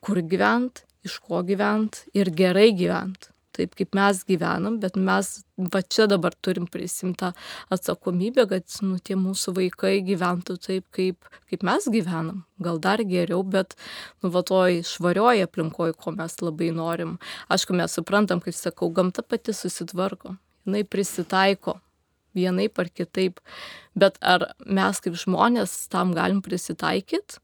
kur 0.00 0.22
gyventi, 0.24 0.86
iš 1.04 1.18
ko 1.20 1.42
gyventi 1.44 2.06
ir 2.16 2.30
gerai 2.32 2.70
gyventi 2.72 3.33
taip 3.54 3.76
kaip 3.78 3.94
mes 3.96 4.22
gyvenam, 4.28 4.78
bet 4.82 4.96
mes 4.96 5.30
va 5.74 5.82
čia 5.82 6.08
dabar 6.10 6.34
turim 6.34 6.66
prisimtą 6.70 7.32
atsakomybę, 7.74 8.46
kad 8.50 8.76
nu, 8.82 8.98
tie 8.98 9.16
mūsų 9.18 9.54
vaikai 9.60 9.94
gyventų 10.06 10.58
taip, 10.66 10.86
kaip, 10.94 11.30
kaip 11.50 11.64
mes 11.66 11.88
gyvenam. 11.94 12.42
Gal 12.62 12.80
dar 12.82 13.02
geriau, 13.06 13.42
bet 13.42 13.76
nu, 14.22 14.30
va 14.34 14.44
toj 14.46 14.82
švarioje 14.88 15.46
aplinkoje, 15.46 15.96
ko 15.98 16.14
mes 16.18 16.36
labai 16.42 16.72
norim. 16.74 17.16
Aišku, 17.52 17.76
mes 17.78 17.94
suprantam, 17.94 18.42
kaip 18.44 18.58
sakau, 18.58 18.90
gamta 18.94 19.22
pati 19.26 19.54
susitvarko, 19.54 20.36
jinai 20.66 20.84
prisitaiko 20.86 21.78
vienaip 22.34 22.78
ar 22.78 22.90
kitaip. 22.90 23.40
Bet 23.94 24.18
ar 24.20 24.50
mes 24.66 25.00
kaip 25.00 25.16
žmonės 25.18 25.74
tam 25.92 26.12
galim 26.16 26.42
prisitaikyti, 26.42 27.38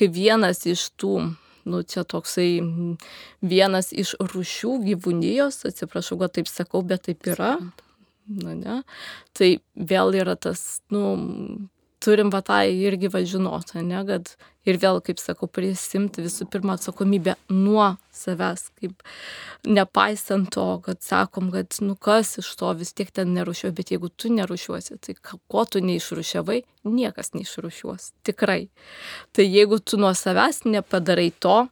kaip 0.00 0.14
vienas 0.16 0.64
iš 0.68 0.88
tų, 0.96 1.18
nu 1.64 1.82
čia 1.82 2.04
toksai 2.08 2.48
vienas 3.42 3.92
iš 3.92 4.14
rušių 4.20 4.76
gyvūnijos, 4.88 5.62
atsiprašau, 5.70 6.18
kad 6.22 6.34
taip 6.38 6.50
sakau, 6.50 6.82
bet 6.86 7.06
taip 7.08 7.28
yra. 7.34 7.56
Na, 8.32 8.54
ne. 8.54 8.80
Tai 9.36 9.50
vėl 9.74 10.14
yra 10.22 10.36
tas, 10.38 10.80
nu, 10.94 11.02
turim 12.02 12.32
va 12.34 12.42
tą 12.44 12.62
irgi 12.66 13.10
va 13.12 13.22
žinot, 13.26 13.74
ne, 13.78 14.00
kad 14.08 14.32
ir 14.68 14.78
vėl, 14.82 15.00
kaip 15.04 15.20
sakau, 15.22 15.48
prisimti 15.50 16.22
visų 16.24 16.46
pirma 16.52 16.76
atsakomybę 16.78 17.34
nuo 17.50 17.92
savęs, 18.14 18.68
kaip 18.78 19.02
nepaisant 19.66 20.50
to, 20.54 20.66
kad 20.86 21.02
sakom, 21.02 21.50
kad 21.54 21.78
nu 21.82 21.96
kas 21.96 22.36
iš 22.42 22.52
to 22.60 22.72
vis 22.78 22.94
tiek 22.96 23.10
ten 23.14 23.34
nerušiuoja, 23.36 23.74
bet 23.78 23.92
jeigu 23.94 24.10
tu 24.10 24.32
nerušiuosi, 24.34 24.98
tai 25.02 25.16
ko 25.22 25.64
tu 25.66 25.82
neišrušiavai, 25.82 26.62
niekas 26.88 27.34
neišrušiuos, 27.36 28.12
tikrai. 28.26 28.66
Tai 29.32 29.46
jeigu 29.46 29.80
tu 29.82 30.00
nuo 30.00 30.14
savęs 30.18 30.64
nepadarai 30.68 31.30
to, 31.42 31.62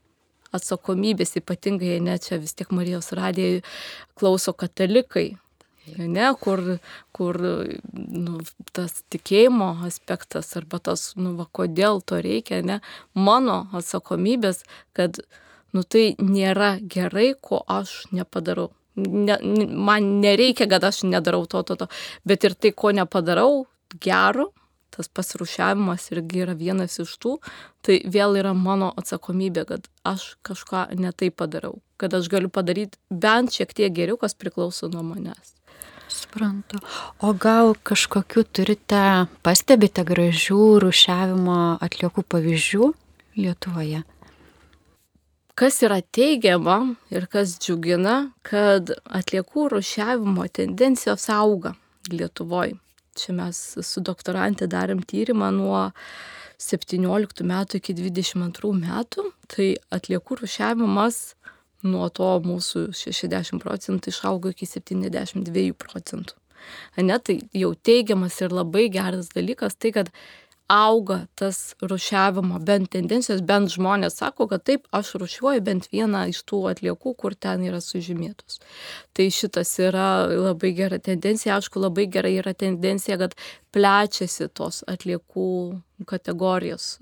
atsakomybės, 0.56 1.36
ypatingai, 1.38 2.00
ne 2.02 2.16
čia 2.18 2.40
vis 2.42 2.56
tiek 2.58 2.72
Marijos 2.74 3.12
radijai 3.16 3.60
klauso 4.18 4.54
katalikai, 4.56 5.36
ne, 5.98 6.30
kur, 6.40 6.62
kur 7.16 7.38
nu, 7.92 8.40
tas 8.76 9.00
tikėjimo 9.12 9.72
aspektas 9.86 10.52
arba 10.60 10.80
tas, 10.90 11.12
nu, 11.16 11.34
va, 11.38 11.46
kodėl 11.50 12.02
to 12.06 12.20
reikia, 12.24 12.60
ne, 12.66 12.80
mano 13.14 13.62
atsakomybės, 13.76 14.64
kad, 14.96 15.22
nu, 15.76 15.84
tai 15.84 16.14
nėra 16.20 16.76
gerai, 16.82 17.32
ko 17.40 17.62
aš 17.68 18.04
nepadarau. 18.14 18.70
Ne, 19.00 19.36
man 19.70 20.08
nereikia, 20.20 20.66
kad 20.68 20.84
aš 20.84 21.04
nedarau 21.08 21.44
to, 21.48 21.62
to, 21.64 21.78
to, 21.82 21.90
bet 22.26 22.44
ir 22.44 22.56
tai, 22.58 22.74
ko 22.76 22.90
nepadarau, 22.94 23.64
gero, 24.02 24.50
tas 24.90 25.08
pasirušiavimas 25.08 26.10
irgi 26.12 26.42
yra 26.44 26.56
vienas 26.58 26.98
iš 27.02 27.14
tų, 27.22 27.36
tai 27.86 28.00
vėl 28.16 28.36
yra 28.40 28.52
mano 28.56 28.90
atsakomybė, 29.00 29.64
kad 29.68 29.86
aš 30.06 30.34
kažką 30.46 30.88
netai 30.98 31.30
padarau, 31.30 31.78
kad 32.00 32.14
aš 32.16 32.28
galiu 32.32 32.50
padaryti 32.52 32.98
bent 33.10 33.54
šiek 33.54 33.74
tiek 33.76 33.94
geriau, 33.94 34.18
kas 34.20 34.34
priklauso 34.34 34.90
nuo 34.92 35.04
manęs. 35.06 35.54
Suprantu. 36.10 36.80
O 37.22 37.32
gal 37.32 37.74
kažkokiu 37.86 38.42
turite, 38.44 39.26
pastebite 39.46 40.04
gražių 40.06 40.80
rušiavimo 40.82 41.58
atliekų 41.82 42.24
pavyzdžių 42.26 42.90
Lietuvoje? 43.38 44.02
Kas 45.54 45.82
yra 45.84 46.00
teigiama 46.00 46.96
ir 47.12 47.26
kas 47.30 47.54
džiugina, 47.60 48.32
kad 48.42 48.90
atliekų 49.04 49.68
rušiavimo 49.76 50.46
tendencijos 50.48 51.28
auga 51.30 51.74
Lietuvoje. 52.10 52.78
Čia 53.14 53.34
mes 53.36 53.58
su 53.84 54.00
doktorantė 54.00 54.70
darėm 54.70 55.02
tyrimą 55.04 55.50
nuo 55.52 55.82
17 56.60 57.44
metų 57.46 57.80
iki 57.80 57.96
22 57.98 58.72
metų, 58.78 59.26
tai 59.50 59.74
atliekų 59.92 60.40
rušiavimas 60.42 61.20
nuo 61.86 62.08
to 62.12 62.28
mūsų 62.44 62.90
60 62.96 63.62
procentų 63.62 64.12
išaugo 64.12 64.52
iki 64.54 64.68
72 64.68 65.72
procentų. 65.78 66.36
Ne, 67.00 67.16
tai 67.24 67.38
jau 67.56 67.72
teigiamas 67.74 68.36
ir 68.44 68.52
labai 68.52 68.88
geras 68.92 69.30
dalykas 69.32 69.78
tai, 69.80 69.94
kad 69.96 70.10
auga 70.70 71.26
tas 71.34 71.74
rušiavimo 71.82 72.58
bent 72.62 72.92
tendencijos, 72.94 73.42
bent 73.42 73.72
žmonės 73.74 74.20
sako, 74.20 74.46
kad 74.52 74.62
taip, 74.68 74.84
aš 74.94 75.16
rušiuoju 75.18 75.64
bent 75.66 75.88
vieną 75.90 76.28
iš 76.30 76.44
tų 76.46 76.60
atliekų, 76.70 77.14
kur 77.18 77.34
ten 77.34 77.64
yra 77.66 77.80
sužymėtos. 77.82 78.60
Tai 79.16 79.26
šitas 79.34 79.72
yra 79.82 80.08
labai 80.30 80.70
gera 80.78 81.00
tendencija, 81.02 81.56
aišku, 81.58 81.82
labai 81.82 82.06
gera 82.06 82.30
yra 82.30 82.54
tendencija, 82.54 83.18
kad 83.18 83.34
plečiasi 83.74 84.46
tos 84.54 84.84
atliekų 84.90 85.50
kategorijos 86.06 86.92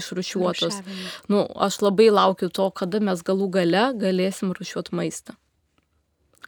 išrušiuotos. 0.00 0.80
Nu, 1.28 1.44
aš 1.68 1.82
labai 1.84 2.08
laukiu 2.14 2.48
to, 2.48 2.70
kada 2.72 3.02
mes 3.04 3.20
galų 3.24 3.52
gale 3.60 3.90
galėsim 4.00 4.56
rušiuoti 4.56 4.96
maistą. 4.96 5.36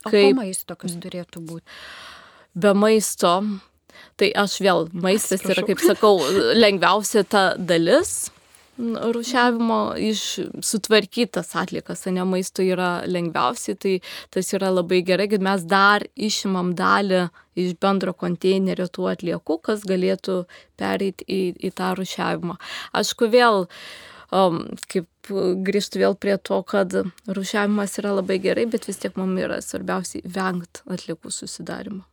Kaip 0.09 0.33
maisto, 0.39 0.81
kas 0.81 0.97
turėtų 0.97 1.45
būti? 1.45 1.67
Be 2.57 2.73
maisto 2.75 3.37
Tai 4.21 4.33
aš 4.43 4.59
vėl, 4.65 4.89
maistas 4.93 5.45
yra, 5.49 5.65
kaip 5.67 5.81
sakau, 5.83 6.19
lengviausia 6.57 7.25
ta 7.25 7.51
dalis 7.57 8.31
rušiavimo 9.13 9.95
iš 9.99 10.39
sutvarkytas 10.63 11.55
atlikas, 11.57 12.05
ne 12.07 12.25
maisto 12.25 12.63
yra 12.63 13.03
lengviausiai, 13.07 13.77
tai 13.77 13.95
tas 14.31 14.53
yra 14.57 14.71
labai 14.73 15.03
gerai, 15.07 15.29
kad 15.31 15.45
mes 15.45 15.65
dar 15.69 16.05
išimam 16.17 16.73
dalį 16.77 17.27
iš 17.61 17.75
bendro 17.83 18.15
konteinerio 18.17 18.89
tų 18.89 19.11
atliekų, 19.15 19.59
kas 19.67 19.85
galėtų 19.89 20.45
pereiti 20.81 21.27
į, 21.29 21.41
į 21.69 21.73
tą 21.77 21.93
rušiavimą. 21.99 22.57
Aišku, 22.97 23.29
vėl 23.33 23.67
um, 24.33 24.63
kaip 24.89 25.33
grįžtų 25.67 26.05
vėl 26.05 26.17
prie 26.17 26.39
to, 26.39 26.63
kad 26.63 26.95
rušiavimas 27.29 27.99
yra 28.01 28.17
labai 28.21 28.41
gerai, 28.43 28.69
bet 28.71 28.89
vis 28.89 29.03
tiek 29.03 29.19
mums 29.21 29.45
yra 29.45 29.61
svarbiausiai 29.65 30.25
vengti 30.25 30.87
atliekų 30.89 31.35
susidarimo 31.35 32.10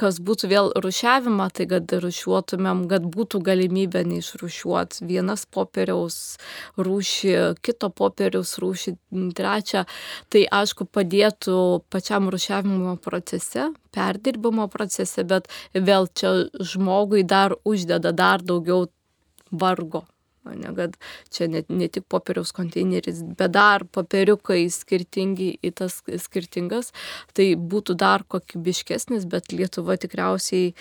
kas 0.00 0.18
būtų 0.20 0.50
vėl 0.52 0.70
rušiavimą, 0.84 1.48
tai 1.56 1.66
kad 1.70 1.92
rušiuotumėm, 2.04 2.84
kad 2.90 3.06
būtų 3.12 3.40
galimybė 3.46 4.04
neišrušiuoti 4.08 5.06
vienas 5.08 5.46
popieriaus 5.46 6.18
rūšį, 6.76 7.36
kito 7.64 7.90
popieriaus 7.90 8.56
rūšį, 8.62 8.96
trečią, 9.36 9.86
tai 10.32 10.44
aišku 10.60 10.88
padėtų 10.92 11.60
pačiam 11.92 12.28
rušiavimo 12.32 12.96
procese, 13.04 13.70
perdirbimo 13.96 14.68
procese, 14.72 15.24
bet 15.24 15.48
vėl 15.72 16.10
čia 16.12 16.34
žmogui 16.60 17.24
dar 17.24 17.56
uždeda 17.64 18.12
dar 18.12 18.44
daugiau 18.44 18.86
vargo 19.50 20.06
ne, 20.54 20.72
kad 20.76 20.96
čia 21.32 21.48
ne, 21.50 21.64
ne 21.68 21.88
tik 21.92 22.06
popieriaus 22.12 22.52
konteineris, 22.56 23.22
bet 23.38 23.54
dar 23.56 23.86
popieriukai 23.96 24.62
skirtingi 24.72 25.52
į 25.64 25.72
tas 25.80 26.00
skirtingas, 26.26 26.92
tai 27.36 27.52
būtų 27.56 27.96
dar 27.98 28.26
kokybiškesnis, 28.28 29.26
bet 29.30 29.54
Lietuva 29.54 29.98
tikriausiai 30.00 30.74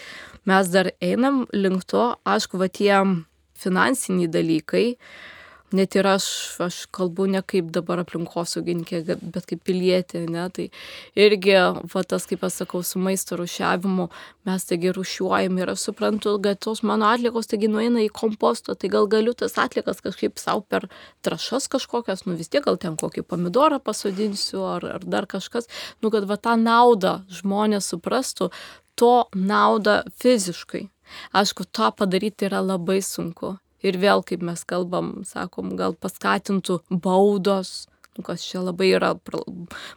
mes 0.46 0.74
dar 0.74 0.92
einam 1.02 1.46
link 1.54 1.88
to, 1.90 2.12
aišku, 2.26 2.62
va 2.62 2.70
tie 2.70 3.00
finansiniai 3.56 4.30
dalykai, 4.32 4.88
net 5.74 5.96
ir 5.98 6.06
aš, 6.08 6.26
aš 6.62 6.78
kalbu 6.94 7.26
ne 7.32 7.42
kaip 7.46 7.72
dabar 7.74 8.02
aplinkosaugininkė, 8.04 9.02
bet 9.34 9.48
kaip 9.50 9.64
pilietė, 9.66 10.26
ne, 10.30 10.46
tai 10.54 10.68
irgi, 11.18 11.56
va 11.94 12.04
tas, 12.06 12.28
kaip 12.30 12.46
aš 12.46 12.62
sakau, 12.62 12.84
su 12.86 13.02
maisto 13.02 13.38
rušiavimu, 13.40 14.08
mes 14.46 14.68
taigi 14.70 14.94
rušiuojam 14.96 15.58
ir 15.62 15.74
aš 15.74 15.88
suprantu, 15.90 16.36
kad 16.44 16.62
tos 16.62 16.84
mano 16.86 17.10
atlikos 17.10 17.50
taigi 17.50 17.70
nueina 17.72 18.04
į 18.06 18.12
kompostą, 18.14 18.78
tai 18.78 18.92
gal 18.94 19.10
galiu 19.12 19.34
tas 19.34 19.58
atlikas 19.62 20.04
kažkaip 20.06 20.40
savo 20.42 20.62
per 20.70 20.88
trašas 21.26 21.70
kažkokias, 21.74 22.26
nu 22.30 22.38
vis 22.38 22.52
tiek 22.54 22.66
gal 22.66 22.78
ten 22.82 22.98
kokį 23.00 23.26
pomidorą 23.26 23.82
pasodinsiu 23.84 24.66
ar, 24.70 24.86
ar 25.00 25.06
dar 25.06 25.30
kažkas, 25.30 25.70
nu 26.02 26.14
kad 26.14 26.30
va 26.30 26.38
tą 26.38 26.56
naudą 26.62 27.24
žmonės 27.42 27.90
suprastų, 27.94 28.52
to 28.96 29.16
naudą 29.36 30.04
fiziškai. 30.22 30.88
Aišku, 31.38 31.68
to 31.70 31.92
padaryti 31.94 32.48
yra 32.48 32.64
labai 32.66 33.02
sunku 33.06 33.58
ir 33.86 34.00
vėl, 34.02 34.24
kaip 34.26 34.44
mes 34.46 34.64
kalbam, 34.68 35.20
sakom, 35.28 35.76
gal 35.80 35.96
paskatintų 36.02 36.80
baudos, 36.90 37.88
nu, 38.16 38.26
kas 38.26 38.46
čia 38.48 38.64
labai 38.64 38.92
yra 38.96 39.14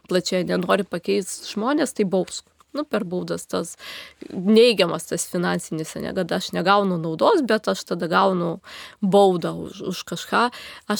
plačiai, 0.09 0.45
nenori 0.47 0.85
pakeisti 0.87 1.53
žmonės, 1.53 1.95
tai 1.97 2.07
bausk. 2.09 2.45
Nu, 2.73 2.83
per 2.85 3.03
baudas 3.09 3.47
tas 3.49 3.75
neigiamas 4.29 5.07
tas 5.09 5.25
finansinis, 5.29 5.95
ne, 5.97 6.13
kad 6.13 6.31
aš 6.37 6.51
negaunu 6.53 6.99
naudos, 7.01 7.41
bet 7.49 7.67
aš 7.71 7.81
tada 7.93 8.09
gaunu 8.11 8.59
baudą 9.01 9.55
už, 9.65 9.81
už 9.93 10.03
kažką. 10.11 10.43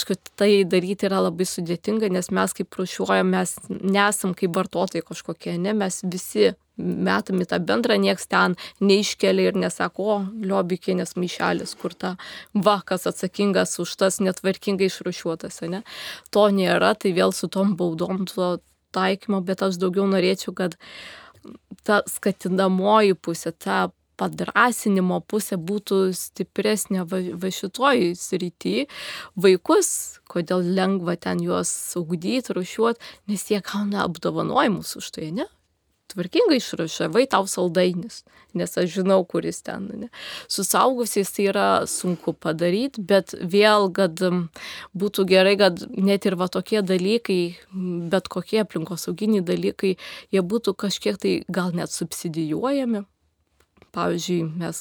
Kad 0.10 0.32
tai 0.40 0.64
daryti 0.66 1.06
yra 1.10 1.22
labai 1.28 1.46
sudėtinga, 1.46 2.10
nes 2.10 2.32
mes 2.34 2.56
kaip 2.58 2.80
rušiuojam, 2.80 3.30
mes 3.30 3.54
nesam 3.70 4.34
kaip 4.34 4.56
vartotojai 4.58 5.06
kažkokie, 5.06 5.60
ne, 5.62 5.76
mes 5.78 6.02
visi 6.04 6.56
metam 6.80 7.42
į 7.44 7.50
tą 7.52 7.60
bendrą, 7.62 7.98
nieks 8.00 8.28
ten 8.32 8.56
neiškelia 8.82 9.52
ir 9.52 9.60
nesako, 9.60 10.08
o, 10.14 10.18
liobikienės 10.42 11.16
maišelis, 11.20 11.76
kur 11.80 11.94
ta 11.94 12.16
vakas 12.56 13.08
atsakingas 13.10 13.78
už 13.84 13.96
tas 14.00 14.20
netvarkingai 14.24 14.90
išrušiuotas, 14.90 15.62
ne? 15.70 15.84
To 16.34 16.48
nėra, 16.56 16.96
tai 16.96 17.14
vėl 17.18 17.36
su 17.36 17.52
tom 17.52 17.76
baudom 17.80 18.26
to 18.32 18.58
taikymo, 18.96 19.44
bet 19.46 19.62
aš 19.66 19.78
daugiau 19.82 20.08
norėčiau, 20.10 20.56
kad 20.56 20.78
ta 21.84 22.02
skatinamoji 22.08 23.16
pusė, 23.16 23.52
ta 23.52 23.90
padrasinimo 24.20 25.22
pusė 25.32 25.58
būtų 25.70 26.00
stipresnė 26.18 27.06
va, 27.08 27.22
va 27.40 27.52
šitoj 27.56 28.12
srity. 28.20 28.88
Vaikus, 29.40 29.92
kodėl 30.32 30.66
lengva 30.76 31.16
ten 31.16 31.40
juos 31.44 31.72
saugdyti, 31.94 32.56
rušiuoti, 32.58 33.16
nes 33.32 33.48
jie 33.52 33.62
gauna 33.64 34.04
apdovanojimus 34.08 34.98
už 35.00 35.14
tai, 35.16 35.32
ne? 35.40 35.48
Tvarkingai 36.14 36.60
išrašavai 36.60 37.26
tau 37.32 37.48
saldainis, 37.50 38.24
nes 38.58 38.78
aš 38.82 38.90
žinau, 38.98 39.20
kuris 39.30 39.62
ten. 39.66 39.88
Ne. 40.04 40.10
Su 40.52 40.66
saugusiais 40.68 41.32
tai 41.36 41.50
yra 41.52 41.68
sunku 41.90 42.34
padaryti, 42.34 43.04
bet 43.12 43.36
vėl, 43.40 43.90
kad 43.96 44.22
būtų 44.98 45.28
gerai, 45.30 45.56
kad 45.60 45.86
net 45.98 46.26
ir 46.30 46.40
va 46.40 46.50
tokie 46.52 46.82
dalykai, 46.86 47.42
bet 48.12 48.32
kokie 48.32 48.64
aplinkosauginiai 48.64 49.46
dalykai, 49.46 49.96
jie 50.34 50.44
būtų 50.44 50.76
kažkiek 50.86 51.22
tai 51.22 51.40
gal 51.50 51.74
net 51.78 51.94
subsidijuojami 51.94 53.06
pavyzdžiui, 53.96 54.40
mes 54.62 54.80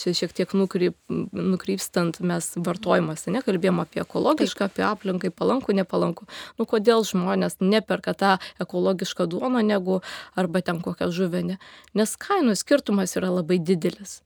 čia 0.00 0.12
šiek 0.16 0.34
tiek 0.36 0.52
nukryp, 0.56 0.96
nukrypstant, 1.08 2.20
mes 2.26 2.50
vartojimas, 2.56 3.26
ne, 3.32 3.42
kalbėjom 3.46 3.80
apie 3.84 4.02
ekologišką, 4.02 4.68
apie 4.70 4.84
aplinkai 4.86 5.32
palankų, 5.34 5.76
nepalankų. 5.80 6.28
Nu, 6.58 6.68
kodėl 6.68 7.06
žmonės 7.06 7.58
neperka 7.62 8.16
tą 8.18 8.36
ekologišką 8.62 9.28
duoną 9.32 9.64
negu 9.66 10.02
arba 10.36 10.62
ten 10.66 10.82
kokią 10.84 11.10
žuvenę? 11.14 11.58
Nes 11.94 12.14
kainų 12.20 12.56
skirtumas 12.58 13.16
yra 13.18 13.32
labai 13.38 13.58
didelis. 13.62 14.20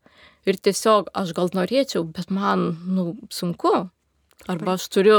Ir 0.48 0.56
tiesiog 0.56 1.12
aš 1.14 1.34
gal 1.36 1.50
norėčiau, 1.52 2.06
bet 2.08 2.32
man, 2.32 2.72
nu, 2.88 3.12
sunku 3.28 3.90
Arba 4.50 4.74
aš 4.78 4.86
turiu 4.90 5.18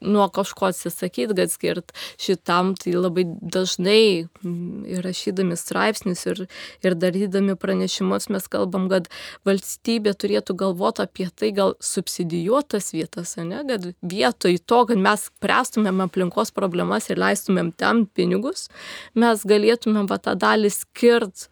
nuo 0.00 0.26
kažko 0.34 0.68
atsisakyti, 0.70 1.36
kad 1.38 1.52
skirt 1.52 1.92
šitam, 2.20 2.72
tai 2.78 2.94
labai 2.96 3.24
dažnai 3.26 4.26
mm, 4.42 4.82
ir 4.90 5.04
rašydami 5.06 5.56
straipsnius 5.58 6.24
ir, 6.30 6.42
ir 6.82 6.96
darydami 6.98 7.56
pranešimus 7.60 8.28
mes 8.32 8.48
kalbam, 8.52 8.88
kad 8.92 9.08
valstybė 9.48 10.14
turėtų 10.18 10.56
galvoti 10.64 11.04
apie 11.06 11.28
tai, 11.30 11.52
gal 11.56 11.76
subsidijuotas 11.82 12.92
vietas, 12.96 13.36
ne? 13.38 13.62
kad 13.68 13.88
vietoj 14.02 14.58
to, 14.66 14.82
kad 14.90 15.00
mes 15.02 15.28
prestumėm 15.42 16.02
aplinkos 16.06 16.54
problemas 16.54 17.10
ir 17.10 17.22
leistumėm 17.22 17.72
tam 17.78 18.06
pinigus, 18.06 18.68
mes 19.14 19.46
galėtumėm 19.48 20.10
va 20.10 20.18
tą 20.22 20.36
dalį 20.38 20.72
skirt 20.74 21.48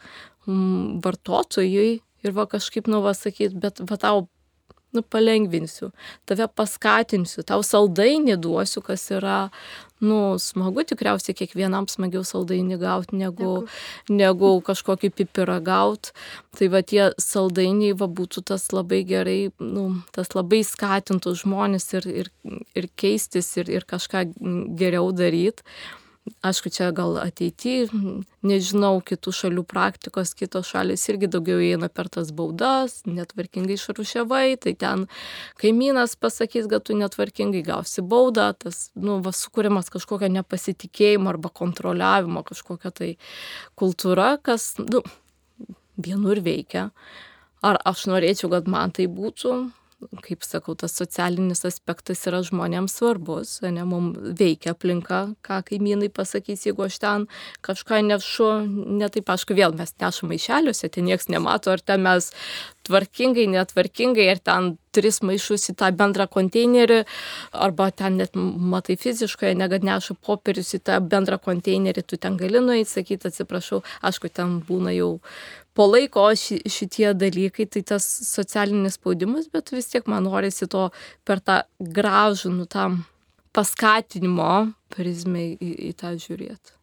mm, 0.46 1.00
vartotojui 1.04 2.00
ir 2.24 2.36
va 2.36 2.46
kažkaip 2.50 2.90
nu 2.90 3.00
va 3.04 3.14
sakyti, 3.16 3.56
bet 3.60 3.80
va 3.86 3.98
tau 4.00 4.26
nu, 4.96 5.02
palengvinsiu, 5.02 5.92
tave 6.26 6.48
paskatinsiu, 6.58 7.44
tau 7.46 7.62
saldainį 7.66 8.36
duosiu, 8.42 8.82
kas 8.82 9.04
yra, 9.14 9.38
nu, 10.02 10.38
smagu 10.42 10.82
tikriausiai 10.88 11.36
kiekvienam 11.38 11.86
smagiau 11.90 12.24
saldainį 12.26 12.80
gauti, 12.80 13.18
negu, 13.20 13.52
negu 14.10 14.52
kažkokį 14.66 15.12
pipirą 15.20 15.60
gauti. 15.62 16.14
Tai 16.58 16.70
va 16.72 16.82
tie 16.82 17.10
saldainiai 17.22 17.94
va 18.00 18.10
būtų 18.10 18.42
tas 18.50 18.70
labai 18.74 19.04
gerai, 19.06 19.38
nu, 19.62 19.86
tas 20.16 20.34
labai 20.34 20.64
skatintų 20.66 21.36
žmonės 21.44 21.90
ir, 22.00 22.10
ir, 22.24 22.34
ir 22.74 22.90
keistis 22.98 23.52
ir, 23.60 23.70
ir 23.70 23.86
kažką 23.88 24.26
geriau 24.80 25.12
daryti. 25.14 25.66
Aišku, 26.44 26.68
čia 26.72 26.90
gal 26.92 27.16
ateity, 27.20 27.88
nežinau, 28.44 29.00
kitų 29.04 29.32
šalių 29.34 29.64
praktikos, 29.68 30.34
kitos 30.36 30.68
šalis 30.68 31.02
irgi 31.08 31.30
daugiau 31.32 31.60
eina 31.64 31.88
per 31.92 32.10
tas 32.12 32.28
baudas, 32.36 32.98
netvarkingai 33.08 33.78
išrušiavai, 33.78 34.58
tai 34.60 34.74
ten 34.78 35.06
kaimynas 35.60 36.14
pasakys, 36.20 36.68
kad 36.70 36.84
tu 36.84 36.96
netvarkingai 36.96 37.64
gausi 37.64 38.04
baudą, 38.04 38.50
tas, 38.52 38.90
nu, 39.00 39.18
va, 39.24 39.32
sukūrimas 39.36 39.88
kažkokio 39.92 40.28
nepasitikėjimo 40.36 41.32
arba 41.32 41.52
kontroliavimo, 41.62 42.44
kažkokia 42.48 42.92
tai 43.00 43.10
kultūra, 43.80 44.34
kas, 44.44 44.74
nu, 44.80 45.02
vienur 46.00 46.44
veikia. 46.44 46.90
Ar 47.64 47.80
aš 47.84 48.06
norėčiau, 48.12 48.52
kad 48.52 48.68
man 48.68 48.92
tai 48.96 49.08
būtų, 49.12 49.56
kaip 50.24 50.44
sakau, 50.46 50.74
tas 50.78 50.94
socialinis 50.96 51.64
aspektas 51.68 52.22
yra 52.28 52.40
žmonėms 52.46 52.96
svarbus, 53.00 53.58
ne, 53.62 53.84
mums 53.88 54.32
veikia 54.38 54.74
aplinka, 54.74 55.20
ką 55.44 55.60
kaimynai 55.68 56.10
pasakys, 56.12 56.64
jeigu 56.68 56.86
aš 56.86 56.98
ten 57.02 57.26
kažką 57.66 58.00
nešu, 58.08 58.50
ne 59.00 59.10
taip, 59.12 59.28
aišku, 59.34 59.56
vėl 59.58 59.76
mes 59.76 59.92
nešam 60.00 60.32
maišeliuose, 60.32 60.88
ten 60.88 61.08
niekas 61.08 61.28
nemato, 61.32 61.74
ar 61.74 61.84
ten 61.84 62.04
mes 62.06 62.30
tvarkingai, 62.88 63.46
netvarkingai, 63.52 64.28
ar 64.32 64.40
ten 64.40 64.70
tris 64.94 65.20
maišus 65.22 65.68
į 65.70 65.76
tą 65.78 65.90
bendrą 65.94 66.26
konteinerį, 66.32 67.02
arba 67.52 67.90
ten 67.94 68.16
net 68.18 68.34
matai 68.34 68.96
fiziškai, 68.98 69.52
negad 69.58 69.84
neša 69.86 70.16
popierius 70.24 70.72
į 70.74 70.82
tą 70.88 70.98
bendrą 71.04 71.38
konteinerį, 71.44 72.02
tu 72.02 72.18
ten 72.18 72.40
gali 72.40 72.62
nueiti, 72.64 72.90
sakyti, 72.90 73.30
atsiprašau, 73.30 73.84
aišku, 74.06 74.32
ten 74.34 74.58
būna 74.66 74.96
jau 74.96 75.12
po 75.80 75.86
laiko 75.88 76.26
ši, 76.36 76.58
šitie 76.68 77.14
dalykai, 77.16 77.64
tai 77.72 77.80
tas 77.88 78.04
socialinis 78.04 78.98
spaudimas, 78.98 79.46
bet 79.48 79.70
vis 79.72 79.86
tiek 79.88 80.04
man 80.12 80.26
norisi 80.28 80.66
to 80.68 80.90
per 81.24 81.40
tą 81.40 81.62
gražų, 81.80 82.52
nu 82.52 82.66
tam 82.68 82.98
paskatinimo 83.56 84.50
prizmę 84.92 85.46
į, 85.54 85.70
į 85.88 85.94
tą 86.02 86.10
žiūrėti. 86.20 86.76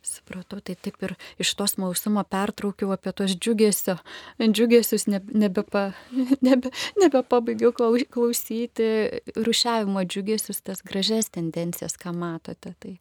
Supratau, 0.00 0.62
tai 0.64 0.78
taip 0.80 0.96
ir 1.04 1.12
iš 1.44 1.50
tos 1.58 1.76
mausumo 1.76 2.24
pertraukiau 2.24 2.94
apie 2.94 3.12
tos 3.12 3.34
džiugesio, 3.36 3.98
džiugesius 4.40 5.04
nebepabaigiau 5.12 6.32
nebe, 6.40 6.72
nebe, 6.72 6.72
nebe 7.04 8.06
klausyti, 8.08 8.88
rušiavimo 9.36 10.06
džiugesius, 10.08 10.64
tas 10.64 10.80
gražias 10.80 11.28
tendencijas, 11.36 12.00
ką 12.00 12.16
matote. 12.16 12.72
Tai 12.80 12.96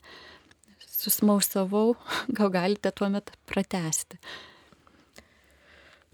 susmausavau, 0.99 1.95
gal 2.27 2.51
galite 2.59 2.91
tuomet 2.91 3.31
pratesti 3.47 4.19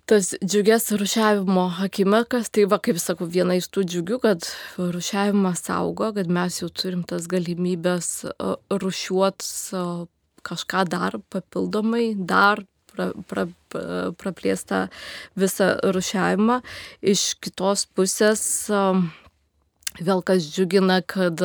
tas 0.06 0.36
džiugias 0.46 0.92
rušiavimo 0.92 1.66
akimirkas, 1.82 2.52
tai 2.54 2.68
va, 2.70 2.78
kaip 2.84 3.00
sakau, 3.02 3.26
viena 3.30 3.58
iš 3.58 3.68
tų 3.74 3.86
džiugių, 3.90 4.20
kad 4.22 4.46
rušiavimas 4.78 5.66
augo, 5.74 6.12
kad 6.14 6.30
mes 6.30 6.60
jau 6.62 6.70
turim 6.70 7.02
tas 7.08 7.26
galimybės 7.32 8.12
rušiuot 8.70 9.48
kažką 10.46 10.86
dar 10.94 11.18
papildomai, 11.34 12.14
dar 12.16 12.62
pra, 12.94 13.10
pra, 13.30 13.48
praplėstą 14.22 14.86
visą 15.40 15.74
rušiavimą. 15.96 16.62
Iš 17.02 17.26
kitos 17.42 17.88
pusės 17.98 18.46
vėl 18.70 20.24
kas 20.28 20.46
džiugina, 20.52 21.02
kad 21.02 21.42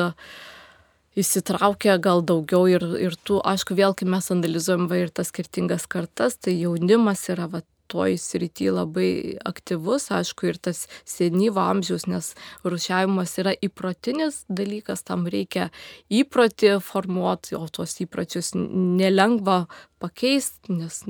įsitraukia 1.18 1.96
gal 2.02 2.22
daugiau 2.22 2.68
ir, 2.70 2.84
ir 3.00 3.16
tų, 3.26 3.40
aišku, 3.46 3.74
vėl 3.78 3.96
kai 3.98 4.06
mes 4.08 4.30
analizuojam 4.30 4.86
va 4.90 5.00
ir 5.00 5.10
tas 5.14 5.32
skirtingas 5.32 5.88
kartas, 5.90 6.36
tai 6.38 6.54
jaunimas 6.60 7.24
yra 7.32 7.48
va 7.50 7.64
toj 7.90 8.16
srity 8.20 8.70
labai 8.74 9.10
aktyvus, 9.46 10.08
aišku, 10.14 10.50
ir 10.50 10.60
tas 10.62 10.84
senyvo 11.08 11.62
amžiaus, 11.62 12.06
nes 12.10 12.32
rušiavimas 12.64 13.36
yra 13.42 13.54
įprotinis 13.58 14.44
dalykas, 14.48 15.04
tam 15.06 15.26
reikia 15.30 15.70
įprotį 16.08 16.76
formuoti, 16.84 17.56
o 17.58 17.66
tuos 17.68 17.96
įpročius 18.04 18.54
nelengva 18.56 19.64
pakeisti, 20.00 20.78
nes 20.78 21.02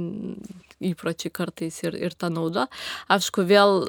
įpročiai 0.81 1.35
kartais 1.35 1.83
ir, 1.85 1.99
ir 1.99 2.17
ta 2.17 2.33
nauda. 2.33 2.67
Aišku, 3.13 3.45
vėl 3.47 3.85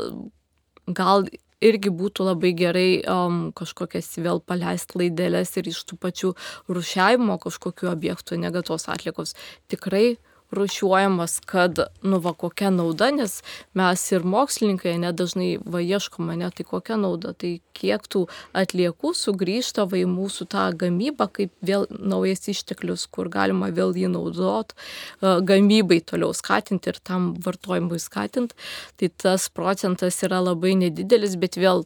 gal 0.91 1.25
irgi 1.61 1.91
būtų 1.93 2.25
labai 2.25 2.51
gerai 2.57 2.89
um, 3.05 3.51
kažkokias 3.55 4.09
vėl 4.17 4.41
paleisti 4.41 4.97
laidelės 5.03 5.53
ir 5.61 5.69
iš 5.71 5.83
tų 5.89 5.99
pačių 6.01 6.33
rušiavimo 6.73 7.37
kažkokių 7.41 7.91
objektų, 7.91 8.39
negatos 8.41 8.89
atlikos. 8.91 9.35
Tikrai 9.71 10.17
rušiuojamas, 10.51 11.39
kad, 11.45 11.79
nu, 12.03 12.19
va, 12.19 12.33
kokia 12.33 12.69
nauda, 12.73 13.11
nes 13.15 13.39
mes 13.77 14.03
ir 14.11 14.25
mokslininkai 14.27 14.97
nedažnai 15.01 15.51
va 15.63 15.81
ieškoma, 15.83 16.35
ne, 16.39 16.49
tai 16.55 16.65
kokia 16.67 16.97
nauda, 16.99 17.33
tai 17.33 17.53
kiek 17.77 18.05
tų 18.11 18.25
atliekų 18.57 19.13
sugrįžta 19.17 19.87
va 19.91 20.01
į 20.01 20.07
mūsų 20.11 20.49
tą 20.51 20.65
gamybą, 20.83 21.29
kaip 21.37 21.53
vėl 21.65 21.87
naujas 21.91 22.47
išteklius, 22.51 23.07
kur 23.07 23.31
galima 23.31 23.71
vėl 23.71 23.95
jį 23.95 24.11
naudot, 24.11 24.75
gamybai 25.21 26.01
toliau 26.03 26.35
skatinti 26.35 26.91
ir 26.91 26.99
tam 27.03 27.31
vartojimui 27.45 28.01
skatinti, 28.01 28.57
tai 28.99 29.11
tas 29.23 29.47
procentas 29.49 30.19
yra 30.27 30.43
labai 30.43 30.75
nedidelis, 30.83 31.39
bet 31.39 31.59
vėl 31.59 31.85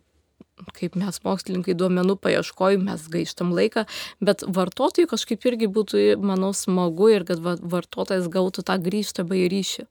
kaip 0.76 0.96
mes 1.00 1.18
mokslininkai 1.26 1.76
duomenų 1.78 2.16
paieškoj, 2.24 2.78
mes 2.80 3.08
gaištam 3.12 3.52
laiką, 3.56 3.86
bet 4.24 4.46
vartotojui 4.48 5.10
kažkaip 5.12 5.48
irgi 5.50 5.68
būtų, 5.72 6.06
manau, 6.24 6.54
smagu 6.56 7.10
ir 7.12 7.26
kad 7.28 7.42
vartotojas 7.44 8.30
gautų 8.32 8.64
tą 8.68 8.78
grįžtamą 8.84 9.36
į 9.42 9.50
ryšį, 9.52 9.86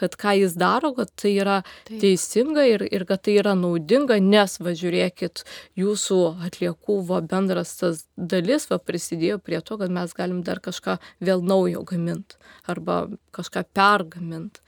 kad 0.00 0.16
ką 0.18 0.34
jis 0.38 0.56
daro, 0.58 0.92
kad 0.96 1.12
tai 1.14 1.34
yra 1.36 1.60
Taip. 1.86 2.00
teisinga 2.02 2.64
ir, 2.66 2.84
ir 2.88 3.04
kad 3.08 3.22
tai 3.26 3.36
yra 3.38 3.52
naudinga, 3.58 4.16
nes, 4.24 4.56
va, 4.62 4.72
žiūrėkit, 4.76 5.44
jūsų 5.78 6.20
atliekų 6.48 6.96
va, 7.10 7.20
bendras 7.20 7.76
tas 7.78 8.04
dalis 8.16 8.66
va, 8.70 8.80
prisidėjo 8.80 9.38
prie 9.44 9.60
to, 9.60 9.78
kad 9.80 9.92
mes 9.92 10.14
galim 10.16 10.40
dar 10.46 10.62
kažką 10.64 10.96
vėl 11.22 11.44
naujo 11.44 11.84
gaminti 11.86 12.40
arba 12.70 13.04
kažką 13.36 13.66
pergaminti. 13.76 14.62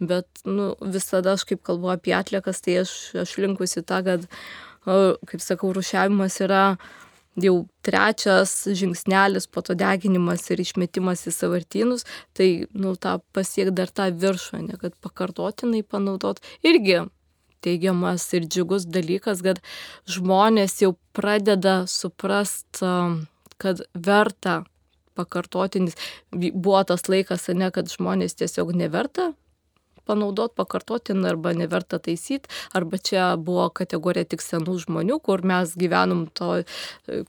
Bet 0.00 0.44
nu, 0.46 0.74
visada 0.80 1.34
aš 1.36 1.46
kaip 1.50 1.64
kalbu 1.66 1.90
apie 1.92 2.14
atliekas, 2.16 2.62
tai 2.64 2.80
aš, 2.84 2.94
aš 3.26 3.36
linkusi 3.42 3.82
tą, 3.86 4.02
kad 4.06 4.30
kaip 4.86 5.42
sakau, 5.42 5.72
rušiavimas 5.74 6.38
yra 6.44 6.62
jau 7.36 7.56
trečias 7.84 8.52
žingsnelis, 8.78 9.48
po 9.52 9.60
to 9.60 9.76
deginimas 9.76 10.46
ir 10.50 10.62
išmetimas 10.62 11.26
į 11.28 11.34
savartynus, 11.36 12.06
tai, 12.36 12.64
nu, 12.72 12.94
tą 12.96 13.18
pasiek 13.36 13.72
dar 13.76 13.92
tą 13.92 14.08
viršą, 14.14 14.62
ne, 14.64 14.78
kad 14.80 14.96
pakartotinai 15.04 15.82
panaudot. 15.84 16.40
Irgi 16.64 17.02
teigiamas 17.66 18.24
ir 18.38 18.46
džiugus 18.46 18.86
dalykas, 18.88 19.42
kad 19.44 19.60
žmonės 20.08 20.80
jau 20.84 20.94
pradeda 21.16 21.82
suprast, 21.90 22.80
kad 23.60 23.82
verta 23.92 24.62
pakartotinis. 25.16 25.96
Buvo 26.32 26.82
tas 26.88 27.08
laikas, 27.10 27.48
ne, 27.56 27.72
kad 27.74 27.90
žmonės 27.92 28.38
tiesiog 28.38 28.72
neverta 28.76 29.32
panaudot 30.06 30.54
pakartotinai 30.56 31.32
arba 31.34 31.52
neverta 31.56 31.98
taisyti, 32.02 32.50
arba 32.76 32.98
čia 32.98 33.28
buvo 33.36 33.68
kategorija 33.74 34.26
tik 34.32 34.44
senų 34.44 34.78
žmonių, 34.86 35.18
kur 35.24 35.42
mes 35.46 35.74
gyvenom 35.78 36.26
to, 36.36 36.62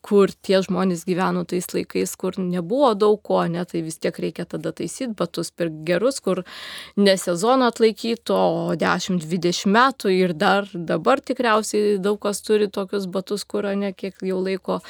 kur 0.06 0.34
tie 0.46 0.62
žmonės 0.66 1.06
gyveno 1.08 1.44
tais 1.50 1.68
laikais, 1.74 2.16
kur 2.20 2.38
nebuvo 2.42 2.94
daug 2.98 3.22
ko, 3.26 3.42
ne, 3.52 3.64
tai 3.68 3.84
vis 3.86 4.00
tiek 4.02 4.18
reikia 4.22 4.48
tada 4.50 4.74
taisyti 4.76 5.14
batus 5.18 5.52
per 5.52 5.72
gerus, 5.88 6.22
kur 6.24 6.44
ne 6.98 7.18
sezoną 7.18 7.72
atlaikytų, 7.74 8.38
o 8.38 8.78
10-20 8.80 9.72
metų 9.74 10.14
ir 10.14 10.36
dar 10.38 10.70
dabar 10.74 11.22
tikriausiai 11.24 11.98
daug 12.02 12.20
kas 12.24 12.42
turi 12.46 12.70
tokius 12.72 13.10
batus, 13.12 13.46
kur 13.48 13.68
ne 13.78 13.94
kiek 13.94 14.22
jau 14.26 14.40
laiko 14.44 14.82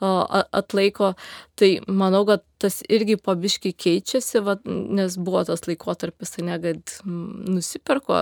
atlaiko. 0.00 1.14
Tai 1.60 1.70
manau, 1.88 2.24
kad 2.28 2.44
tas 2.60 2.80
irgi 2.92 3.16
pabiškai 3.20 3.72
keičiasi, 3.72 4.42
va, 4.44 4.56
nes 4.66 5.16
buvo 5.16 5.42
tas 5.48 5.64
laikotarpis, 5.68 6.36
ne, 6.44 6.58
kad 6.62 6.94
nusipirko, 7.04 8.20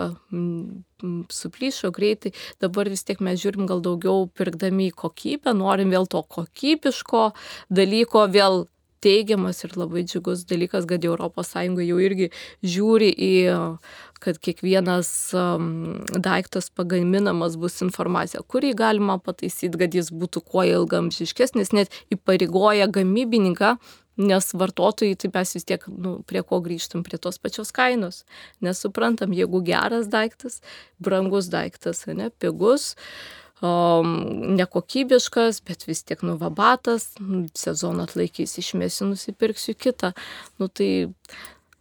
suplyšo 1.32 1.92
greitai, 1.94 2.32
dabar 2.62 2.90
vis 2.90 3.04
tiek 3.06 3.20
mes 3.24 3.38
žiūrim 3.42 3.68
gal 3.70 3.82
daugiau 3.84 4.26
pirkdami 4.38 4.90
į 4.92 4.96
kokybę, 5.04 5.54
norim 5.58 5.94
vėl 5.94 6.08
to 6.10 6.22
kokybiško 6.38 7.28
dalyko, 7.70 8.26
vėl 8.34 8.66
teigiamas 9.04 9.62
ir 9.64 9.76
labai 9.78 10.04
džiugus 10.06 10.44
dalykas, 10.48 10.86
kad 10.88 11.04
ES 11.04 11.54
jau 11.88 12.00
irgi 12.02 12.30
žiūri 12.62 13.10
į, 13.12 13.32
kad 14.22 14.40
kiekvienas 14.42 15.12
daiktas 16.16 16.70
pagaminamas 16.70 17.56
bus 17.60 17.80
informacija, 17.84 18.42
kurį 18.42 18.74
galima 18.74 19.18
pataisyti, 19.22 19.78
kad 19.78 19.94
jis 19.94 20.10
būtų 20.10 20.42
kuo 20.42 20.66
ilgamžiškesnis, 20.66 21.72
net 21.72 21.94
įpareigoja 22.14 22.90
gamybininką 22.90 23.76
nes 24.18 24.50
vartotojai, 24.52 25.14
tai 25.14 25.30
mes 25.34 25.54
vis 25.54 25.66
tiek 25.66 25.84
nu, 25.88 26.18
prie 26.26 26.42
ko 26.46 26.58
grįžtam, 26.64 27.04
prie 27.06 27.20
tos 27.22 27.38
pačios 27.38 27.70
kainos. 27.74 28.24
Nesuprantam, 28.64 29.34
jeigu 29.36 29.62
geras 29.66 30.10
daiktas, 30.10 30.58
brangus 30.98 31.50
daiktas, 31.52 32.02
ne, 32.10 32.30
pigus, 32.42 32.96
um, 33.62 34.16
nekokybiškas, 34.58 35.62
bet 35.66 35.86
vis 35.88 36.04
tiek 36.06 36.22
nuvabatas, 36.26 37.10
sezoną 37.58 38.08
atlaikys, 38.08 38.58
išmėsiu, 38.62 39.10
nusipirksiu 39.12 39.74
kitą. 39.78 40.12
Nu, 40.60 40.68
tai, 40.68 41.08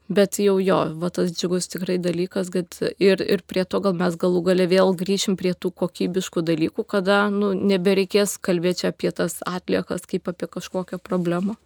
bet 0.07 0.39
jau 0.41 0.57
jo, 0.63 0.80
va 1.01 1.11
tas 1.13 1.32
džiugus 1.36 1.69
tikrai 1.71 1.97
dalykas, 2.01 2.51
kad 2.53 2.80
ir, 3.03 3.21
ir 3.21 3.43
prie 3.47 3.65
to 3.67 3.82
gal 3.84 3.95
mes 3.97 4.17
galų 4.19 4.43
gale 4.49 4.67
vėl 4.71 4.95
grįšim 4.97 5.38
prie 5.39 5.53
tų 5.53 5.73
kokybiškų 5.84 6.43
dalykų, 6.47 6.88
kada 6.88 7.28
nu, 7.34 7.53
nebereikės 7.53 8.38
kalbėti 8.39 8.88
apie 8.89 9.11
tas 9.11 9.41
atliekas 9.45 10.07
kaip 10.09 10.30
apie 10.32 10.49
kažkokią 10.57 11.01
problemą. 11.03 11.57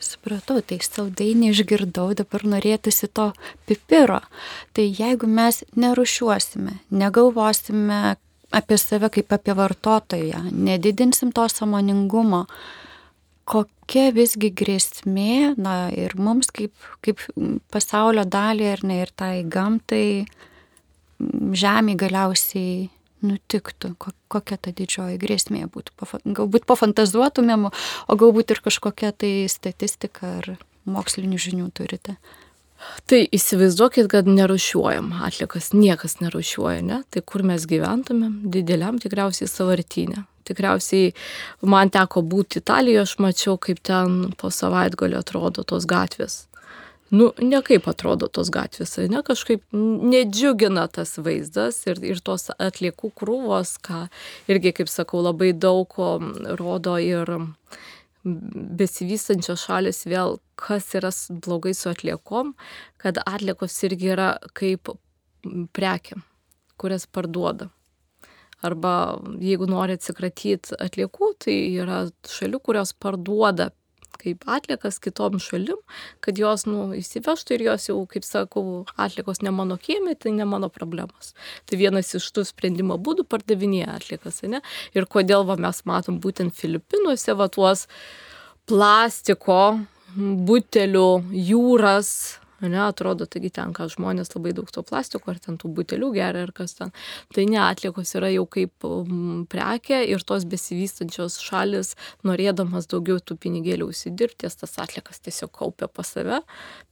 Supratau, 0.00 0.62
tai 0.64 0.78
saldainį 0.80 1.50
išgirdau, 1.52 2.06
dabar 2.16 2.46
norėtųsi 2.48 3.10
to 3.12 3.26
pipiro. 3.68 4.22
Tai 4.72 4.86
jeigu 4.88 5.28
mes 5.28 5.60
nerušiuosime, 5.76 6.78
negalvosime, 6.88 8.16
apie 8.50 8.78
save 8.78 9.10
kaip 9.14 9.32
apie 9.32 9.54
vartotoją, 9.56 10.44
nedidinsim 10.52 11.32
to 11.34 11.46
samoningumo, 11.50 12.44
kokia 13.50 14.10
visgi 14.14 14.52
grėsmė, 14.54 15.56
na 15.58 15.88
ir 15.94 16.14
mums 16.18 16.52
kaip, 16.54 16.74
kaip 17.04 17.22
pasaulio 17.72 18.26
dalį, 18.28 18.70
ar 18.74 18.86
ne, 18.86 19.00
ir 19.04 19.12
tai 19.16 19.32
gamtai, 19.46 20.26
žemė 21.20 21.96
galiausiai 22.00 22.88
nutiktų, 23.26 23.94
kokia 24.32 24.56
ta 24.56 24.72
didžioji 24.72 25.18
grėsmė 25.20 25.66
būtų. 25.72 26.08
Galbūt 26.38 26.66
pafantazuotumėm, 26.68 27.68
o 27.68 28.18
galbūt 28.20 28.54
ir 28.54 28.62
kažkokia 28.64 29.12
tai 29.12 29.32
statistika 29.52 30.38
ar 30.40 30.54
mokslinių 30.88 31.40
žinių 31.40 31.68
turite. 31.76 32.16
Tai 33.10 33.20
įsivaizduokit, 33.36 34.08
kad 34.12 34.28
nerušiuojam 34.30 35.12
atlikas, 35.26 35.72
niekas 35.76 36.18
nerušiuoja, 36.22 36.82
ne? 36.86 37.00
Tai 37.10 37.22
kur 37.26 37.44
mes 37.46 37.66
gyventumėm, 37.68 38.36
dideliam 38.52 39.00
tikriausiai 39.02 39.50
savartinė. 39.50 40.24
Tikriausiai 40.48 41.12
man 41.68 41.92
teko 41.92 42.22
būti 42.26 42.62
Italijoje, 42.62 43.02
aš 43.04 43.16
mačiau, 43.22 43.58
kaip 43.60 43.82
ten 43.86 44.30
po 44.40 44.50
savaitgalio 44.54 45.20
atrodo 45.20 45.66
tos 45.66 45.86
gatvės. 45.90 46.46
Nu, 47.10 47.32
ne 47.42 47.58
kaip 47.66 47.88
atrodo 47.90 48.28
tos 48.30 48.52
gatvės, 48.54 48.94
ne 49.10 49.20
kažkaip 49.26 49.64
nedžiugina 49.74 50.84
tas 50.94 51.16
vaizdas 51.18 51.80
ir, 51.90 51.98
ir 52.06 52.20
tos 52.22 52.52
atliekų 52.54 53.10
krūvos, 53.18 53.72
ką 53.82 54.04
irgi, 54.50 54.70
kaip 54.78 54.90
sakau, 54.92 55.18
labai 55.26 55.50
daug 55.50 55.90
rodo 56.60 56.94
ir 57.02 57.34
besivystančios 58.24 59.64
šalis 59.64 60.04
vėl, 60.08 60.38
kas 60.60 60.90
yra 60.98 61.10
blogai 61.44 61.72
su 61.76 61.90
atliekom, 61.90 62.54
kad 63.00 63.20
atliekos 63.24 63.76
irgi 63.88 64.12
yra 64.14 64.30
kaip 64.56 64.92
prekiam, 65.76 66.24
kurias 66.80 67.06
parduoda. 67.06 67.70
Arba 68.60 68.92
jeigu 69.40 69.64
nori 69.70 69.96
atsikratyti 69.96 70.76
atliekų, 70.84 71.30
tai 71.40 71.56
yra 71.80 72.02
šalių, 72.28 72.60
kurios 72.60 72.92
parduoda 72.92 73.70
kaip 74.20 74.44
atliekas 74.50 75.00
kitom 75.02 75.38
šalim, 75.42 75.78
kad 76.24 76.38
jos, 76.40 76.66
nu, 76.68 76.90
įsivežtų 76.96 77.56
ir 77.56 77.66
jos 77.70 77.88
jau, 77.90 77.98
kaip 78.10 78.26
sakau, 78.26 78.64
atliekos 79.00 79.42
ne 79.46 79.52
mano 79.54 79.78
kiemė, 79.80 80.16
tai 80.20 80.34
ne 80.36 80.46
mano 80.48 80.70
problemos. 80.72 81.34
Tai 81.66 81.80
vienas 81.80 82.12
iš 82.18 82.28
tų 82.36 82.46
sprendimo 82.48 82.98
būdų 83.00 83.26
pardavinėja 83.30 83.96
atliekas, 83.98 84.42
ne? 84.50 84.62
Ir 84.96 85.08
kodėl 85.10 85.46
va, 85.48 85.58
mes 85.60 85.84
matom 85.88 86.20
būtent 86.22 86.54
Filipinuose 86.56 87.36
va 87.38 87.48
tuos 87.52 87.86
plastiko 88.70 89.80
butelių 90.16 91.08
jūras, 91.50 92.12
Ne, 92.60 92.80
atrodo, 92.84 93.24
taigi 93.24 93.48
ten, 93.56 93.72
ką 93.72 93.86
žmonės 93.88 94.34
labai 94.34 94.52
daug 94.56 94.68
to 94.68 94.82
plastiko 94.84 95.32
ar 95.32 95.38
ten 95.40 95.56
tų 95.60 95.70
butelių 95.78 96.10
geria 96.12 96.44
ar 96.44 96.52
kas 96.52 96.74
ten. 96.76 96.92
Tai 97.32 97.44
ne, 97.48 97.56
atliekos 97.64 98.12
yra 98.18 98.28
jau 98.34 98.44
kaip 98.50 98.84
um, 98.84 99.46
prekė 99.48 100.02
ir 100.12 100.20
tos 100.28 100.44
besivystančios 100.50 101.38
šalis, 101.40 101.94
norėdamas 102.26 102.90
daugiau 102.90 103.16
tų 103.16 103.38
pinigėlių 103.40 103.88
užsidirbti, 103.94 104.50
tas 104.60 104.76
atliekas 104.82 105.22
tiesiog 105.24 105.54
kaupia 105.56 105.88
pas 105.88 106.12
save, 106.12 106.42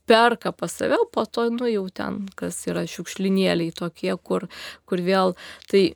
perka 0.09 0.51
pas 0.51 0.73
save, 0.73 0.97
o 0.97 1.05
po 1.05 1.27
to, 1.29 1.45
nu 1.53 1.69
jau 1.69 1.85
ten, 1.93 2.23
kas 2.39 2.63
yra 2.69 2.87
šiukšlinėliai 2.89 3.75
tokie, 3.77 4.15
kur, 4.17 4.47
kur 4.89 5.03
vėl, 5.05 5.35
tai 5.69 5.91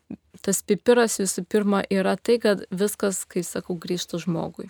tas 0.46 0.62
pipiras 0.62 1.18
visų 1.22 1.46
pirma 1.50 1.82
yra 1.90 2.14
tai, 2.18 2.38
kad 2.44 2.62
viskas, 2.70 3.24
kai 3.26 3.42
sakau, 3.48 3.78
grįžta 3.80 4.22
žmogui. 4.22 4.70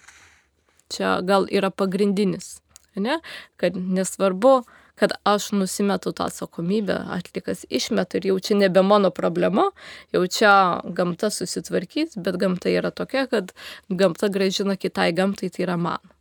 Čia 0.94 1.18
gal 1.26 1.48
yra 1.52 1.72
pagrindinis, 1.74 2.62
ne? 2.96 3.20
kad 3.60 3.76
nesvarbu, 3.76 4.62
kad 5.00 5.14
aš 5.24 5.52
nusimetu 5.58 6.14
tą 6.14 6.28
atsakomybę, 6.30 6.98
atlikas 7.16 7.66
išmeta 7.70 8.20
ir 8.20 8.28
jau 8.32 8.40
čia 8.40 8.58
nebe 8.60 8.84
mano 8.86 9.10
problema, 9.12 9.70
jau 10.14 10.26
čia 10.28 10.54
gamta 10.86 11.32
susitvarkys, 11.34 12.18
bet 12.18 12.38
gamta 12.42 12.70
yra 12.70 12.92
tokia, 12.92 13.26
kad 13.32 13.56
gamta 13.90 14.30
gražina 14.30 14.78
kitai 14.78 15.12
gamtai, 15.18 15.50
tai 15.50 15.66
yra 15.68 15.78
man. 15.78 16.14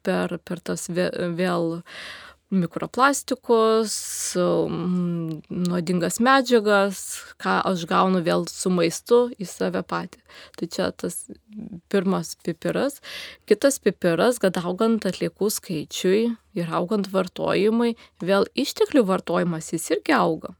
Per, 0.00 0.38
per 0.48 0.62
tas 0.64 0.88
vėl 0.88 1.82
mikroplastikus, 2.50 3.94
mm, 4.36 5.42
nuodingas 5.48 6.18
medžiagas, 6.20 7.00
ką 7.38 7.60
aš 7.70 7.84
gaunu 7.86 8.22
vėl 8.26 8.46
su 8.50 8.72
maistu 8.74 9.20
į 9.38 9.46
save 9.46 9.82
patį. 9.86 10.18
Tai 10.58 10.66
čia 10.66 10.90
tas 10.90 11.28
pirmas 11.90 12.34
pipiras. 12.42 12.98
Kitas 13.46 13.78
pipiras, 13.78 14.40
kad 14.42 14.58
augant 14.58 15.06
atliekų 15.06 15.50
skaičiui 15.50 16.22
ir 16.58 16.74
augant 16.74 17.10
vartojimui, 17.12 17.94
vėl 18.20 18.48
išteklių 18.58 19.06
vartojimas 19.06 19.70
jis 19.72 19.90
irgi 19.94 20.16
auga. 20.18 20.56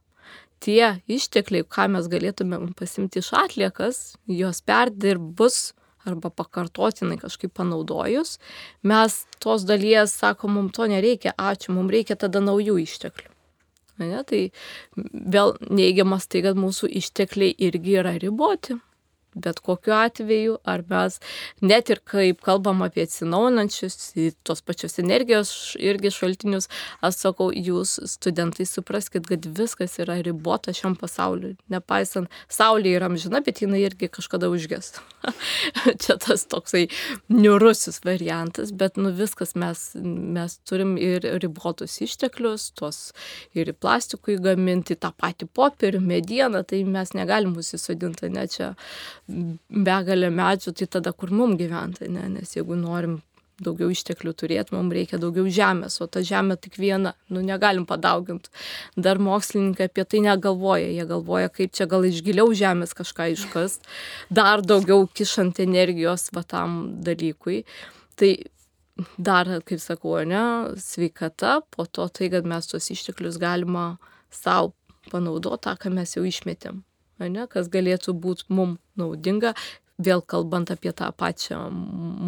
Tie 0.61 1.01
ištekliai, 1.09 1.65
ką 1.65 1.89
mes 1.89 2.07
galėtumėm 2.07 2.75
pasimti 2.77 3.19
iš 3.19 3.33
atliekas, 3.33 4.01
jos 4.29 4.61
perdirbus 4.61 5.71
arba 6.07 6.31
pakartotinai 6.33 7.19
kažkaip 7.21 7.53
panaudojus, 7.57 8.37
mes 8.83 9.17
tos 9.43 9.65
dalies 9.69 10.15
sakom, 10.17 10.55
mums 10.57 10.75
to 10.77 10.87
nereikia, 10.91 11.35
ačiū, 11.37 11.75
mums 11.75 11.93
reikia 11.93 12.17
tada 12.19 12.41
naujų 12.43 12.79
išteklių. 12.85 13.29
Ne, 14.01 14.23
tai 14.25 14.39
vėl 14.97 15.53
neigiamas 15.69 16.25
tai, 16.31 16.41
kad 16.41 16.57
mūsų 16.57 16.89
ištekliai 17.01 17.53
irgi 17.67 17.99
yra 18.01 18.15
riboti 18.17 18.79
bet 19.35 19.59
kokiu 19.63 19.93
atveju, 19.95 20.57
ar 20.67 20.83
mes 20.89 21.19
net 21.61 21.89
ir 21.89 22.01
kaip 22.07 22.41
kalbam 22.45 22.81
apie 22.85 23.05
atsinaujinančius, 23.07 24.13
tos 24.43 24.61
pačios 24.65 24.99
energijos 24.99 25.51
irgi 25.79 26.11
šaltinius, 26.13 26.67
aš 27.05 27.21
sakau, 27.25 27.51
jūs 27.55 27.97
studentai 28.11 28.65
supraskite, 28.67 29.25
kad 29.31 29.47
viskas 29.59 29.97
yra 30.03 30.19
ribota 30.25 30.73
šiam 30.75 30.97
pasauliu. 30.99 31.55
Nepaisant, 31.71 32.31
saulė 32.51 32.95
yra 32.97 33.09
amžina, 33.11 33.41
bet 33.45 33.63
jinai 33.63 33.83
irgi 33.85 34.11
kažkada 34.11 34.51
užges. 34.51 34.93
Čia 36.01 36.17
tas 36.21 36.45
toksai 36.49 36.87
niurusis 37.31 38.01
variantas, 38.05 38.73
bet 38.75 38.97
nu 38.99 39.13
viskas 39.15 39.55
mes, 39.55 39.91
mes 40.01 40.57
turim 40.67 40.97
ir 40.99 41.25
ribotus 41.43 41.99
išteklius, 42.03 42.71
tuos 42.77 43.01
ir 43.57 43.71
plastikui 43.77 44.37
gaminti, 44.41 44.97
tą 44.99 45.13
patį 45.15 45.47
popierių, 45.55 46.01
medieną, 46.03 46.63
tai 46.67 46.83
mes 46.87 47.13
negalim 47.17 47.55
užsisodinti, 47.61 48.31
ne 48.33 48.47
čia 48.51 48.71
begalė 49.69 50.31
medžių, 50.33 50.73
tai 50.77 50.87
tada 50.97 51.13
kur 51.13 51.33
mum 51.35 51.57
gyventi, 51.59 52.09
ne? 52.11 52.27
nes 52.37 52.55
jeigu 52.55 52.77
norim 52.79 53.19
daugiau 53.61 53.91
išteklių 53.93 54.33
turėti, 54.37 54.73
mums 54.75 54.95
reikia 54.95 55.19
daugiau 55.21 55.49
žemės, 55.53 55.99
o 56.01 56.07
ta 56.09 56.23
žemė 56.25 56.57
tik 56.61 56.79
viena, 56.81 57.13
nu 57.29 57.43
negalim 57.45 57.85
padauginti. 57.89 58.49
Dar 58.97 59.21
mokslininkai 59.21 59.89
apie 59.89 60.05
tai 60.09 60.23
negalvoja, 60.25 60.89
jie 60.89 61.05
galvoja, 61.09 61.51
kaip 61.53 61.75
čia 61.77 61.87
gal 61.91 62.07
iš 62.07 62.23
giliau 62.25 62.49
žemės 62.57 62.95
kažką 62.97 63.31
iškas, 63.35 63.77
dar 64.33 64.65
daugiau 64.65 65.05
kišant 65.05 65.61
energijos 65.63 66.29
va 66.35 66.41
tam 66.41 66.81
dalykui. 67.05 67.63
Tai 68.19 68.31
dar, 69.17 69.49
kaip 69.65 69.81
sakau, 69.81 70.17
ne, 70.27 70.43
sveikata, 70.81 71.61
po 71.73 71.85
to 71.85 72.07
tai, 72.09 72.31
kad 72.33 72.47
mes 72.49 72.69
tuos 72.69 72.91
išteklius 72.93 73.39
galima 73.41 73.95
savo 74.33 74.73
panaudoti 75.11 75.65
tą, 75.65 75.77
ką 75.79 75.93
mes 75.93 76.17
jau 76.17 76.25
išmetėm. 76.27 76.81
Ne, 77.29 77.47
kas 77.51 77.69
galėtų 77.69 78.15
būti 78.17 78.49
mums 78.49 78.79
naudinga 78.97 79.53
vėl 80.01 80.21
kalbant 80.25 80.71
apie 80.73 80.91
tą 80.97 81.09
pačią 81.13 81.59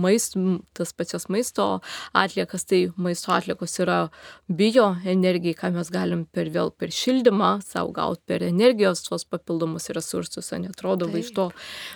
maistą, 0.03 0.59
tas 0.77 0.93
pačias 0.93 1.27
maisto 1.33 1.67
atliekas, 2.13 2.65
tai 2.69 2.81
maisto 2.97 3.33
atliekos 3.35 3.77
yra 3.83 3.99
bio 4.47 4.89
energijai, 5.05 5.57
ką 5.57 5.71
mes 5.77 5.91
galim 5.93 6.25
per 6.25 6.51
vėl 6.53 6.73
per 6.77 6.93
šildymą 6.93 7.55
savo 7.65 7.93
gauti, 7.95 8.23
per 8.29 8.45
energijos 8.45 9.03
tuos 9.07 9.25
papildomus 9.25 9.89
resursus, 9.95 10.51
netrodo 10.53 11.09
va 11.11 11.21
iš 11.21 11.33
to 11.37 11.49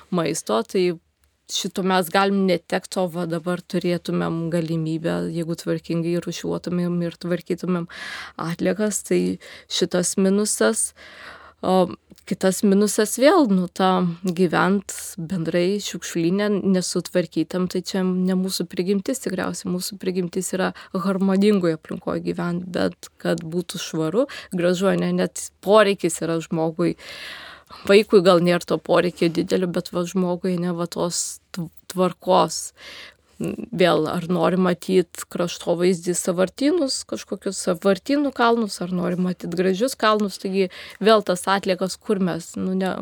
maisto, 0.09 0.61
tai 0.63 0.85
šito 1.47 1.83
mes 1.87 2.09
galim 2.11 2.43
netekti, 2.47 2.99
o 2.99 3.07
va 3.11 3.25
dabar 3.29 3.61
turėtumėm 3.61 4.47
galimybę, 4.51 5.19
jeigu 5.31 5.55
tvarkingai 5.61 6.17
rušiuotumėm 6.23 6.99
ir 7.07 7.15
tvarkytumėm 7.23 7.87
atliekas, 8.49 9.03
tai 9.07 9.21
šitas 9.71 10.17
minusas. 10.19 10.91
O 11.65 11.87
kitas 12.27 12.59
minusas 12.61 13.15
vėl, 13.17 13.47
nu, 13.49 13.65
ta 13.71 14.03
gyvent 14.21 14.93
bendrai 15.17 15.79
šiukšlinė, 15.81 16.49
nesutvarkytam, 16.75 17.65
tai 17.71 17.81
čia 17.87 18.03
ne 18.05 18.35
mūsų 18.37 18.67
prigimtis 18.69 19.23
tikriausiai, 19.23 19.71
mūsų 19.73 19.97
prigimtis 20.01 20.51
yra 20.53 20.73
harmoningoje 20.93 21.79
aplinkoje 21.79 22.25
gyventi, 22.27 22.69
bet 22.77 23.09
kad 23.21 23.41
būtų 23.41 23.81
švaru, 23.81 24.27
gražu, 24.53 24.91
ne, 24.99 25.13
net 25.23 25.47
poreikis 25.65 26.21
yra 26.25 26.37
žmogui. 26.43 26.97
Vaikui 27.87 28.21
gal 28.23 28.39
nėra 28.43 28.63
to 28.63 28.77
poreikio 28.79 29.31
didelio, 29.33 29.67
bet 29.71 29.89
va 29.95 30.05
žmogui 30.07 30.55
ne 30.61 30.71
va 30.75 30.85
tos 30.87 31.39
tvarkos, 31.91 32.71
vėl 33.39 34.07
ar 34.09 34.25
nori 34.31 34.57
matyti 34.59 35.25
kraštovaizdį 35.33 36.15
savartynus, 36.17 37.03
kažkokius 37.09 37.59
savartynų 37.67 38.31
kalnus, 38.35 38.79
ar 38.81 38.93
nori 38.95 39.19
matyti 39.21 39.57
gražius 39.57 39.97
kalnus, 39.99 40.39
taigi 40.41 40.69
vėl 41.03 41.23
tas 41.25 41.45
atliekas, 41.49 41.97
kur 42.01 42.21
mes, 42.23 42.49
nu, 42.57 42.73
ne, 42.77 42.93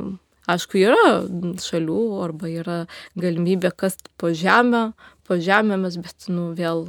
aišku, 0.52 0.82
yra 0.82 1.24
šalių 1.64 2.02
arba 2.26 2.52
yra 2.52 2.80
galimybė 3.20 3.72
kast 3.76 4.10
po 4.20 4.34
žemę, 4.36 4.90
po 5.26 5.40
žemėmis, 5.42 5.98
bet, 6.04 6.28
nu, 6.32 6.52
vėl, 6.58 6.88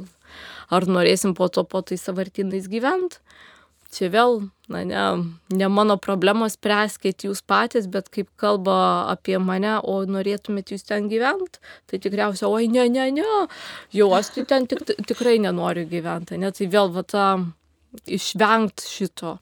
ar 0.69 0.87
norėsim 0.89 1.35
po 1.37 1.47
to 1.47 1.63
po 1.63 1.81
tais 1.81 2.03
savartynais 2.03 2.67
gyventi, 2.71 3.21
čia 3.95 4.11
vėl, 4.13 4.41
na, 4.67 4.83
ne, 4.83 5.23
ne 5.49 5.67
mano 5.71 5.95
problemos 6.01 6.57
spręskit 6.57 7.23
jūs 7.27 7.41
patys, 7.47 7.87
bet 7.91 8.09
kaip 8.11 8.29
kalba 8.39 9.07
apie 9.13 9.37
mane, 9.39 9.77
o 9.83 10.01
norėtumėt 10.07 10.73
jūs 10.73 10.83
ten 10.87 11.07
gyventi, 11.11 11.61
tai 11.87 12.01
tikriausiai, 12.03 12.49
oi, 12.49 12.67
ne, 12.71 12.87
ne, 12.91 13.07
ne, 13.15 13.39
jau 13.95 14.11
aš 14.17 14.33
tai 14.35 14.45
ten 14.49 14.67
tik, 14.67 14.83
tikrai 15.07 15.37
nenoriu 15.43 15.87
gyventi, 15.87 16.39
ne, 16.41 16.51
tai 16.51 16.67
vėl 16.73 16.91
va 16.95 17.05
tą 17.07 17.27
išvengti 18.11 18.91
šito. 18.91 19.37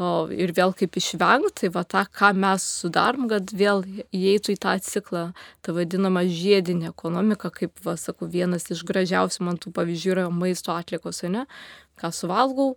O, 0.00 0.24
ir 0.32 0.54
vėl 0.56 0.72
kaip 0.74 0.96
išvengti, 0.96 1.52
tai 1.60 1.68
va 1.74 1.82
tą, 1.84 2.06
ką 2.08 2.30
mes 2.40 2.64
sudarom, 2.80 3.26
kad 3.30 3.50
vėl 3.52 3.82
įeitų 4.14 4.54
į 4.54 4.60
tą 4.62 4.72
ciklą, 4.82 5.24
tą 5.62 5.74
vadinamą 5.76 6.22
žiedinę 6.30 6.88
ekonomiką, 6.94 7.50
kaip, 7.58 7.74
va, 7.84 7.98
sakau, 8.00 8.30
vienas 8.30 8.70
iš 8.72 8.86
gražiausių 8.88 9.44
man 9.50 9.60
tų 9.60 9.74
pavyzdžių 9.76 10.14
yra 10.14 10.24
maisto 10.32 10.72
atlikos, 10.72 11.20
ne, 11.28 11.44
ką 12.00 12.08
suvalgau, 12.14 12.72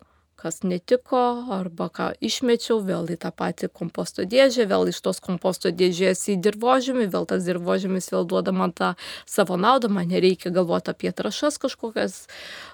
kas 0.46 0.62
netiko 0.62 1.22
arba 1.58 1.88
ką 1.89 2.12
išmečiau, 2.22 2.78
vėl 2.86 3.10
į 3.10 3.18
tą 3.24 3.32
patį 3.34 3.72
komposto 3.74 4.28
dėžę, 4.30 4.68
vėl 4.70 4.91
iš 4.91 5.02
tos 5.08 5.22
komposto 5.24 5.72
dėžės 5.74 6.22
į 6.30 6.38
dirbožėmį, 6.46 7.08
vėl 7.16 7.26
tas 7.32 7.48
dirbožėmis 7.50 8.12
vėl 8.14 8.28
duoda 8.30 8.54
man 8.54 8.76
tą 8.78 8.93
savo 9.26 9.58
naudą, 9.58 9.89
man 9.89 10.12
nereikia 10.14 10.54
galvoti 10.54 10.93
apie 10.93 11.10
trašas 11.10 11.58
kažkokias, 11.66 12.20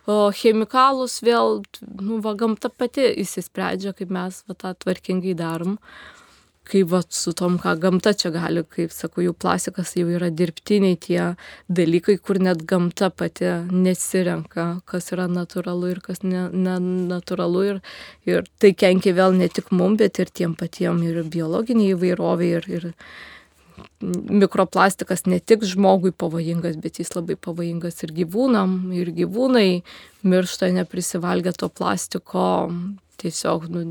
o, 0.03 0.31
chemikalus, 0.35 1.21
vėl, 1.23 1.61
nu, 1.81 2.19
va, 2.25 2.35
gamta 2.35 2.73
pati 2.73 3.07
įsisprendžia, 3.23 3.95
kaip 3.95 4.11
mes 4.11 4.43
va, 4.49 4.57
tą 4.65 4.75
tvarkingai 4.83 5.37
darom 5.39 5.79
kaip 6.69 6.91
vat 6.91 7.09
su 7.13 7.33
tom, 7.33 7.57
ką 7.59 7.73
gamta 7.81 8.13
čia 8.13 8.29
gali, 8.33 8.63
kaip 8.63 8.93
sakau, 8.93 9.23
jau 9.25 9.33
plastikas 9.33 9.95
jau 9.97 10.05
yra 10.13 10.29
dirbtiniai 10.29 10.99
tie 11.01 11.23
dalykai, 11.73 12.17
kur 12.21 12.39
net 12.39 12.63
gamta 12.69 13.09
pati 13.09 13.49
nesirenka, 13.71 14.67
kas 14.85 15.11
yra 15.15 15.27
natūralu 15.31 15.91
ir 15.95 15.99
kas 16.05 16.23
nenatūralu. 16.23 17.65
Ne 17.65 17.73
ir, 17.73 17.81
ir 18.29 18.47
tai 18.61 18.73
kenkia 18.77 19.15
vėl 19.17 19.35
ne 19.39 19.49
tik 19.49 19.73
mum, 19.73 19.97
bet 19.99 20.21
ir 20.21 20.29
tiem 20.29 20.55
patiem 20.55 21.01
ir 21.07 21.23
biologiniai 21.23 21.95
įvairoviai. 21.95 22.61
Ir, 22.61 22.69
ir 22.69 22.89
mikroplastikas 24.01 25.25
ne 25.25 25.39
tik 25.39 25.65
žmogui 25.67 26.11
pavojingas, 26.13 26.77
bet 26.81 26.99
jis 27.01 27.13
labai 27.15 27.37
pavojingas 27.39 28.03
ir 28.05 28.13
gyvūnam. 28.21 28.91
Ir 28.97 29.11
gyvūnai 29.17 29.81
miršta 30.27 30.71
neprisivalgę 30.77 31.53
to 31.57 31.69
plastiko 31.69 32.47
tiesiog 33.21 33.69
nu, 33.69 33.85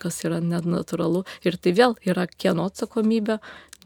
kas 0.00 0.20
yra 0.26 0.40
net 0.44 0.66
natūralu. 0.68 1.24
Ir 1.46 1.58
tai 1.60 1.74
vėl 1.78 1.96
yra 2.08 2.26
kieno 2.30 2.68
atsakomybė. 2.68 3.38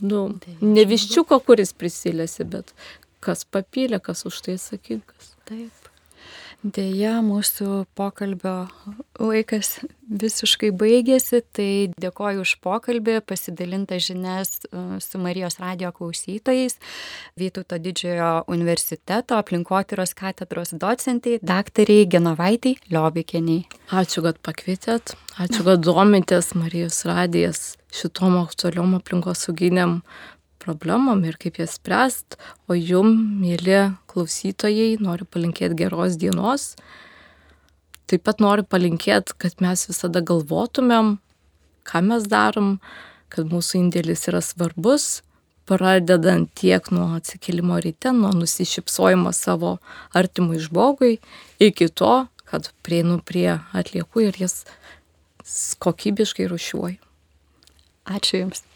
Nu, 0.02 0.24
ne 0.64 0.84
viščiuko, 0.88 1.38
kuris 1.46 1.74
prisilėsi, 1.76 2.48
bet 2.48 2.72
kas 3.22 3.44
papylė, 3.44 4.00
kas 4.02 4.26
už 4.26 4.40
tai 4.46 4.58
atsakingas. 4.58 5.34
Taip. 5.48 5.91
Deja, 6.62 7.16
mūsų 7.26 7.88
pokalbio 7.98 8.68
laikas 9.18 9.80
visiškai 10.06 10.68
baigėsi, 10.78 11.40
tai 11.50 11.90
dėkoju 11.98 12.44
už 12.44 12.52
pokalbį, 12.62 13.16
pasidalintą 13.26 13.98
žinias 13.98 14.60
e, 14.68 14.82
su 15.02 15.18
Marijos 15.18 15.58
radio 15.58 15.90
klausytojais, 15.90 16.78
Vytauto 17.34 17.80
didžiojo 17.82 18.44
universiteto 18.52 19.40
aplinkotyros 19.42 20.14
katedros 20.14 20.70
docentai, 20.78 21.40
daktariai 21.42 22.06
Genovaitai 22.06 22.76
Liobikeniai. 22.92 23.64
Ačiū, 23.90 24.22
kad 24.28 24.38
pakvietėt, 24.46 25.16
ačiū, 25.42 25.66
kad 25.66 25.82
domitės 25.82 26.52
Marijos 26.54 27.02
radijas 27.10 27.72
šitom 27.90 28.38
aktualiom 28.44 28.94
aplinkosauginiam 29.00 29.98
problemom 30.62 31.24
ir 31.26 31.38
kaip 31.42 31.58
jas 31.60 31.76
spręst, 31.78 32.38
o 32.70 32.76
jum, 32.78 33.10
mėly 33.42 33.92
klausytojai, 34.12 34.96
noriu 35.02 35.26
palinkėti 35.26 35.78
geros 35.82 36.18
dienos. 36.20 36.72
Taip 38.10 38.24
pat 38.28 38.42
noriu 38.44 38.64
palinkėti, 38.68 39.36
kad 39.40 39.60
mes 39.64 39.86
visada 39.88 40.22
galvotumėm, 40.24 41.16
ką 41.88 42.02
mes 42.06 42.28
darom, 42.30 42.76
kad 43.32 43.48
mūsų 43.48 43.78
indėlis 43.86 44.26
yra 44.30 44.42
svarbus, 44.44 45.22
pradedant 45.68 46.50
tiek 46.58 46.90
nuo 46.92 47.12
atsikėlimo 47.16 47.78
ryte, 47.82 48.12
nuo 48.16 48.32
nusišypsojimo 48.36 49.32
savo 49.36 49.76
artimui 50.18 50.60
žmogui, 50.62 51.16
iki 51.62 51.88
to, 51.88 52.26
kad 52.50 52.68
prieinu 52.84 53.20
prie 53.24 53.60
atliekų 53.72 54.26
ir 54.28 54.42
jas 54.44 54.62
kokybiškai 55.82 56.50
rušiuoju. 56.52 57.00
Ačiū 58.12 58.42
Jums. 58.42 58.66